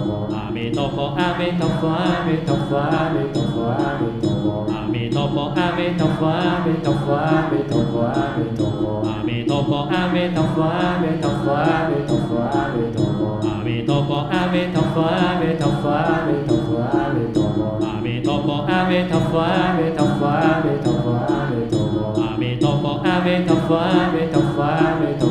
[0.71, 4.71] Amenopo, Amenopo, Amenopo, Amenopo, Amenopo.
[4.71, 9.03] Amenopo, Amenopo, Amenopo, Amenopo, Amenopo.
[9.03, 13.27] Amenopo, Amenopo, Amenopo, Amenopo, Amenopo.
[13.51, 17.67] Amenopo, Amenopo, Amenopo, Amenopo, Amenopo.
[17.91, 22.15] Amenopo, Amenopo, Amenopo, Amenopo, Amenopo.
[22.31, 25.30] Amenopo, Amenopo, Amenopo, Amenopo.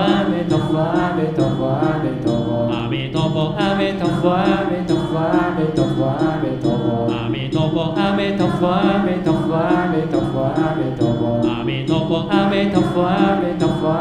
[2.76, 6.92] Ametopo, ametopo, ametopo, ametopo, ametopo.
[7.26, 11.30] Ametopo, ametopo, ametopo, ametopo, ametopo.
[11.50, 13.92] Ametopo, ametopo, ametopo,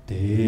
[0.07, 0.45] 电。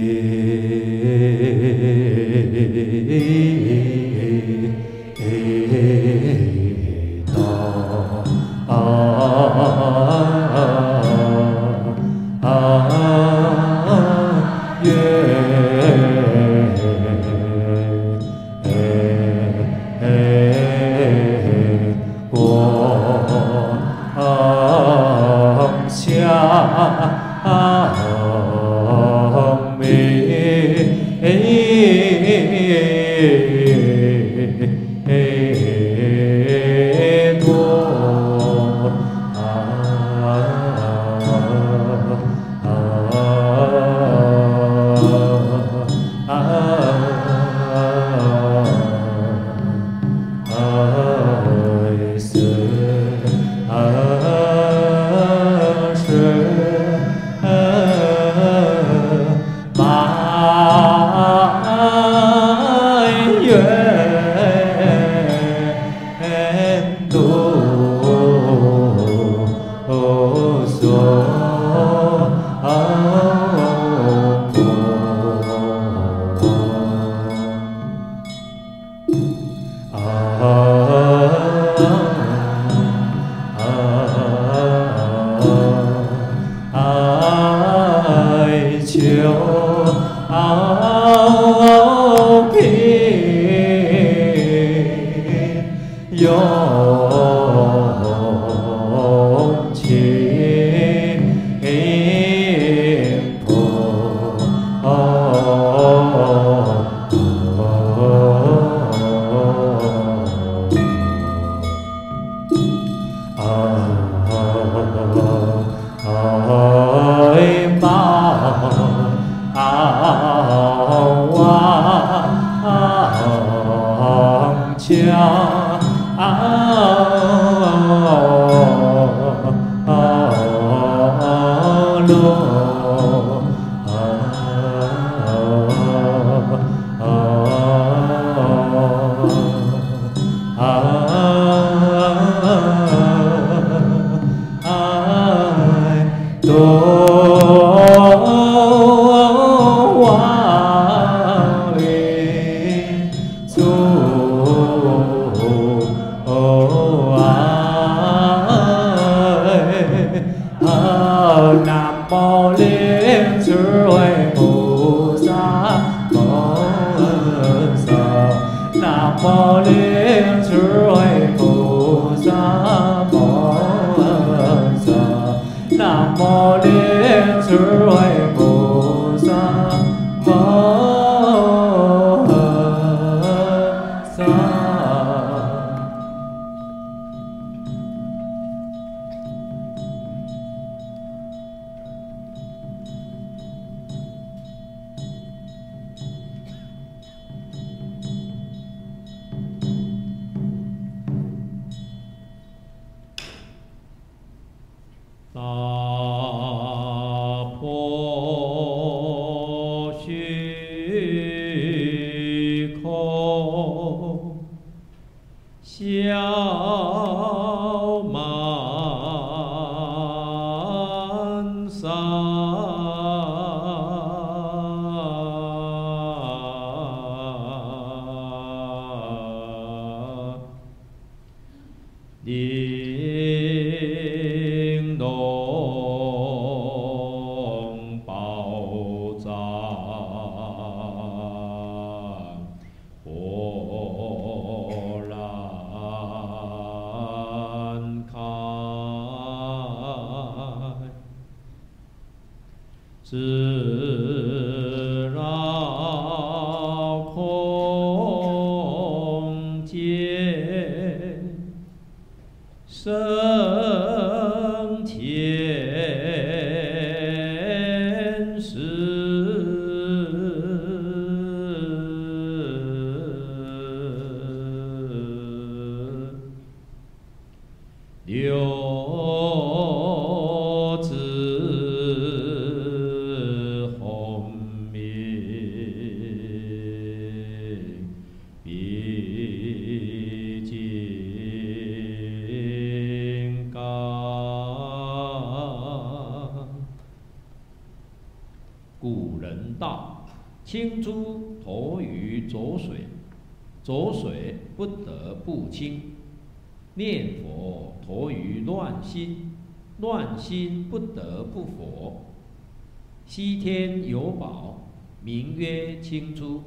[313.06, 314.70] 西天有宝，
[315.02, 316.44] 名曰青珠，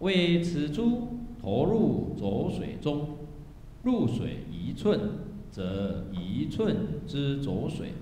[0.00, 1.08] 为此珠
[1.40, 3.16] 投入浊水中，
[3.82, 4.98] 入水一寸，
[5.50, 6.76] 则一寸
[7.06, 7.92] 之浊水，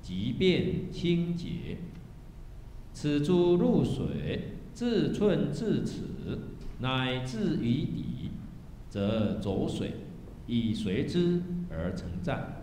[0.00, 1.78] 即便清洁。
[2.92, 6.02] 此珠入水，自寸至尺，
[6.78, 8.30] 乃至于底，
[8.88, 9.94] 则浊水
[10.46, 12.62] 以随之而成赞。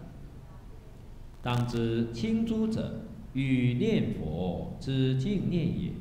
[1.41, 3.01] 当知青珠者，
[3.33, 5.91] 与念佛之净念也；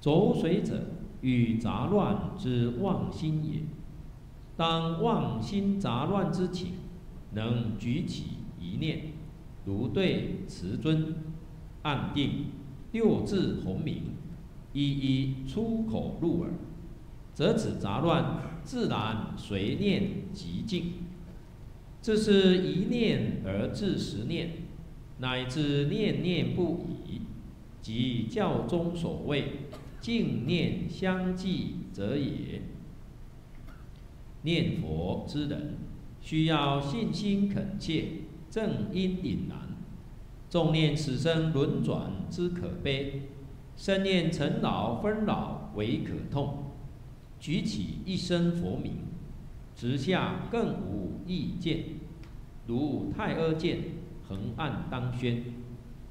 [0.00, 0.80] 浊水者，
[1.20, 3.60] 与杂乱之妄心也。
[4.56, 6.72] 当妄心杂乱之情，
[7.32, 8.24] 能举起
[8.60, 9.12] 一念，
[9.64, 11.14] 如对慈尊，
[11.82, 12.46] 暗定
[12.92, 14.02] 六字洪名，
[14.72, 16.52] 一一出口入耳，
[17.34, 20.92] 则此杂乱自然随念即静。
[22.00, 24.50] 这是一念而至十念，
[25.18, 27.22] 乃至念念不已，
[27.80, 29.52] 即教中所谓
[30.00, 32.62] 净念相继者也。
[34.42, 35.74] 念佛之人，
[36.20, 38.04] 需要信心恳切，
[38.50, 39.58] 正因凛然。
[40.48, 43.22] 纵念此生轮转之可悲，
[43.76, 46.64] 深念尘劳纷扰为可痛。
[47.40, 48.92] 举起一声佛名，
[49.74, 51.84] 直下更无意见。
[52.66, 53.80] 如太阿剑
[54.28, 55.44] 横按当宣，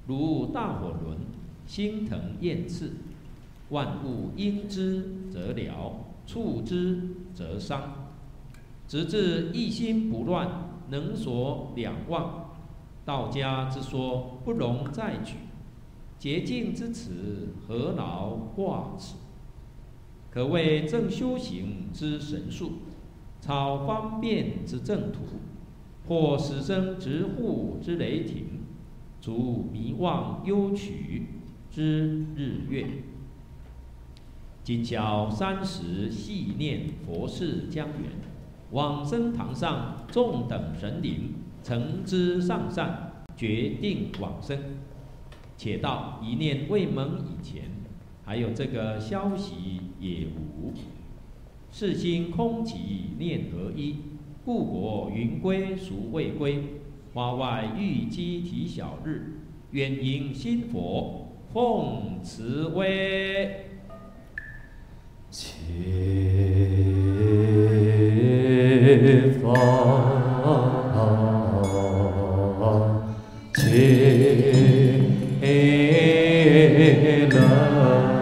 [0.08, 1.18] 如大火轮
[1.66, 2.94] 心腾焰刺。
[3.70, 8.10] 万物应之则疗，触之则伤。
[8.88, 12.52] 直至一心不乱，能所两忘。
[13.04, 15.36] 道家之说不容再举，
[16.20, 19.16] 洁净之词何劳挂齿？
[20.30, 22.74] 可谓正修行之神术，
[23.42, 25.22] 超方便之正途，
[26.08, 28.46] 或死生直护之雷霆，
[29.20, 31.28] 足迷妄幽曲
[31.70, 32.88] 之日月。
[34.64, 38.12] 今宵三时细念佛事将圆，
[38.72, 41.34] 往生堂上众等神灵。
[41.64, 44.56] 诚知上善，决定往生。
[45.58, 47.64] 且到一念未萌以前，
[48.24, 50.72] 还有这个消息也无。
[51.72, 52.76] 世心空寂
[53.18, 53.96] 念合一，
[54.46, 56.64] 故国云归孰未归？
[57.16, 59.40] 花外玉鸡啼晓日，
[59.72, 63.66] 远迎新佛奉慈威。
[65.32, 65.50] 接
[69.42, 69.50] 风
[73.52, 73.64] 接
[77.32, 78.15] 乐。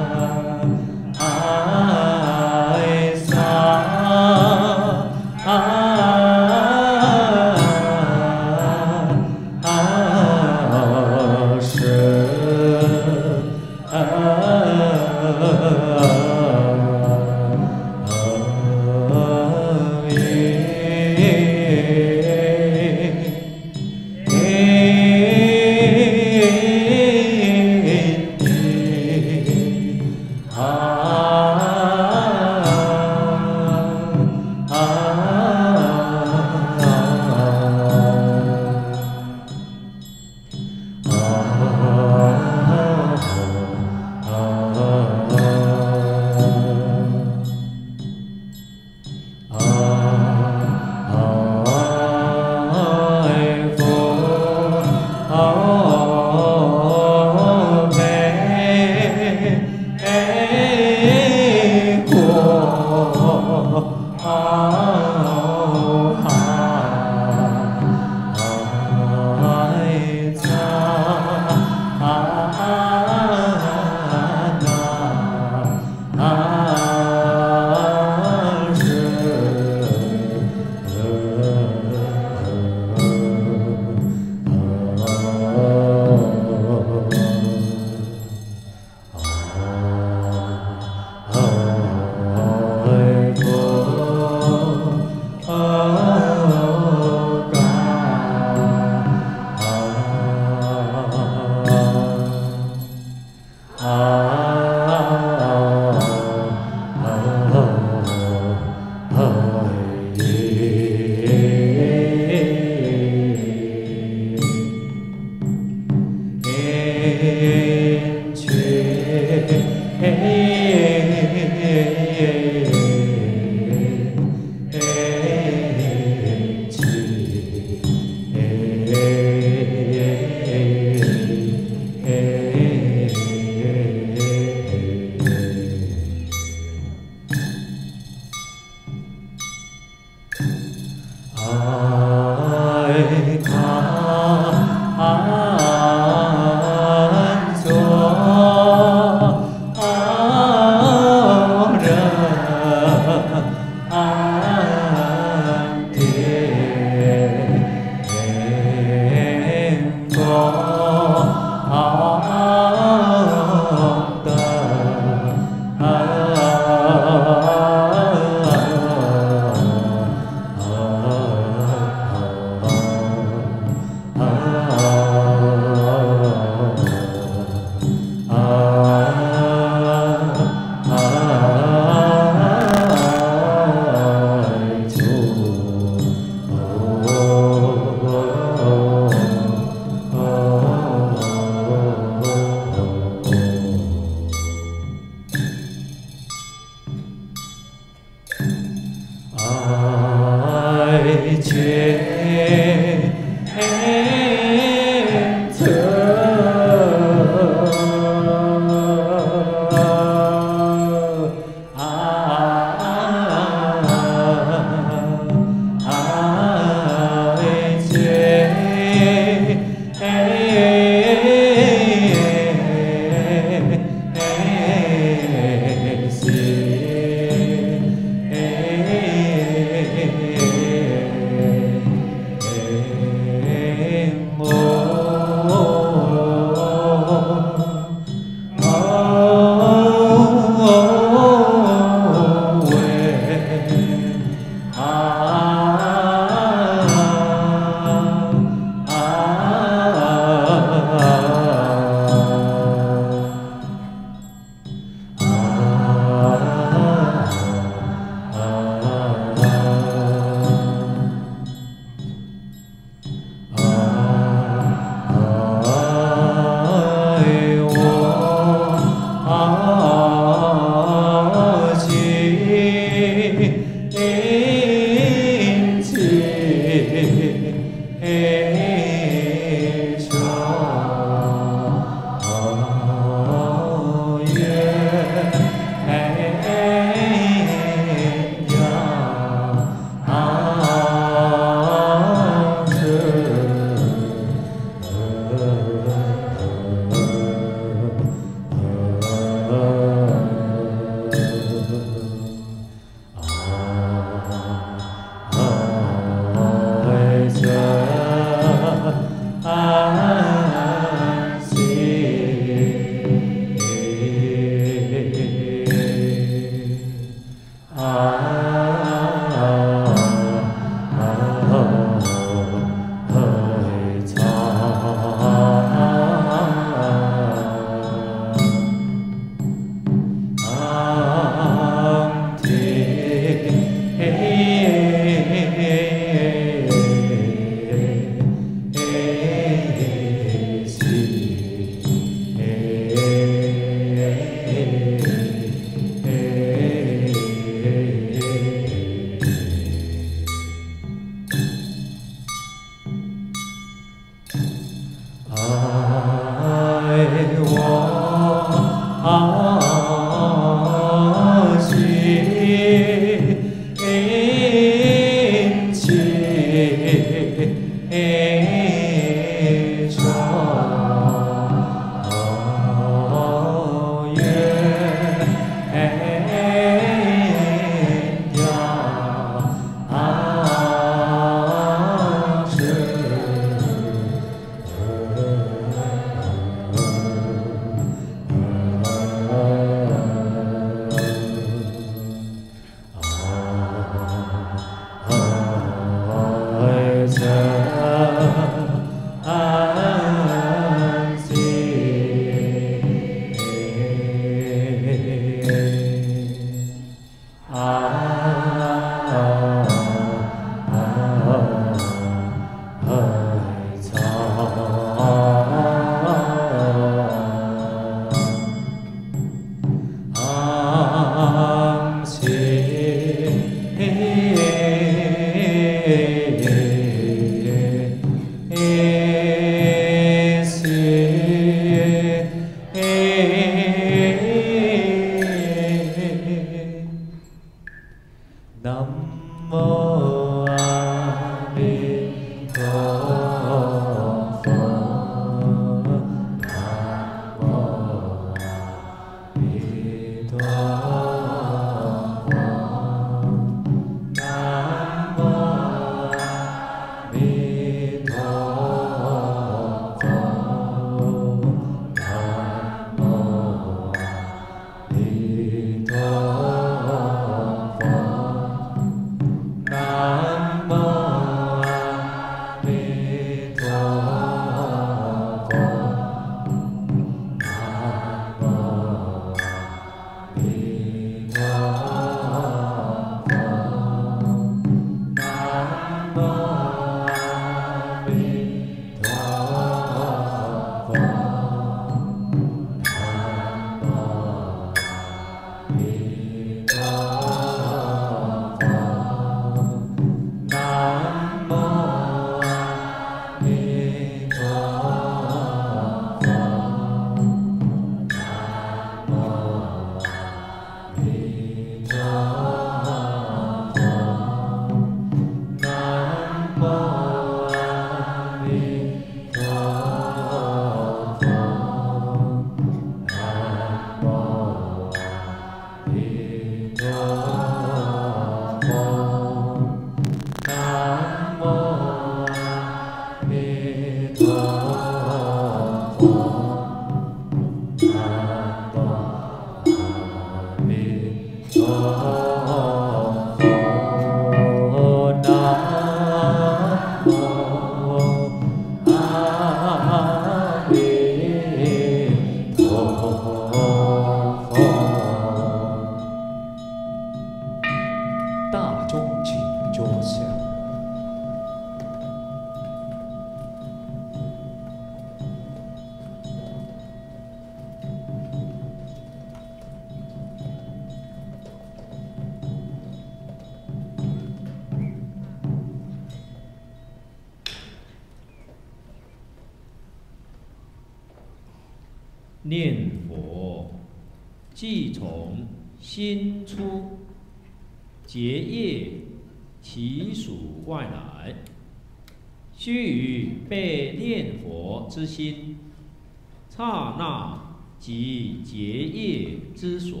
[596.60, 600.00] 刹那即结业之所。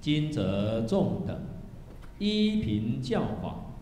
[0.00, 1.36] 今则众等
[2.20, 3.74] 依凭教法，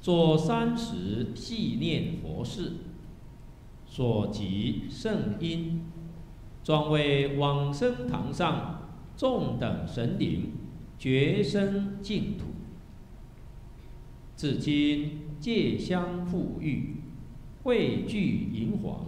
[0.00, 2.74] 做三时系念佛事，
[3.84, 5.82] 所及圣因。
[6.62, 10.52] 专为往生堂上众等神灵
[10.98, 12.44] 觉生净土，
[14.36, 16.96] 至今戒香馥郁，
[17.64, 19.06] 汇聚银黄，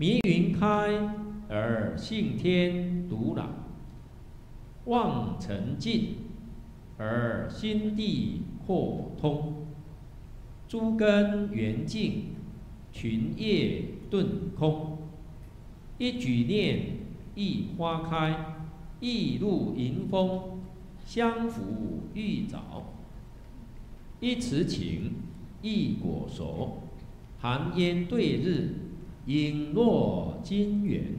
[0.00, 1.14] 迷云开
[1.46, 3.50] 而信天独朗，
[4.86, 6.14] 望尘尽
[6.96, 9.66] 而心地豁通，
[10.66, 12.28] 诸根圆净，
[12.90, 14.96] 群业顿空。
[15.98, 16.96] 一举念，
[17.34, 18.56] 一花开，
[19.00, 20.62] 一露迎风，
[21.04, 22.58] 相扶玉藻；
[24.18, 25.12] 一池情，
[25.60, 26.84] 一果熟，
[27.38, 28.74] 寒烟对日，
[29.26, 31.14] 影落金圆。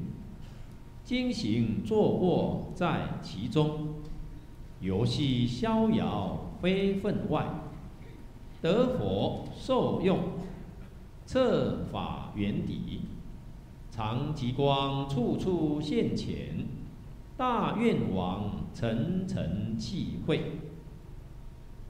[1.04, 3.96] 今行坐卧在其中，
[4.80, 7.48] 游戏逍遥非分外。
[8.62, 10.20] 得佛受用，
[11.26, 13.02] 策法圆底。
[13.90, 16.66] 常极光处处现前，
[17.36, 20.60] 大愿王层层契会，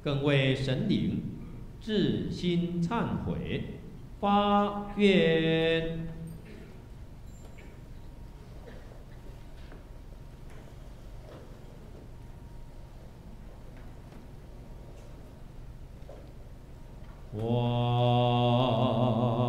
[0.01, 1.21] 更为神灵
[1.79, 3.80] 至心忏悔
[4.21, 5.97] 八月
[17.33, 19.40] 花。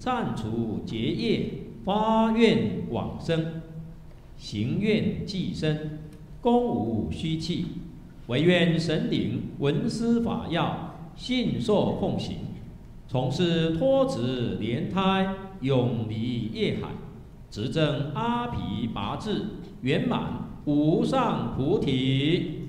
[0.00, 1.50] 暂除结业，
[1.84, 3.60] 发愿往生，
[4.38, 5.98] 行愿寄生，
[6.40, 7.66] 功无虚弃，
[8.28, 12.38] 唯愿神灵闻思法要，信受奉行，
[13.06, 16.88] 从事脱子莲胎，永离业海，
[17.50, 19.44] 执证阿毗跋致，
[19.82, 22.59] 圆满无上菩提。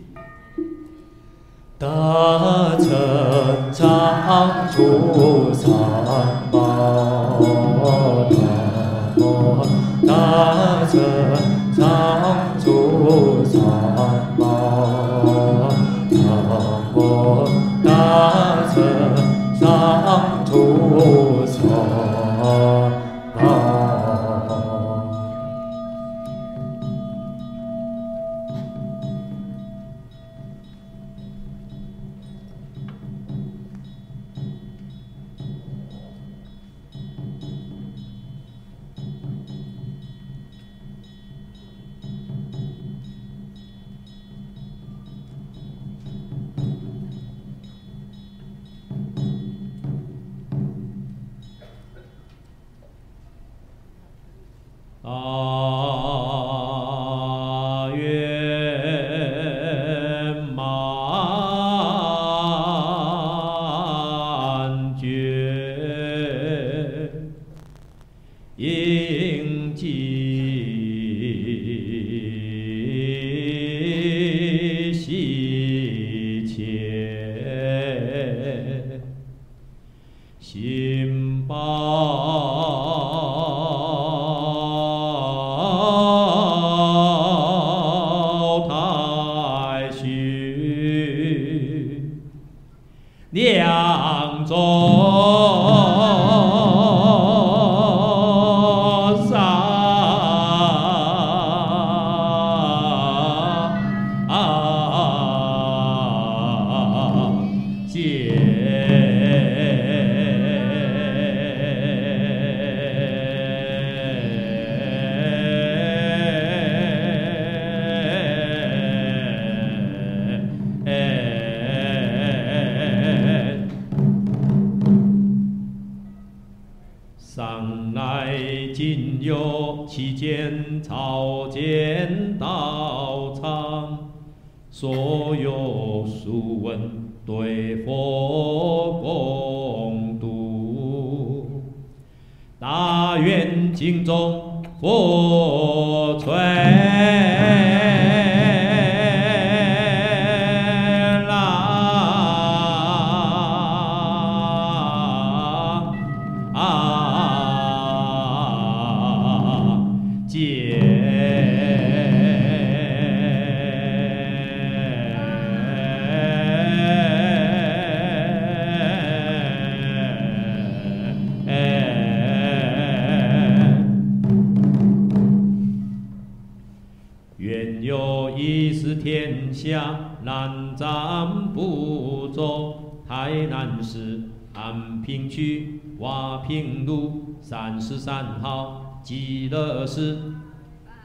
[189.03, 190.35] 极乐寺。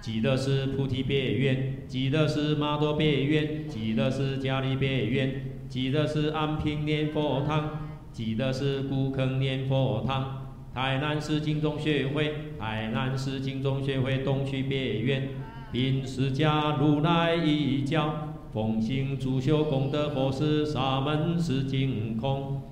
[0.00, 15.30] 极乐寺菩提别院，极乐寺马多别院，极乐寺迦利别院，极乐寺安平念佛堂，极乐寺古坑念佛堂，台南市经中学会，台南市经中学会东区别院，
[15.72, 22.62] 并释迦如来一教，奉行主修功德佛事沙门是净空。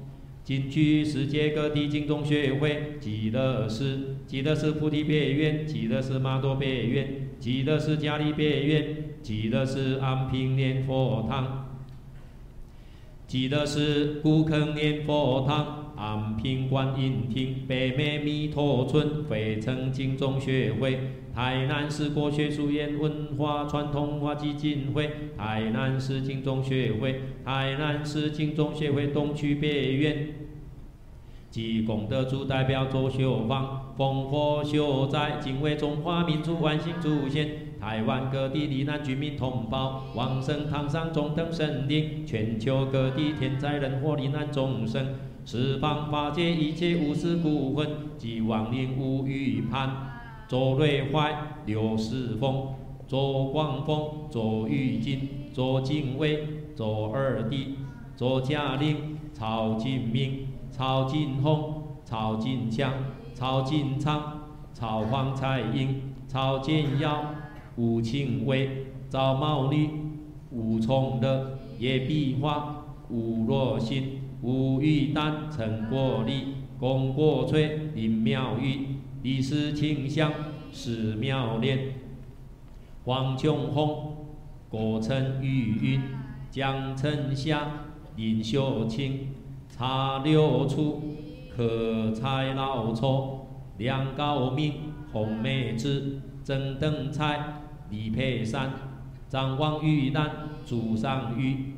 [0.44, 11.80] 今居世界各地经中学会，极乐寺、极乐寺菩提别院、极乐寺马多别院、极乐寺迦利别院、极乐寺安平念佛堂、
[13.26, 20.98] 极乐寺古坑念佛堂、安平观音亭、北美弥陀村、北城经中学会、
[21.34, 30.28] 台南市国学书院文化传统化基金会、台南市经中学会、台南市经中学会东区别院。
[31.50, 37.48] 及功德主代表周秀芳，烽火秀哉，敬畏中华民族万幸祖先，
[37.80, 50.13] 台湾各地罹难居民同胞，往生堂上中等神灵，全球各地天灾人祸罹难众生，十方法界一切无私孤魂及亡灵无余盼。
[50.54, 51.34] 周瑞怀、
[51.66, 52.68] 刘世峰、
[53.08, 57.78] 周光峰、周玉金、周敬威、周二弟、
[58.14, 60.46] 周嘉玲、曹金明。
[60.70, 62.92] 曹金红、曹金强、
[63.34, 67.34] 曹金昌、曹方彩英、曹建耀、
[67.74, 69.90] 吴庆伟、赵茂女、
[70.52, 78.93] 吴崇德、叶碧华、吴若欣、吴玉丹、陈国礼、龚国翠、林妙玉、
[79.24, 80.30] 李氏清香、
[80.70, 81.94] 史妙莲、
[83.06, 84.26] 黄琼红、
[84.68, 86.02] 郭成玉云、
[86.50, 89.30] 江晨霞、林秀清、
[89.70, 91.16] 查六处、
[91.56, 93.46] 柯蔡老丑、
[93.78, 98.72] 梁高明、洪美芝、曾登彩、李佩珊、
[99.30, 101.72] 张望玉兰、朱尚玉、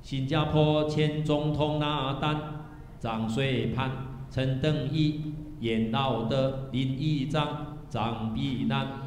[0.00, 2.64] 新加坡前总统纳丹、
[2.98, 3.90] 张水盘、
[4.30, 5.34] 陈登义、
[5.66, 9.02] 严老的、林义章、张碧南、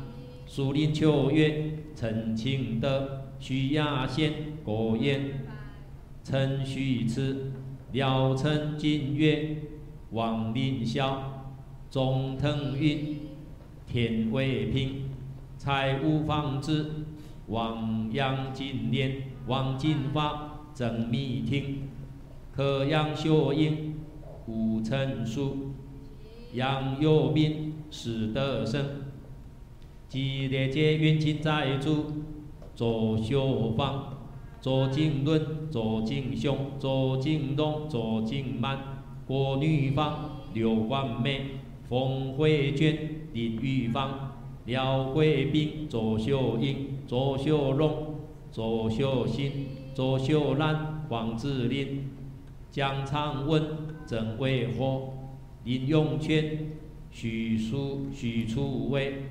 [0.45, 5.45] 树林秋月、陈清德、徐亚贤、郭燕、
[6.21, 7.53] 陈旭慈、
[7.93, 9.55] 廖成金月、
[10.11, 11.19] 王林霄、
[11.89, 13.19] 钟腾云、
[13.87, 15.11] 田伟平、
[15.57, 17.05] 蔡无芳子、
[17.47, 21.87] 王杨金莲、王金发、曾密婷、
[22.51, 23.95] 柯阳秀英、
[24.45, 25.68] 吴成书、
[26.53, 28.83] 杨有斌、史德生、
[30.07, 32.05] 季连杰、袁金寨、朱
[32.73, 34.17] 左秀芳、
[34.59, 44.31] 左金伦、左金雄、左金龙、左金曼、郭女方、刘冠美、冯慧娟、李玉芳、
[44.65, 48.15] 廖桂兵、左秀英、左秀龙、
[48.51, 52.09] 左秀新、左秀兰、黄志林、
[52.71, 53.63] 江长文、
[54.07, 55.18] 郑桂华。
[55.69, 56.71] 林永全、
[57.11, 59.25] 许书、许楚伟、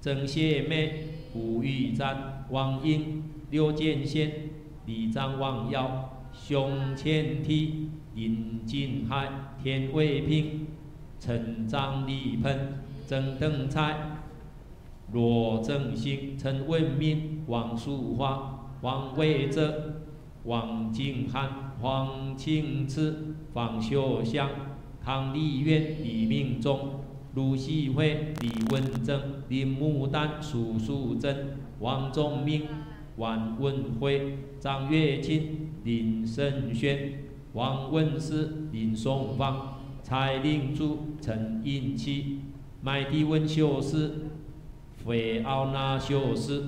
[0.00, 4.50] 曾谢美、吴玉展、王英、刘建先、
[4.84, 9.30] 李张王耀、熊千体、林金海、
[9.62, 10.66] 田伟平、
[11.18, 12.74] 陈张立鹏、
[13.06, 14.18] 曾登彩、
[15.10, 20.02] 罗正兴、陈文明、王淑华、王伟泽、
[20.44, 24.50] 王景涵、黄庆慈、方秀香、
[25.04, 27.00] 康丽媛、李明忠、
[27.34, 32.62] 卢锡辉、李文正、林牡丹、苏淑珍、王宗明、
[33.16, 42.40] 王文辉、张月清、林胜轩、王文思、林松芳、蔡玲珠、陈英琪、
[42.80, 44.28] 麦迪文修士、
[45.04, 46.62] 费奥纳修士。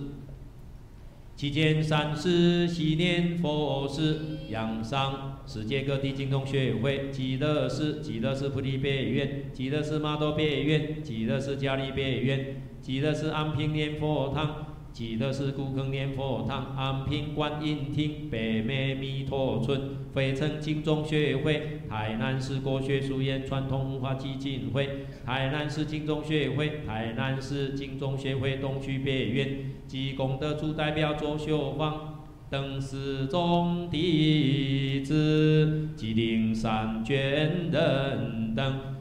[1.36, 14.63] 期间三世系念佛事，仰上世界各地精通学会，极乐寺、极乐寺菩提别院、极乐寺玛多别院、极乐寺迦利别院、极乐寺安平念佛堂、
[14.94, 29.74] 极乐寺古坑念佛堂、安平观音厅、北美弥陀村、费城精中学会、台南市国学书院传统文化基金会、台南市精中学会、台南市精中学会东区别院。
[29.86, 38.93] 及功德主代表左秀芳等四众弟子及灵山眷人等，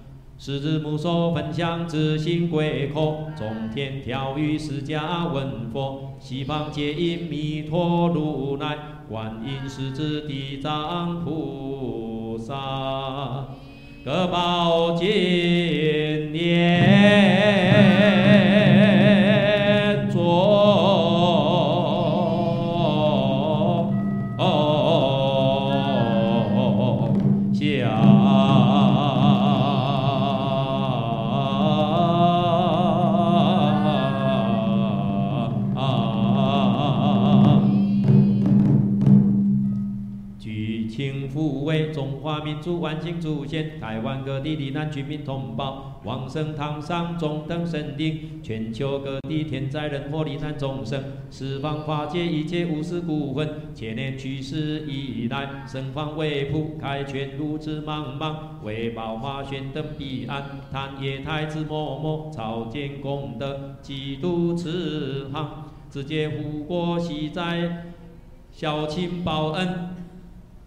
[0.46, 8.78] 十日目所分享自心归空，中天调御释迦文佛，西方接引弥陀如来，
[9.08, 13.48] 观音狮子地藏菩萨，
[14.04, 18.73] 各报经年。
[42.24, 67.88] 中华民族万幸祖先，台湾各地罹难居民同胞，往生堂上中等神灵，全球各地天灾人祸罹难众生，十方法界一切无私孤魂，千年去世以来，生方未普，开全路之茫茫，为报化宣登彼岸，叹业太子默默，朝见功德，基督慈航，直接护国息灾，
[68.50, 69.90] 孝亲报恩。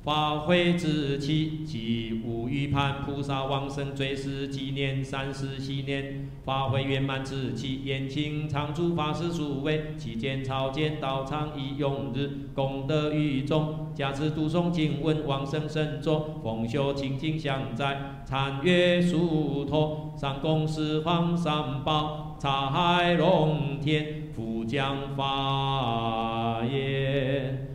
[0.07, 27.66] 发挥之气，即无余盘菩萨往生最是纪念三世系念，发挥圆满之气，延庆常住法师诸位，其间朝见道场以永日，功德于众，加持读诵经文，往生神咒，奉修清净相在，参阅疏托，上供十方三宝，茶海龙天，福将法言。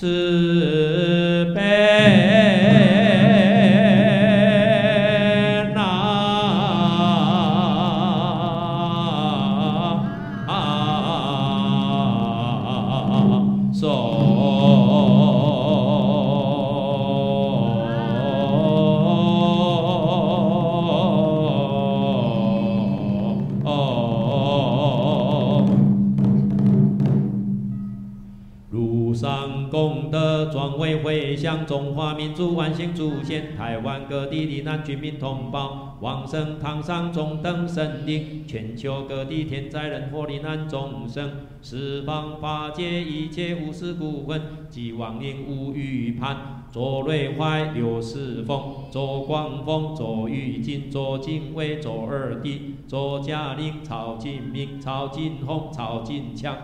[0.00, 3.47] 慈悲
[30.78, 46.54] 为回向中华民族万幸祖先，台湾各地的难居民同胞，往生堂上中等神灵，全球各地天灾人祸罹难众生，十方法界一切无事故魂及亡灵无余盼。
[46.70, 56.54] 左瑞怀、刘世峰、左光峰、左玉金、左金伟、左二弟、左嘉玲、曹金明、曹金红、曹金强、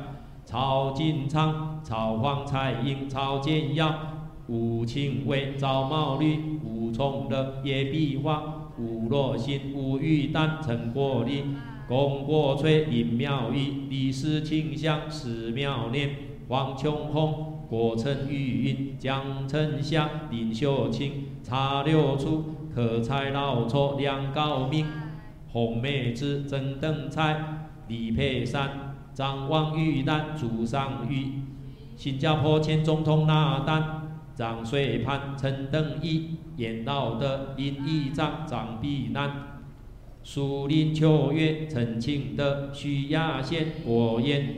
[0.44, 3.94] 曹金昌、曹黄彩英、曹建耀、
[4.46, 11.44] 吴清伟、赵茂律、吴崇乐、叶碧华、吴若新、吴玉丹、陈国立、
[11.88, 16.10] 龚国翠、林妙玉、李氏清香、史妙莲、
[16.48, 17.54] 王琼红。
[17.68, 22.44] 郭成玉、江成祥、林秀清、查六初、
[22.74, 24.86] 柯才老错、梁高明、
[25.50, 28.83] 洪美芝、曾登才、李佩珊、
[29.14, 31.40] 张望玉丹、朱尚玉、
[31.96, 39.60] 新加坡前总统纳丹、张水盘、陈登义、严老德、林义章、张碧南、
[40.22, 44.56] 苏林秋月、陈庆德、徐亚贤、郭燕、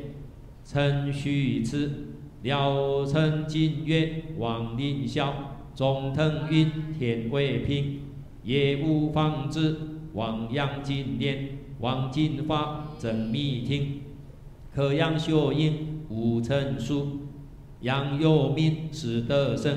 [0.65, 2.07] 陈旭慈。
[2.47, 8.03] 廖成金月、王林孝、钟腾云、田桂平、
[8.45, 9.81] 叶无方子、
[10.13, 14.03] 王阳金莲、王金发、曾密听、
[14.77, 17.21] 柯阳秀英、吴成书、
[17.81, 19.75] 杨友明、史德生、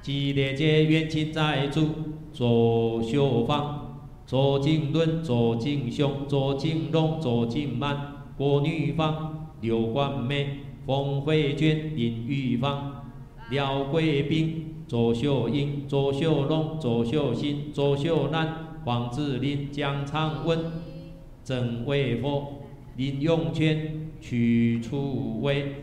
[0.00, 1.88] 吉列街元亲在主、
[2.32, 10.60] 左秀芳、左金伦、左金雄、左金龙、左金满、郭女芳、刘冠梅。
[10.86, 13.04] 冯慧娟、林玉芳、
[13.50, 20.58] 廖桂斌、左秀英、左秀龙、左秀新、左秀兰、黄志林、江长文、
[21.44, 22.62] 曾伟佛、
[22.96, 23.52] 林永
[24.22, 25.82] 全、曲楚伟、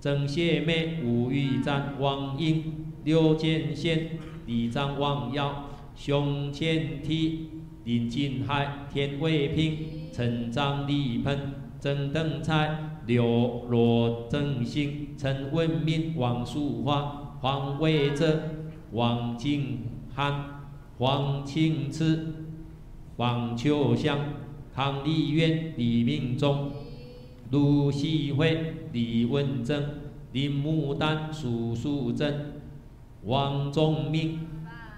[0.00, 7.50] 曾谢梅、吴玉展、王英、刘建贤、李张王耀、熊千体、
[7.84, 12.96] 林金海、田伟平、陈张立鹏、曾登才。
[13.06, 18.42] 刘罗正兴、陈文明、王淑华、黄伟哲、
[18.90, 20.66] 王金汉、
[20.98, 22.34] 黄清池、
[23.16, 24.18] 王秋香、
[24.74, 26.72] 康丽媛、李明忠、
[27.50, 29.84] 卢锡辉、李文正、
[30.32, 32.60] 林牡丹、苏淑珍、
[33.24, 34.40] 王宗明、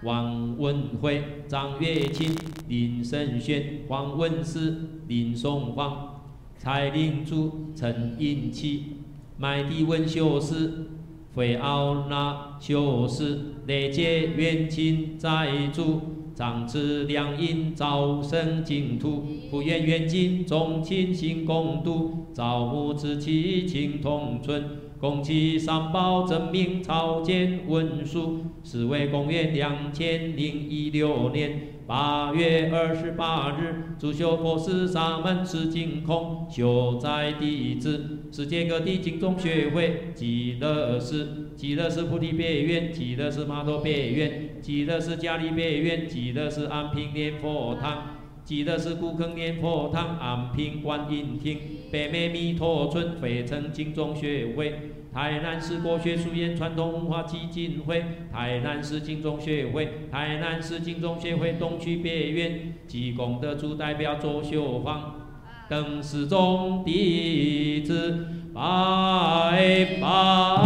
[0.03, 2.35] 王文辉、张月清、
[2.69, 6.19] 林胜轩、黄文思、林松芳。
[6.59, 8.97] 蔡林珠、陈英奇、
[9.37, 10.89] 麦迪文修士、
[11.33, 24.65] 费奥纳修士、雷杰元清在主、张志良因招生净土、福愿远近众亲心共度，造母之妻情同存，
[25.01, 31.75] 共祈三宝证明朝见文书，是为公元两千零一六年。
[31.89, 51.59] 八月二十八日，主修佛寺沙门持净空修在弟子，世界各地净宗学会，极乐寺、极乐寺菩提别院、极乐寺玛陀别院、极乐寺迦利别院、极乐寺安平念佛堂、极乐寺古坑念佛堂、安平观音亭、
[51.91, 54.93] 北美弥陀村非城金钟学会。
[55.13, 65.27] 台南市国学书院传统文化基金会、台南市金钟学会、台南市金钟学会东区别院济公的主代表周秀芳
[65.69, 70.59] 等四众弟子拜拜。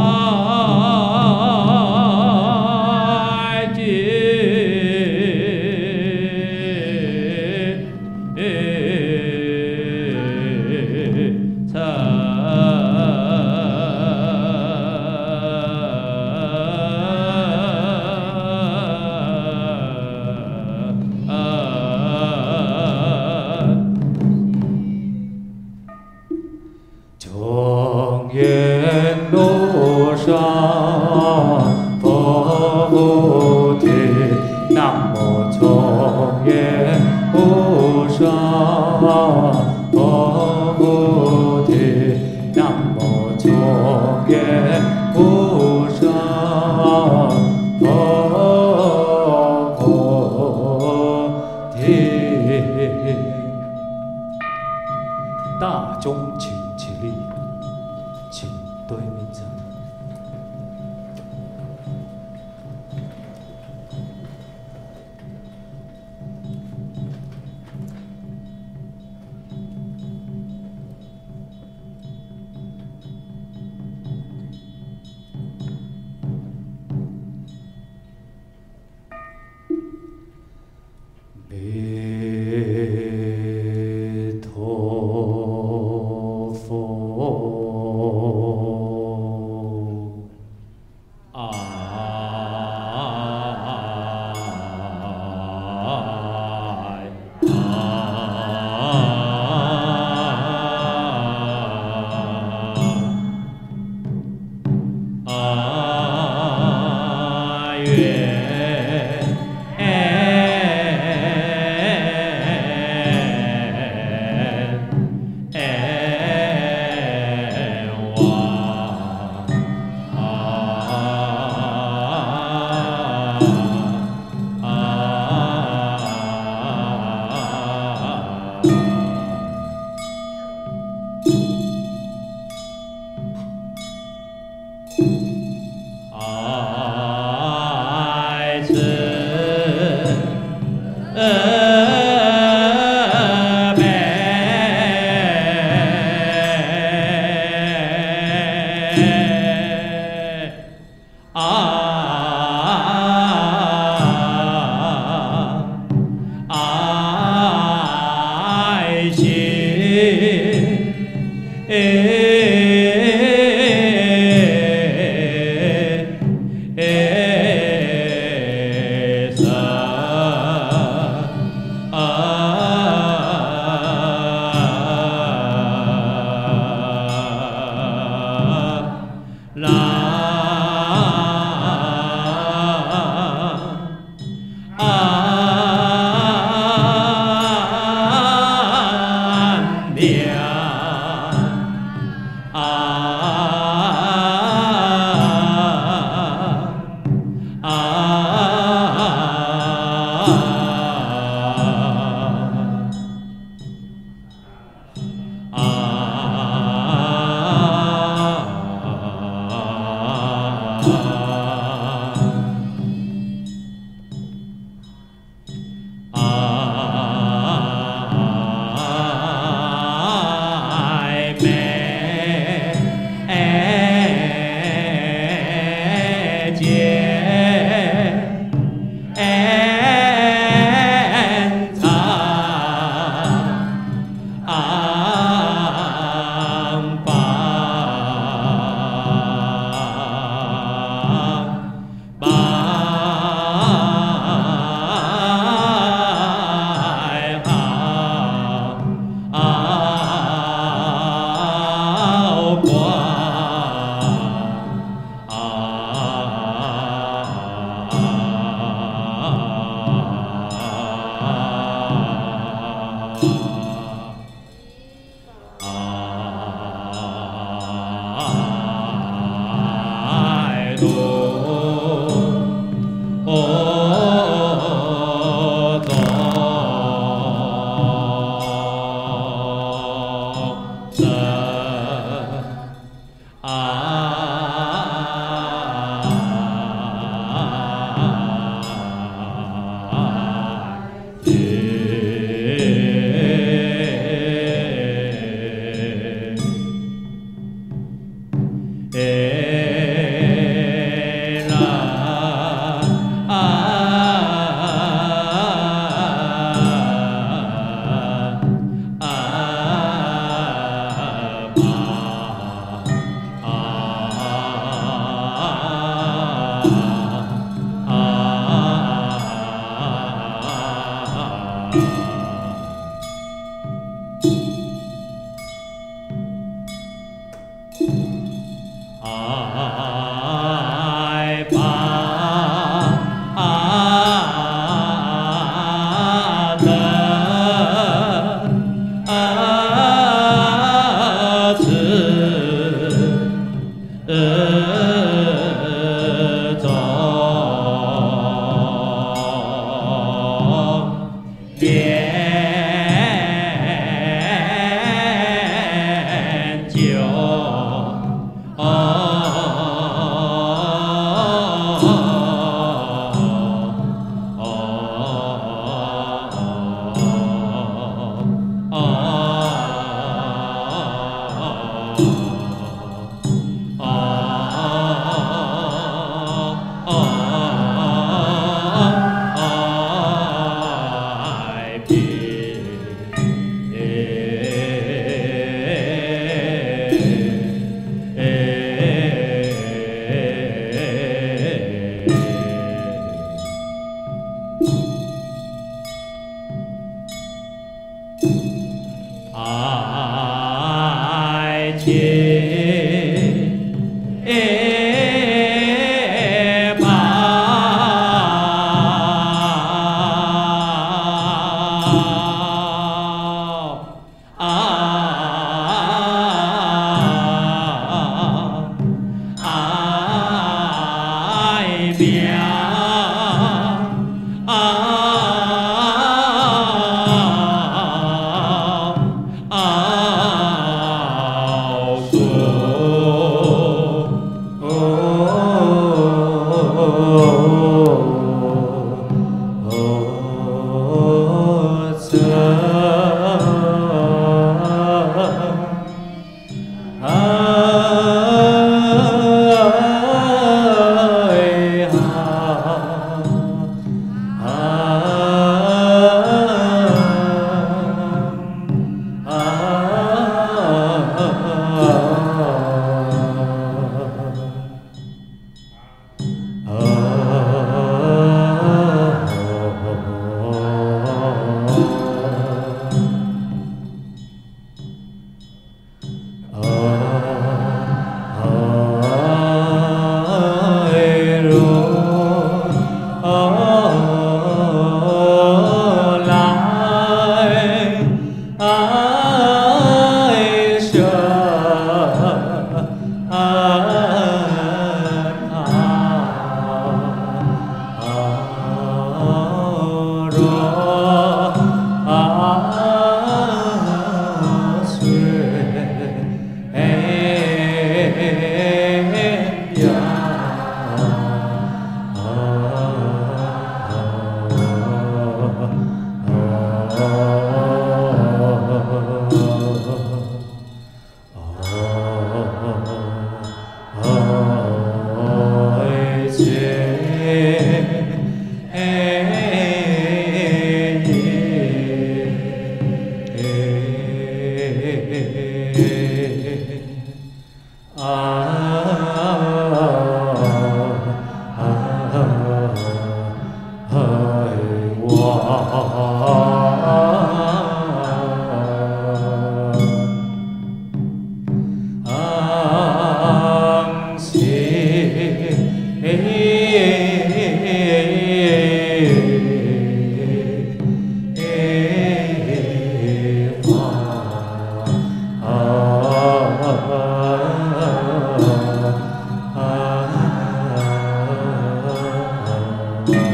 [573.05, 573.32] 救地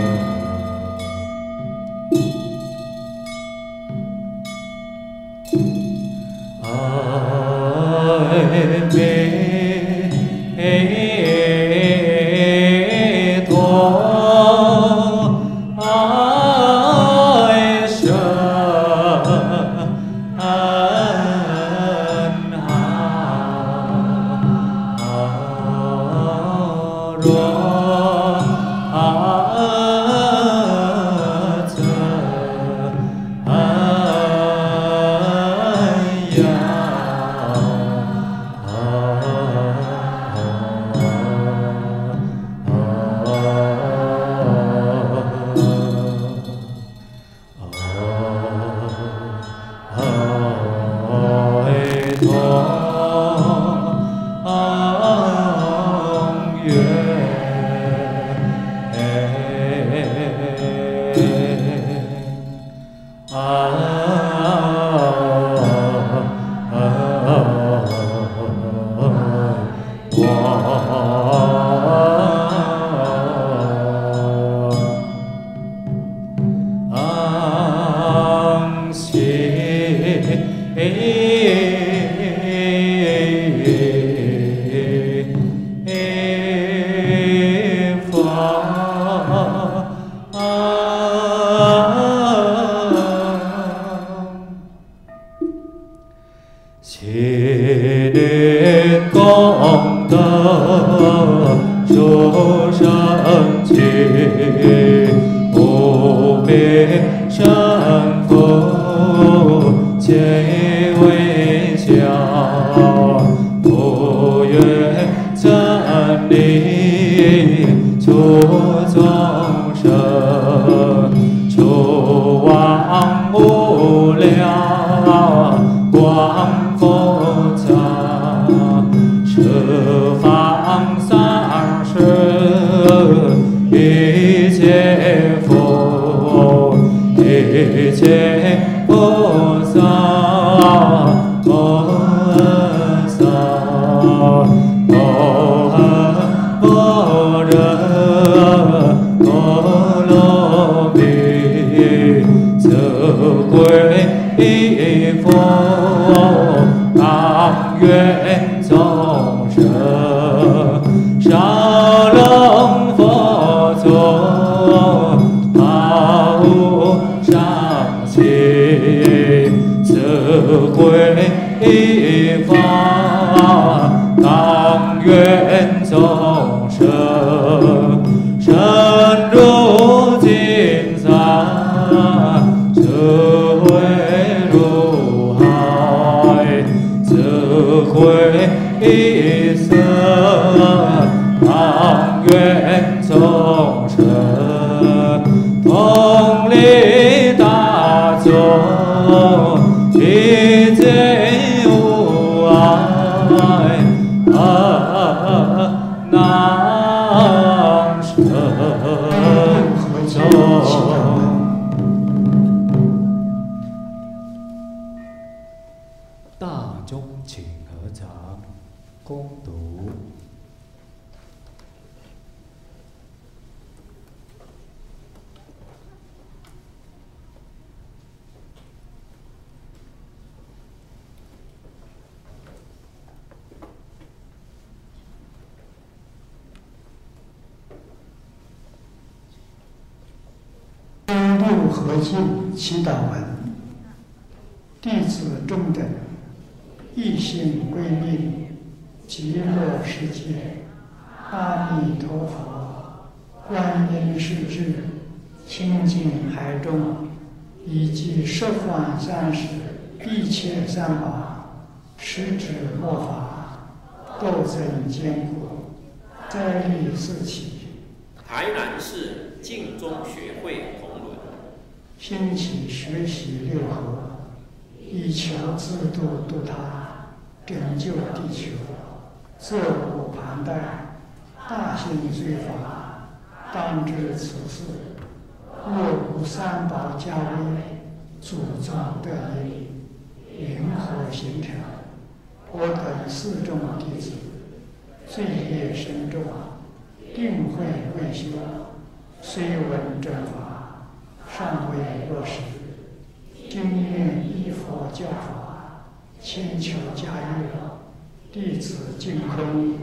[308.99, 309.75] 净空，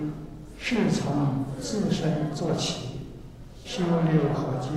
[0.59, 2.99] 是从自身做起，
[3.63, 4.71] 修六合敬。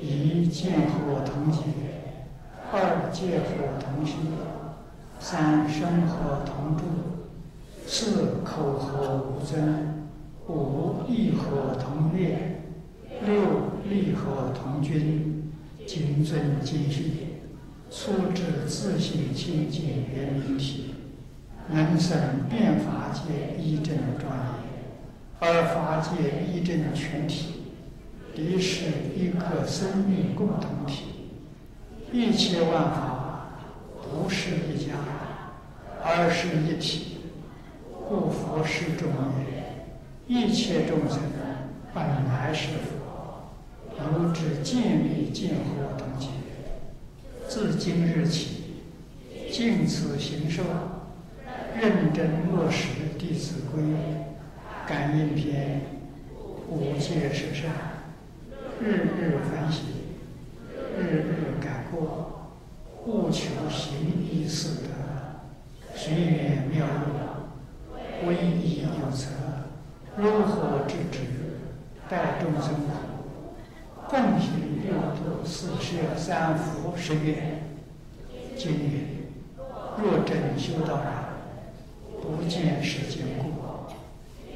[0.00, 1.62] 一见火同解，
[2.70, 4.12] 二戒火同修，
[5.18, 6.82] 三生火同住，
[7.86, 10.06] 四口火无争，
[10.48, 12.60] 五意火同灭，
[13.24, 13.34] 六
[13.88, 15.50] 力火同均，
[15.86, 17.12] 谨遵精训，
[17.90, 20.95] 初至自性清净圆明体，
[21.74, 22.16] 人生
[22.48, 27.54] 变法界一真庄严，而法界一真全体。
[28.36, 28.84] 离是
[29.16, 31.04] 一个生命共同体，
[32.12, 33.48] 一切万法
[34.02, 34.92] 不是一家，
[36.04, 37.16] 而是一体。
[38.08, 39.08] 故佛是众
[39.40, 39.86] 也，
[40.28, 41.18] 一切众生
[41.92, 43.50] 本来是佛，
[43.98, 46.28] 由之建立见惑等解。
[47.48, 48.82] 自今日起，
[49.50, 50.62] 敬此行受，
[51.78, 53.82] 认真落实《弟子规》，
[54.88, 55.82] 感应篇，
[56.70, 57.70] 五戒十善。
[58.80, 59.84] 日日反省，
[60.98, 62.56] 日日改过，
[63.04, 64.88] 务求行义四德，
[65.94, 69.26] 随缘妙用，威仪有则，
[70.16, 71.18] 如何制止？
[72.08, 73.58] 待众生苦，
[74.08, 77.60] 共行六度四摄三福十愿。
[78.56, 79.58] 今曰：
[79.98, 81.25] 若真修道人，
[82.26, 83.52] 不见世间故，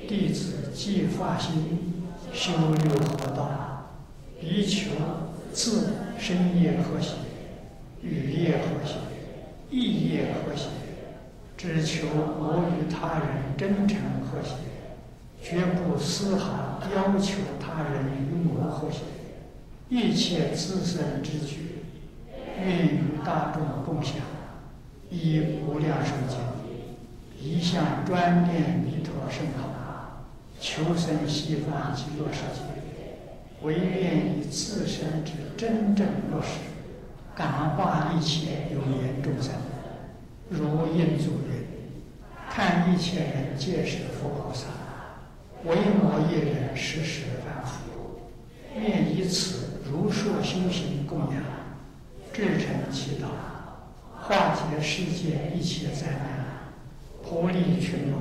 [0.08, 2.50] 弟子既发心修
[2.82, 3.86] 六合道。
[4.42, 4.90] 以求
[5.52, 7.12] 自身业和谐，
[8.02, 8.94] 语业和谐，
[9.70, 10.68] 意业和谐，
[11.56, 14.54] 只求我与他人真诚和谐，
[15.42, 19.00] 绝不丝毫要求他人与我和谐。
[19.88, 21.84] 一切自身之举，
[22.58, 24.16] 愿与大众共享。
[25.12, 26.38] 以无量寿经，
[27.42, 30.26] 一向专念弥陀圣号，
[30.60, 32.60] 求生西方极乐世界。
[33.62, 36.58] 唯愿以自身之真正落实，
[37.34, 39.52] 感化一切有缘众生。
[40.50, 41.66] 如印祖云
[42.50, 44.66] ：“看一切人皆是佛菩萨，
[45.64, 47.78] 唯我一人时时反复。”
[48.76, 51.42] 愿以此如数修行供养，
[52.32, 53.26] 至诚祈祷，
[54.22, 56.49] 化解世界一切灾难，
[57.30, 58.20] 普利群龙，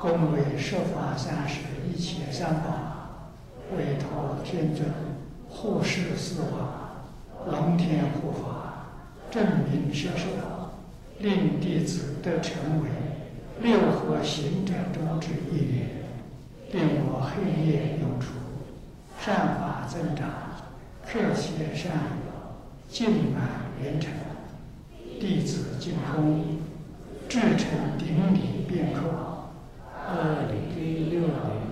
[0.00, 2.70] 恭维设法三世一切三宝。
[3.76, 4.88] 委托天尊
[5.50, 8.86] 护世四王，龙天护法，
[9.30, 10.24] 证明摄受，
[11.18, 12.88] 令弟子得成为
[13.60, 15.88] 六合行者中之一人，
[16.72, 18.28] 令我黑夜永除，
[19.20, 20.26] 善法增长，
[21.04, 22.32] 克切善友，
[22.88, 23.42] 尽满
[23.82, 24.10] 圆成。
[25.20, 26.44] 弟子净空，
[27.28, 29.00] 制成顶礼便可。
[30.08, 31.66] 二零一六年。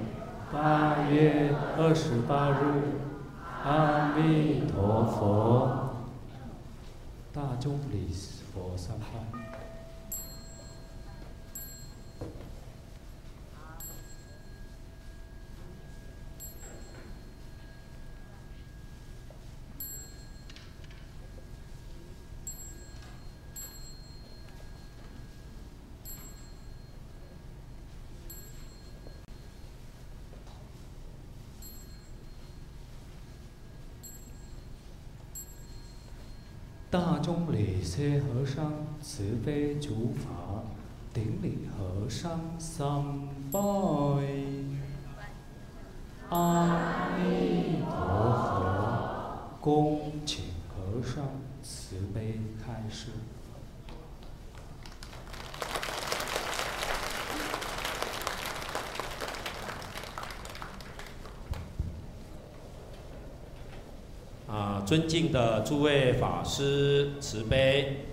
[0.53, 2.55] 八月二十八日，
[3.65, 5.97] 阿弥陀佛，
[7.33, 8.07] 大众礼
[8.53, 8.97] 佛三
[36.95, 40.63] 大众礼谢和尚慈悲主法，
[41.13, 43.03] 顶礼和尚三
[43.51, 43.59] 拜。
[46.29, 51.25] 阿弥陀佛，恭请和尚
[51.65, 53.09] 慈悲开示。
[64.55, 68.07] 啊尊敬的诸位法师慈悲，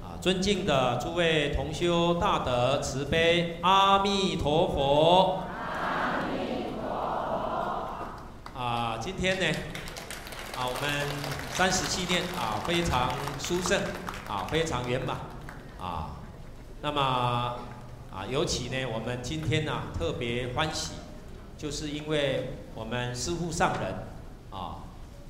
[0.00, 5.42] 啊，尊敬的诸位同修大德慈悲，阿弥陀佛。
[5.50, 6.92] 阿弥陀
[8.54, 8.60] 佛。
[8.60, 9.58] 啊，今天呢，
[10.56, 11.08] 啊，我们
[11.54, 13.10] 三十七天啊，非常
[13.40, 13.82] 殊胜，
[14.28, 15.16] 啊，非常圆满，
[15.80, 16.10] 啊，
[16.82, 17.00] 那么
[18.14, 20.92] 啊，尤其呢，我们今天呢，特别欢喜，
[21.58, 23.92] 就是因为我们师父上人，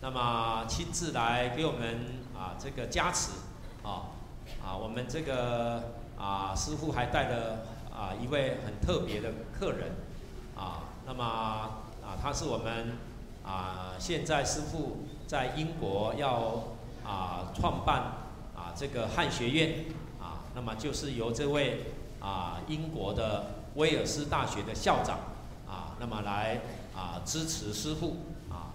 [0.03, 2.01] 那么亲自来给我们
[2.35, 3.31] 啊这个加持
[3.85, 4.11] 啊
[4.61, 7.59] 啊，我们这个啊师傅还带了
[7.95, 9.93] 啊一位很特别的客人
[10.57, 12.99] 啊，那么啊他是我们
[13.45, 16.65] 啊现在师傅在英国要
[17.07, 18.03] 啊创办
[18.57, 19.85] 啊这个汉学院
[20.21, 25.21] 啊，那么就是由这位啊英国的威尔斯大学的校长
[25.65, 25.95] 啊。
[26.01, 26.61] 那么来
[26.93, 28.17] 啊支持师傅，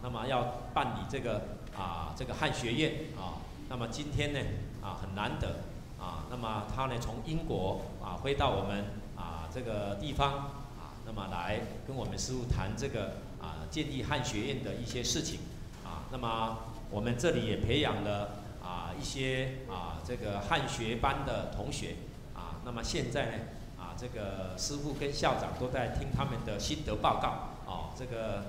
[0.07, 1.41] 那么要办理这个
[1.77, 4.39] 啊这个汉学院啊，那么今天呢
[4.81, 5.57] 啊很难得
[5.99, 8.85] 啊，那么他呢从英国啊飞到我们
[9.17, 10.31] 啊这个地方
[10.79, 15.41] 啊，那么来跟我们师傅谈这个啊建立汉学院的一些事情
[15.83, 16.59] 啊，那么
[16.89, 18.29] 我们这里也培养了
[18.63, 21.97] 啊一些啊这个汉学班的同学
[22.33, 23.31] 啊，那么现在呢。
[23.77, 28.43] 啊这个师傅跟校长都在听他们的心得报告，哦，这个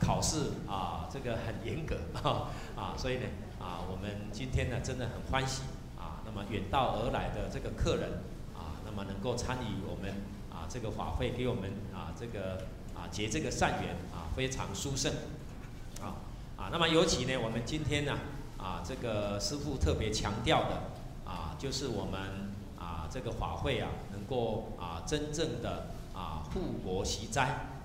[0.00, 3.26] 考试啊这个很严格 啊，啊所以呢
[3.60, 5.62] 啊我们今天呢真的很欢喜
[5.98, 8.22] 啊，那么远道而来的这个客人
[8.54, 10.10] 啊，那么能够参与我们
[10.50, 12.62] 啊这个法会，给我们啊这个
[12.94, 15.12] 啊结这个善缘啊，非常殊胜
[16.00, 16.16] 啊
[16.56, 18.18] 啊，那么尤其呢我们今天呢
[18.56, 23.88] 啊这个师傅特别强调的啊，就是我们啊这个法会啊。
[24.10, 27.77] 能够啊，真正的啊护国息灾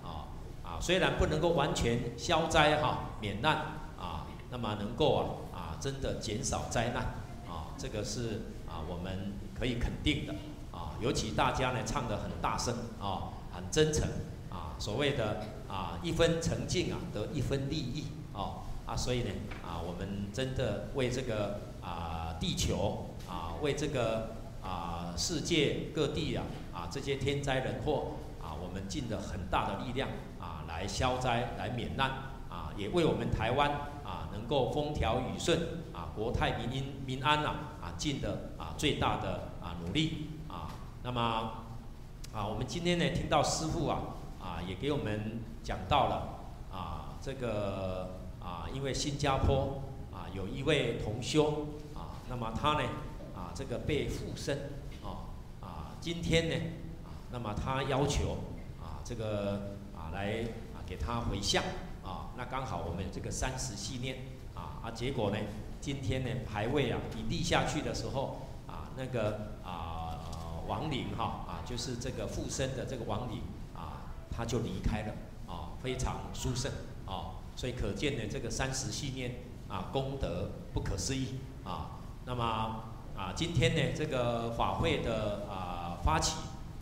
[0.80, 3.56] 虽然不能够完全消灾哈免难
[3.98, 5.24] 啊，那么能够啊
[5.54, 7.04] 啊真的减少灾难
[7.48, 10.34] 啊，这个是啊我们可以肯定的
[10.72, 10.96] 啊。
[11.02, 14.08] 尤其大家呢唱得很大声啊，很真诚
[14.50, 19.30] 啊，所谓的啊一分诚敬啊得一分利益啊啊，所以呢
[19.64, 24.36] 啊我们真的为这个啊地球啊为这个。
[24.66, 30.08] 啊，世界各地啊，啊这些天灾人祸啊，我们尽了很大的力量，
[30.74, 32.10] 来消灾、来免难
[32.50, 33.70] 啊，也为我们台湾
[34.04, 35.60] 啊能够风调雨顺
[35.94, 40.72] 啊，国泰民安、民安呐啊，尽的啊最大的啊努力啊。
[41.04, 41.22] 那么
[42.34, 44.00] 啊，我们今天呢听到师傅啊
[44.40, 46.40] 啊也给我们讲到了
[46.72, 48.10] 啊这个
[48.42, 52.90] 啊，因为新加坡啊有一位同修啊，那么他呢
[53.36, 53.54] 啊。
[53.56, 54.58] 这个被附身，
[55.04, 55.30] 啊
[55.62, 56.56] 啊，今天呢，
[57.06, 58.38] 啊，那么他要求，
[58.82, 60.44] 啊，这个啊来
[60.86, 61.64] 给他回向，
[62.04, 64.18] 啊，那刚好我们这个三十系念，
[64.56, 65.38] 啊啊，结果呢，
[65.80, 70.20] 今天呢牌位啊一立下去的时候，啊那个啊
[70.68, 73.42] 亡灵哈啊就是这个附身的这个亡灵
[73.74, 75.14] 啊他就离开了，
[75.48, 76.72] 啊非常殊胜，
[77.06, 79.36] 啊，所以可见呢这个三十系念
[79.68, 82.84] 啊功德不可思议，啊，那么。
[83.16, 86.36] 啊，今天呢，这个法会的啊发起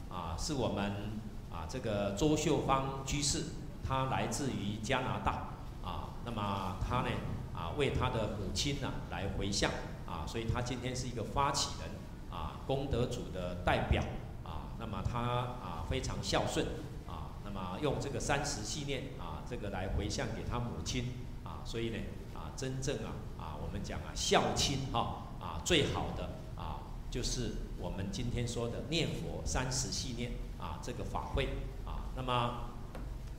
[0.10, 1.20] 啊，是我们
[1.52, 3.48] 啊这个周秀芳居士，
[3.92, 5.50] 他来自于加拿大
[5.84, 7.10] 啊，那么他呢
[7.54, 9.70] 啊为他的母亲呢来回向
[10.08, 11.90] 啊，所以他今天是一个发起人
[12.32, 14.02] 啊，功德主的代表
[14.46, 16.66] 啊，那么他啊非常孝顺
[17.06, 21.04] 啊，那么用这个三十系念啊，这个来回向给他母亲
[21.44, 21.98] 啊，所以呢
[22.34, 25.60] 啊真正啊啊我们讲啊孝亲哈啊。
[25.66, 31.50] 最好的啊，就是我们今天说的念佛三十系念啊，这个法会
[31.86, 32.71] 啊，那么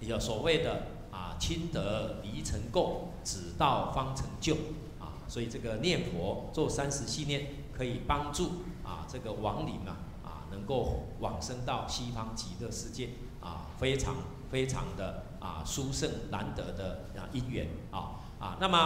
[0.07, 4.55] 有所谓的啊，亲得离尘垢，只道方成就
[5.01, 14.15] 啊，所以这个念佛做三十系念，可以帮助啊，这个亡灵啊啊，能够往生到西方极乐世界啊，非常
[14.51, 18.79] 非常的啊殊胜难得的啊因缘啊啊，那么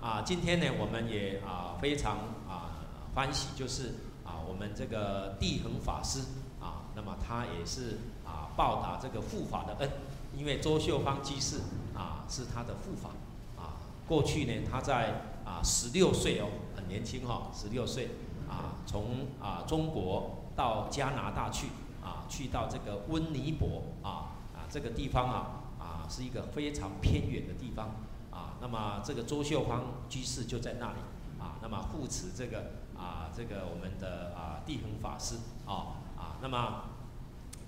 [0.00, 2.76] 啊，今天呢，我们也啊非常啊。
[3.12, 3.92] 欢喜就是
[4.24, 6.20] 啊，我们这个地恒法师
[6.60, 9.90] 啊，那么他也是啊报答这个护法的恩，
[10.36, 11.60] 因为周秀芳居士
[11.94, 13.10] 啊是他的护法
[13.56, 13.76] 啊。
[14.06, 16.46] 过去呢，他在啊十六岁哦，
[16.76, 18.10] 很年轻哈，十六岁
[18.48, 21.68] 啊，从啊中国到加拿大去
[22.02, 27.94] 啊，去到这个温尼伯啊啊这个地方啊啊是一个非常偏远的地方
[28.30, 28.54] 啊。
[28.60, 30.98] 那么这个周秀芳居士就在那里
[31.38, 32.80] 啊，那么护持这个。
[33.00, 36.82] 啊，这个我们的啊地恒法师啊啊，那么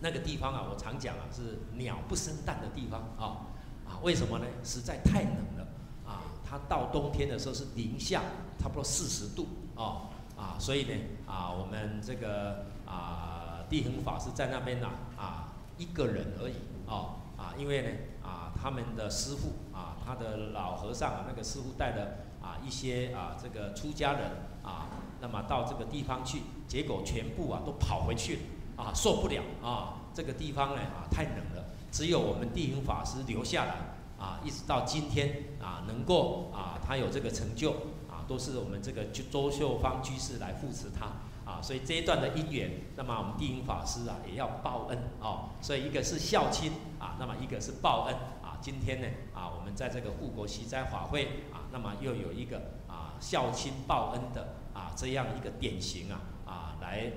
[0.02, 3.46] 那个地方啊，我常讲啊，是鸟不生蛋的地方啊
[3.86, 4.44] 啊，为什么呢？
[4.64, 5.66] 实在太冷了
[6.04, 8.22] 啊，它到冬天的时候是零下
[8.58, 16.54] 差不多四十度啊啊，所以呢啊，我们这个啊地恒法师在那边呢啊一个人而已
[16.86, 17.88] 啊啊，因为呢
[18.24, 24.22] 啊他们的师傅啊，他的老和尚啊那个师傅带的啊一些啊这个出家人
[24.64, 24.88] 啊。
[25.20, 28.40] 那么到这个地方去，结果全部啊都跑回去了
[28.76, 29.94] 啊，受不了啊！
[30.14, 33.76] 这个地方呢啊太冷了，只有我们地云法师留下来
[34.22, 37.72] 啊，一直到今天啊，能够啊，他有这个成就
[38.10, 41.06] 啊，都是我们这个周秀芳居士来扶持他
[41.50, 57.10] 啊，所以这一段的因缘，那么我们地云法师啊也要报恩哦，所以一个是孝亲啊，那么一个是报恩啊，今天呢啊，我们在这个护国息灾法会啊，那么又有一个啊孝亲报恩的啊这样一个典型啊啊来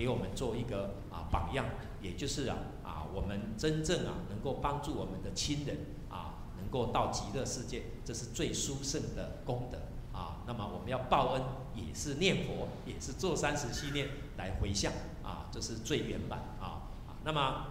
[0.00, 1.66] 给我们做一个啊榜样，
[2.00, 3.04] 也就是啊啊。
[3.12, 5.76] 我们真正啊，能够帮助我们的亲人
[6.08, 9.76] 啊，能够到极乐世界，这是最殊胜的功德
[10.18, 10.38] 啊。
[10.46, 11.42] 那么我们要报恩，
[11.74, 14.90] 也是念佛，也是做三十七念来回向
[15.22, 16.88] 啊，这是最圆满啊。
[17.24, 17.66] 那么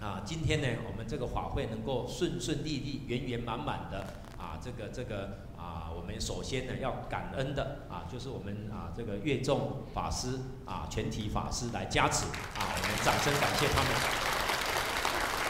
[0.00, 12.24] 啊，今天呢，我们这个法会能够顺顺利利、圆圆满满的啊，这个这个啊，我们首先呢要感恩的啊，就是我们啊这个乐众法师啊，全体法师来加持
[12.56, 13.92] 啊，我们掌声感谢他们。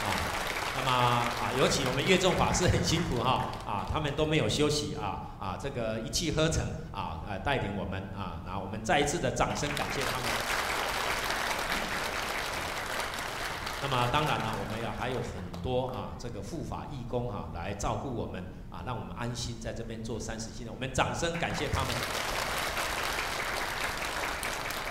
[0.02, 0.06] 啊
[0.80, 10.26] 那么啊，尤其我们乐众法师很辛苦哈啊，他们都没有休息啊啊，这个一气呵成啊，呃，带领我们啊，那我们再一次的掌声感谢他们。
[13.80, 21.90] 那么当然了，我们要还有很多啊，这个护法义工啊，来照顾我们啊，让我们安心在这边做三十七年，我们掌声感谢他们。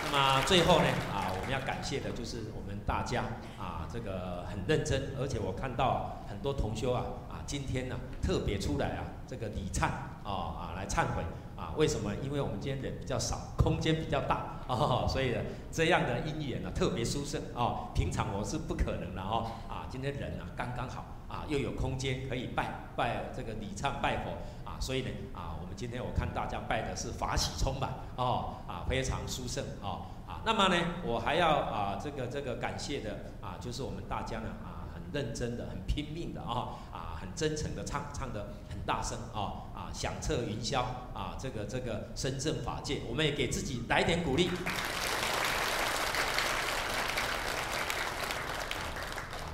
[0.06, 3.24] 那么最后呢啊，我们要感谢的就是我们大家
[3.60, 3.86] 啊。
[3.92, 9.86] 这个很认真，而且我看到很多同修啊啊，今天呢特别出来啊，这个礼忏
[10.24, 11.24] 啊啊来忏悔
[11.58, 12.14] 啊，为什么？
[12.24, 15.42] 因为我们今天人比较少，空间比较大 哦，所以呢
[15.72, 17.90] 这样的因缘呢特别殊胜哦。
[17.96, 24.32] 平常我是不可能的哦啊，今天人啊刚刚好啊，又有空间可以拜拜这个礼忏拜佛
[24.70, 30.06] 啊，所以呢啊，我们今天我看大家拜的是法喜充满哦啊，非常殊胜哦。
[30.28, 38.54] 啊那么呢，我还要啊，这个这个感谢的啊，就是我们大家呢啊，很认真的、很拼命的啊啊，很真诚的唱，唱的
[38.88, 40.80] 大声啊啊，响彻云霄
[41.14, 44.50] 啊，这个这个深圳法界，我们也给自己来点鼓励。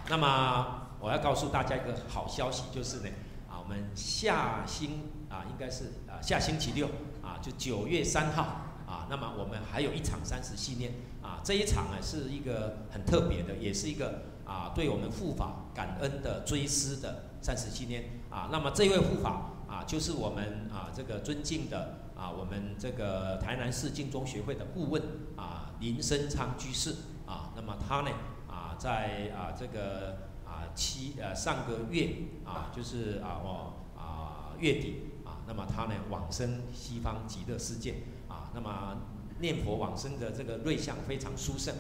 [0.08, 3.10] 那么我要告诉大家一个好消息，就是呢
[3.50, 6.88] 啊，我们下星啊，应该是啊下星期六
[7.24, 8.60] 啊，就九月三号。
[8.86, 18.50] 啊，那么我们还有一场三十系念啊，这一场呢是一个很特别的，也是一个啊对我们护法感恩的追思的三十七天啊。
[18.52, 25.02] 那么这位护法啊，就是我们啊这个尊敬的啊我们这个台南市净宗学会的顾问
[25.36, 27.52] 啊林生昌居士啊。
[27.56, 28.12] 那么他呢
[28.48, 38.52] 啊在啊这个啊七呃上个月啊就是啊我啊月底啊，那么他呢往生西方极乐世界啊。
[38.54, 38.98] 那么
[39.40, 41.74] 念佛往生的这个瑞相非常殊胜，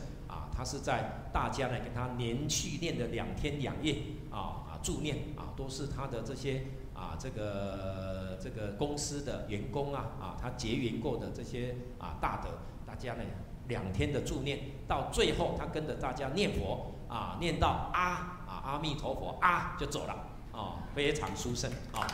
[0.55, 3.97] 他是在大家呢给他连续念的两天两夜
[4.31, 12.49] 啊啊助念啊，都是他的这些啊这个这个公司的员工啊啊他结缘过的这些啊大德，
[12.85, 13.23] 大家呢
[13.67, 20.13] 两天的助念，到最后他跟着大家念佛啊念到啊啊阿弥陀佛啊就走了
[20.51, 22.05] 啊，非常殊胜啊。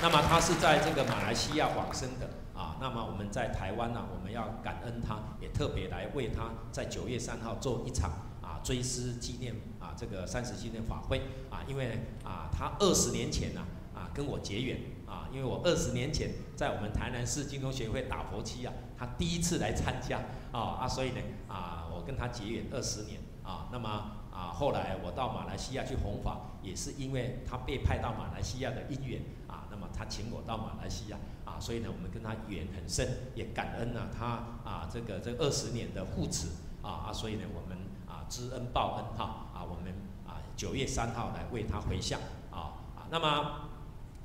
[0.00, 8.10] 那么他是在这个马来西亚往生的啊，那么我们在台湾呢，我们要感恩他，也特别来为他在九月三号做一场
[8.42, 20.18] 啊追思纪念啊这个三十纪念法会啊，因为啊他二十年前呢啊跟我结缘啊，因为我二十年前在我们台南市金融协会打佛七啊，他第一次来参加
[20.50, 23.88] 啊啊，所以呢啊我跟他结缘二十年啊，那么
[24.32, 29.86] 啊后来我到马来西亚去弘法，也是因为他被派到马来西亚的因缘啊，那么。
[29.90, 31.18] 他请我到马来西亚
[31.60, 34.26] 所以呢，我们跟他缘很深，也感恩呢他
[34.64, 36.48] 啊这个这二十年的护持
[36.82, 37.76] 啊啊，所以呢，我们
[38.06, 39.92] 啊知恩报恩哈啊，我们
[40.26, 43.26] 啊九月三号来为他回向啊啊，那么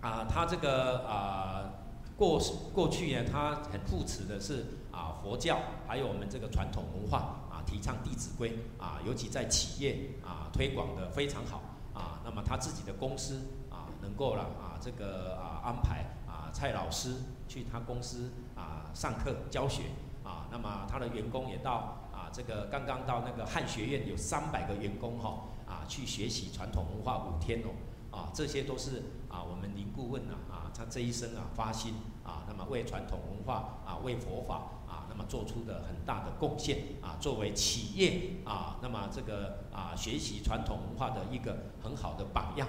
[0.02, 1.72] 啊他这个啊
[2.16, 2.40] 过
[2.74, 7.20] 过去呢，他很护持的是啊佛教，还有我们这个传统文化
[7.52, 11.62] 啊，提倡《弟子规》啊，尤其在企业啊推广的非常好
[11.94, 15.50] 啊，那么他自己的公司啊能够了啊这个啊。
[15.64, 16.04] 安排，
[16.54, 17.16] 蔡老师
[17.48, 19.84] 去他公司啊上课教学
[20.24, 27.74] 啊，那么他的员工也到啊，这个刚刚到那个汉学院有三百个员工哈啊去学习传统文化五天哦
[28.16, 34.56] 啊，这些都是啊我们林顾问呐啊，他这一生啊发心啊，那么为传统文化啊为佛法
[34.88, 42.68] 啊，那么做出的很大的贡献啊，作为企业啊，那么这个啊学习传统文化的一个很好的榜样。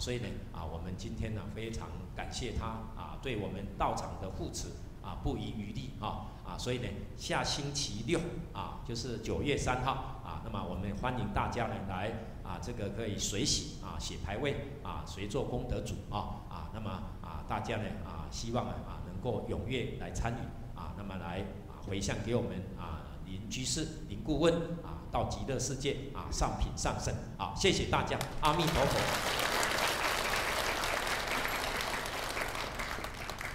[0.00, 2.66] 所以呢，啊，我们今天呢非常感谢他
[2.96, 4.68] 啊，对我们道场的护持
[5.02, 8.18] 啊不遗余力啊啊，所以呢，下星期六
[8.54, 9.92] 啊，就是九月三号
[10.24, 28.98] 啊，那么我们欢迎大家呢来啊，这个可以随喜啊，写牌位啊，随做功德主啊啊，那么啊，大家呢啊，希望啊啊能够踊跃来参与啊，那么来啊回向给我们啊林居士、林顾问啊，到极乐世界啊上品上生啊，谢谢大家，阿弥陀佛。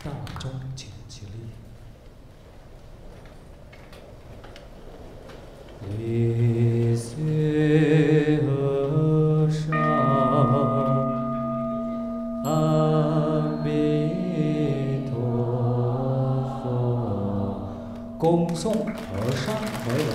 [0.03, 1.29] 大中请起立。
[5.97, 9.71] 一岁和尚，
[12.43, 12.47] 阿
[13.63, 13.67] 弥
[15.09, 15.13] 陀
[16.61, 16.65] 佛，
[18.17, 18.23] 恭
[18.55, 18.91] 送和
[19.31, 20.15] 尚回了。